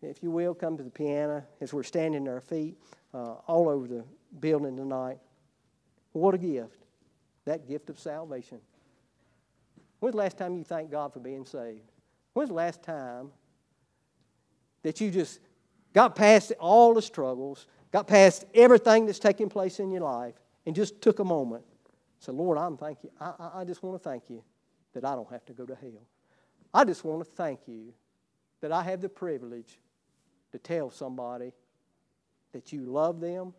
if 0.00 0.20
you 0.20 0.32
will, 0.32 0.52
come 0.52 0.76
to 0.76 0.82
the 0.82 0.90
piano 0.90 1.44
as 1.60 1.72
we're 1.72 1.84
standing 1.84 2.26
on 2.26 2.34
our 2.34 2.40
feet 2.40 2.76
uh, 3.14 3.34
all 3.46 3.68
over 3.68 3.86
the 3.86 4.04
building 4.40 4.76
tonight. 4.76 5.18
What 6.12 6.34
a 6.34 6.38
gift. 6.38 6.84
That 7.44 7.66
gift 7.66 7.90
of 7.90 7.98
salvation. 7.98 8.60
When's 10.00 10.12
the 10.12 10.18
last 10.18 10.38
time 10.38 10.56
you 10.56 10.64
thanked 10.64 10.90
God 10.90 11.12
for 11.12 11.20
being 11.20 11.44
saved? 11.44 11.90
When's 12.32 12.48
the 12.48 12.54
last 12.54 12.82
time 12.82 13.30
that 14.82 15.00
you 15.00 15.10
just 15.10 15.40
got 15.92 16.16
past 16.16 16.52
all 16.58 16.94
the 16.94 17.02
struggles, 17.02 17.66
got 17.90 18.06
past 18.06 18.44
everything 18.54 19.06
that's 19.06 19.18
taking 19.18 19.48
place 19.48 19.78
in 19.78 19.90
your 19.90 20.02
life, 20.02 20.34
and 20.66 20.74
just 20.74 21.00
took 21.00 21.18
a 21.18 21.24
moment? 21.24 21.64
and 21.64 22.24
Said, 22.24 22.34
Lord, 22.34 22.58
I'm 22.58 22.76
thank 22.76 23.04
you. 23.04 23.10
I, 23.20 23.32
I, 23.38 23.50
I 23.60 23.64
just 23.64 23.82
want 23.82 24.00
to 24.00 24.08
thank 24.08 24.28
you 24.28 24.42
that 24.94 25.04
I 25.04 25.14
don't 25.14 25.30
have 25.30 25.44
to 25.46 25.52
go 25.52 25.66
to 25.66 25.74
hell. 25.74 26.06
I 26.74 26.84
just 26.84 27.04
want 27.04 27.24
to 27.24 27.30
thank 27.30 27.60
you 27.66 27.92
that 28.60 28.72
I 28.72 28.82
have 28.82 29.00
the 29.00 29.08
privilege 29.08 29.78
to 30.52 30.58
tell 30.58 30.90
somebody 30.90 31.52
that 32.52 32.72
you 32.72 32.82
love 32.82 33.20
them, 33.20 33.54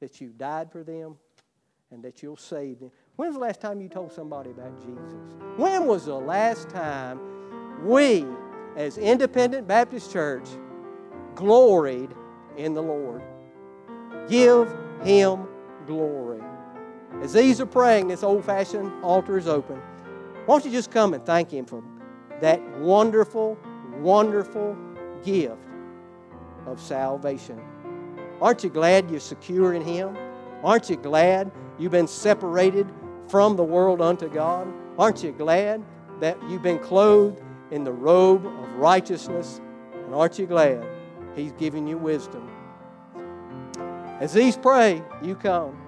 that 0.00 0.20
you 0.20 0.28
died 0.30 0.70
for 0.70 0.82
them, 0.82 1.16
and 1.90 2.02
that 2.02 2.22
you'll 2.22 2.36
save 2.36 2.80
them. 2.80 2.90
When's 3.16 3.34
the 3.34 3.40
last 3.40 3.60
time 3.60 3.80
you 3.80 3.88
told 3.88 4.12
somebody 4.12 4.50
about 4.50 4.80
Jesus? 4.80 5.12
When 5.56 5.86
was 5.86 6.06
the 6.06 6.14
last 6.14 6.68
time 6.70 7.20
we, 7.84 8.24
as 8.76 8.98
Independent 8.98 9.68
Baptist 9.68 10.12
Church, 10.12 10.48
gloried 11.34 12.10
in 12.56 12.74
the 12.74 12.82
Lord? 12.82 13.22
Give 14.28 14.68
Him 15.02 15.46
glory. 15.86 16.40
As 17.22 17.34
these 17.34 17.60
are 17.60 17.66
praying, 17.66 18.08
this 18.08 18.22
old 18.22 18.44
fashioned 18.44 18.90
altar 19.04 19.36
is 19.36 19.46
open. 19.46 19.76
Why 20.46 20.54
don't 20.54 20.64
you 20.64 20.72
just 20.72 20.90
come 20.90 21.14
and 21.14 21.24
thank 21.24 21.50
Him 21.50 21.66
for 21.66 21.84
that 22.40 22.60
wonderful, 22.78 23.58
wonderful 24.00 24.76
gift 25.22 25.58
of 26.66 26.80
salvation? 26.80 27.60
Aren't 28.42 28.64
you 28.64 28.70
glad 28.70 29.08
you're 29.08 29.20
secure 29.20 29.72
in 29.72 29.82
Him? 29.82 30.18
Aren't 30.64 30.90
you 30.90 30.96
glad 30.96 31.52
you've 31.78 31.92
been 31.92 32.08
separated 32.08 32.92
from 33.28 33.54
the 33.54 33.62
world 33.62 34.02
unto 34.02 34.28
God? 34.28 34.66
Aren't 34.98 35.22
you 35.22 35.30
glad 35.30 35.84
that 36.18 36.36
you've 36.48 36.62
been 36.62 36.80
clothed 36.80 37.40
in 37.70 37.84
the 37.84 37.92
robe 37.92 38.44
of 38.44 38.74
righteousness? 38.74 39.60
And 39.94 40.12
aren't 40.12 40.40
you 40.40 40.46
glad 40.46 40.84
He's 41.36 41.52
giving 41.52 41.86
you 41.86 41.96
wisdom? 41.96 42.50
As 44.18 44.32
these 44.32 44.56
pray, 44.56 45.02
you 45.22 45.36
come. 45.36 45.81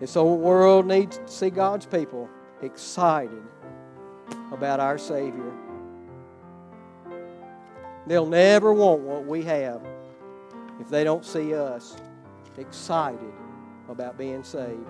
This 0.00 0.16
old 0.16 0.40
world 0.40 0.86
needs 0.86 1.18
to 1.18 1.28
see 1.28 1.50
God's 1.50 1.86
people 1.86 2.28
excited 2.62 3.42
about 4.52 4.80
our 4.80 4.98
Savior. 4.98 5.52
They'll 8.06 8.26
never 8.26 8.72
want 8.72 9.00
what 9.02 9.26
we 9.26 9.42
have 9.42 9.82
if 10.80 10.88
they 10.88 11.04
don't 11.04 11.24
see 11.24 11.54
us 11.54 11.96
excited 12.56 13.32
about 13.88 14.16
being 14.16 14.42
saved. 14.44 14.86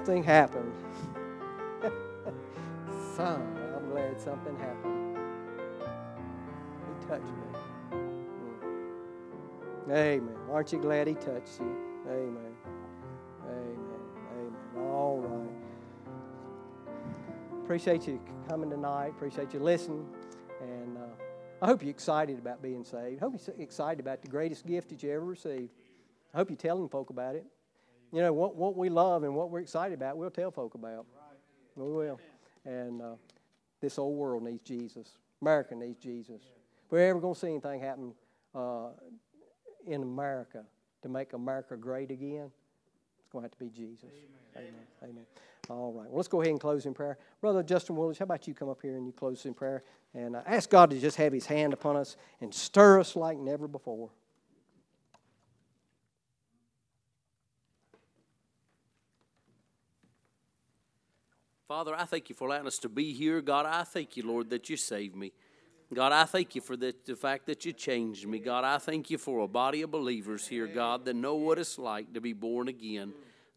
Something 0.00 0.24
happened. 0.24 0.72
Son, 3.14 3.58
I'm 3.76 3.90
glad 3.90 4.18
something 4.18 4.56
happened. 4.56 5.18
He 6.88 7.06
touched 7.06 7.26
me. 7.26 7.98
Amen. 9.90 10.34
Aren't 10.50 10.72
you 10.72 10.80
glad 10.80 11.06
he 11.06 11.12
touched 11.12 11.60
you? 11.60 11.76
Amen. 12.08 12.54
Amen. 13.44 14.00
Amen. 14.38 14.88
All 14.88 15.18
right. 15.20 15.50
Appreciate 17.62 18.06
you 18.08 18.18
coming 18.48 18.70
tonight. 18.70 19.08
Appreciate 19.08 19.52
you 19.52 19.60
listening. 19.60 20.06
And 20.62 20.96
uh, 20.96 21.02
I 21.60 21.66
hope 21.66 21.82
you're 21.82 21.90
excited 21.90 22.38
about 22.38 22.62
being 22.62 22.84
saved. 22.84 23.18
I 23.22 23.26
hope 23.26 23.34
you're 23.46 23.56
excited 23.58 24.00
about 24.00 24.22
the 24.22 24.28
greatest 24.28 24.64
gift 24.64 24.88
that 24.88 25.02
you 25.02 25.10
ever 25.10 25.26
received. 25.26 25.68
I 26.32 26.38
hope 26.38 26.48
you're 26.48 26.56
telling 26.56 26.88
folk 26.88 27.10
about 27.10 27.34
it. 27.34 27.44
You 28.12 28.22
know, 28.22 28.32
what, 28.32 28.56
what 28.56 28.76
we 28.76 28.88
love 28.88 29.22
and 29.22 29.34
what 29.34 29.50
we're 29.50 29.60
excited 29.60 29.94
about, 29.94 30.16
we'll 30.16 30.30
tell 30.30 30.50
folk 30.50 30.74
about. 30.74 31.06
We 31.76 31.90
will. 31.90 32.20
And 32.64 33.00
uh, 33.00 33.14
this 33.80 33.98
old 33.98 34.16
world 34.16 34.42
needs 34.42 34.62
Jesus. 34.62 35.08
America 35.40 35.74
needs 35.74 36.02
Jesus. 36.02 36.42
If 36.86 36.92
we're 36.92 37.08
ever 37.08 37.20
going 37.20 37.34
to 37.34 37.40
see 37.40 37.48
anything 37.48 37.80
happen 37.80 38.12
uh, 38.54 38.88
in 39.86 40.02
America 40.02 40.64
to 41.02 41.08
make 41.08 41.32
America 41.32 41.76
great 41.76 42.10
again, 42.10 42.50
it's 43.20 43.32
going 43.32 43.42
to 43.42 43.46
have 43.46 43.52
to 43.52 43.58
be 43.58 43.70
Jesus. 43.70 44.10
Amen. 44.56 44.68
Amen. 44.68 44.86
Amen. 45.04 45.26
All 45.70 45.92
right. 45.92 46.08
Well, 46.08 46.16
let's 46.16 46.28
go 46.28 46.40
ahead 46.40 46.50
and 46.50 46.60
close 46.60 46.84
in 46.84 46.92
prayer. 46.92 47.16
Brother 47.40 47.62
Justin 47.62 47.94
Willis, 47.94 48.18
how 48.18 48.24
about 48.24 48.48
you 48.48 48.54
come 48.54 48.68
up 48.68 48.82
here 48.82 48.96
and 48.96 49.06
you 49.06 49.12
close 49.12 49.46
in 49.46 49.54
prayer 49.54 49.84
and 50.14 50.34
uh, 50.34 50.42
ask 50.46 50.68
God 50.68 50.90
to 50.90 50.98
just 50.98 51.16
have 51.16 51.32
His 51.32 51.46
hand 51.46 51.72
upon 51.72 51.96
us 51.96 52.16
and 52.40 52.52
stir 52.52 52.98
us 52.98 53.14
like 53.14 53.38
never 53.38 53.68
before. 53.68 54.10
Father, 61.70 61.94
I 61.94 62.04
thank 62.04 62.28
you 62.28 62.34
for 62.34 62.48
allowing 62.48 62.66
us 62.66 62.80
to 62.80 62.88
be 62.88 63.12
here. 63.12 63.40
God, 63.40 63.64
I 63.64 63.84
thank 63.84 64.16
you, 64.16 64.26
Lord, 64.26 64.50
that 64.50 64.68
you 64.68 64.76
saved 64.76 65.14
me. 65.14 65.30
God, 65.94 66.10
I 66.10 66.24
thank 66.24 66.56
you 66.56 66.60
for 66.60 66.76
the, 66.76 66.92
the 67.04 67.14
fact 67.14 67.46
that 67.46 67.64
you 67.64 67.72
changed 67.72 68.26
me. 68.26 68.40
God, 68.40 68.64
I 68.64 68.78
thank 68.78 69.08
you 69.08 69.18
for 69.18 69.38
a 69.38 69.46
body 69.46 69.82
of 69.82 69.92
believers 69.92 70.48
here, 70.48 70.66
God, 70.66 71.04
that 71.04 71.14
know 71.14 71.36
what 71.36 71.60
it's 71.60 71.78
like 71.78 72.12
to 72.14 72.20
be 72.20 72.32
born 72.32 72.66
again. 72.66 73.12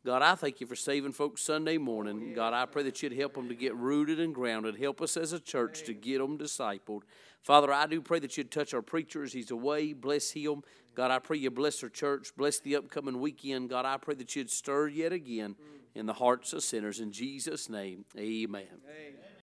God, 0.06 0.22
I 0.22 0.36
thank 0.36 0.62
you 0.62 0.68
for 0.68 0.76
saving 0.76 1.14
folks 1.14 1.42
Sunday 1.42 1.80
morning. 1.80 2.36
God, 2.36 2.54
I 2.54 2.68
pray 2.68 2.84
that 2.84 3.02
you'd 3.02 3.14
help 3.14 3.34
them 3.34 3.50
to 3.50 3.56
get 3.56 3.76
rooted 3.76 4.20
and 4.20 4.36
grounded. 4.36 4.80
Help 4.80 5.02
us 5.02 5.18
as 5.18 5.34
a 5.34 5.40
church 5.40 5.82
to 5.86 5.96
get 5.96 6.20
them 6.20 6.38
discipled. 6.38 7.02
Father, 7.42 7.74
I 7.74 7.88
do 7.88 8.00
pray 8.00 8.20
that 8.20 8.38
you'd 8.38 8.52
touch 8.52 8.76
our 8.76 8.84
preacher 8.84 9.24
as 9.24 9.34
he's 9.34 9.50
away. 9.50 9.94
Bless 9.94 10.30
him. 10.30 10.62
God, 10.94 11.10
I 11.10 11.18
pray 11.18 11.38
you 11.38 11.50
bless 11.50 11.82
our 11.82 11.90
church. 11.90 12.32
Bless 12.38 12.60
the 12.60 12.76
upcoming 12.76 13.22
weekend. 13.22 13.72
God, 13.72 13.88
I 13.88 13.98
pray 13.98 14.14
that 14.14 14.36
you'd 14.36 14.52
stir 14.52 14.90
yet 14.90 15.12
again 15.14 15.56
in 15.96 16.06
the 16.06 16.14
hearts 16.14 16.54
of 16.54 16.64
sinners. 16.64 17.00
In 17.00 17.12
Jesus' 17.12 17.70
name, 17.70 18.06
amen. 18.18 18.64
amen. 18.72 19.24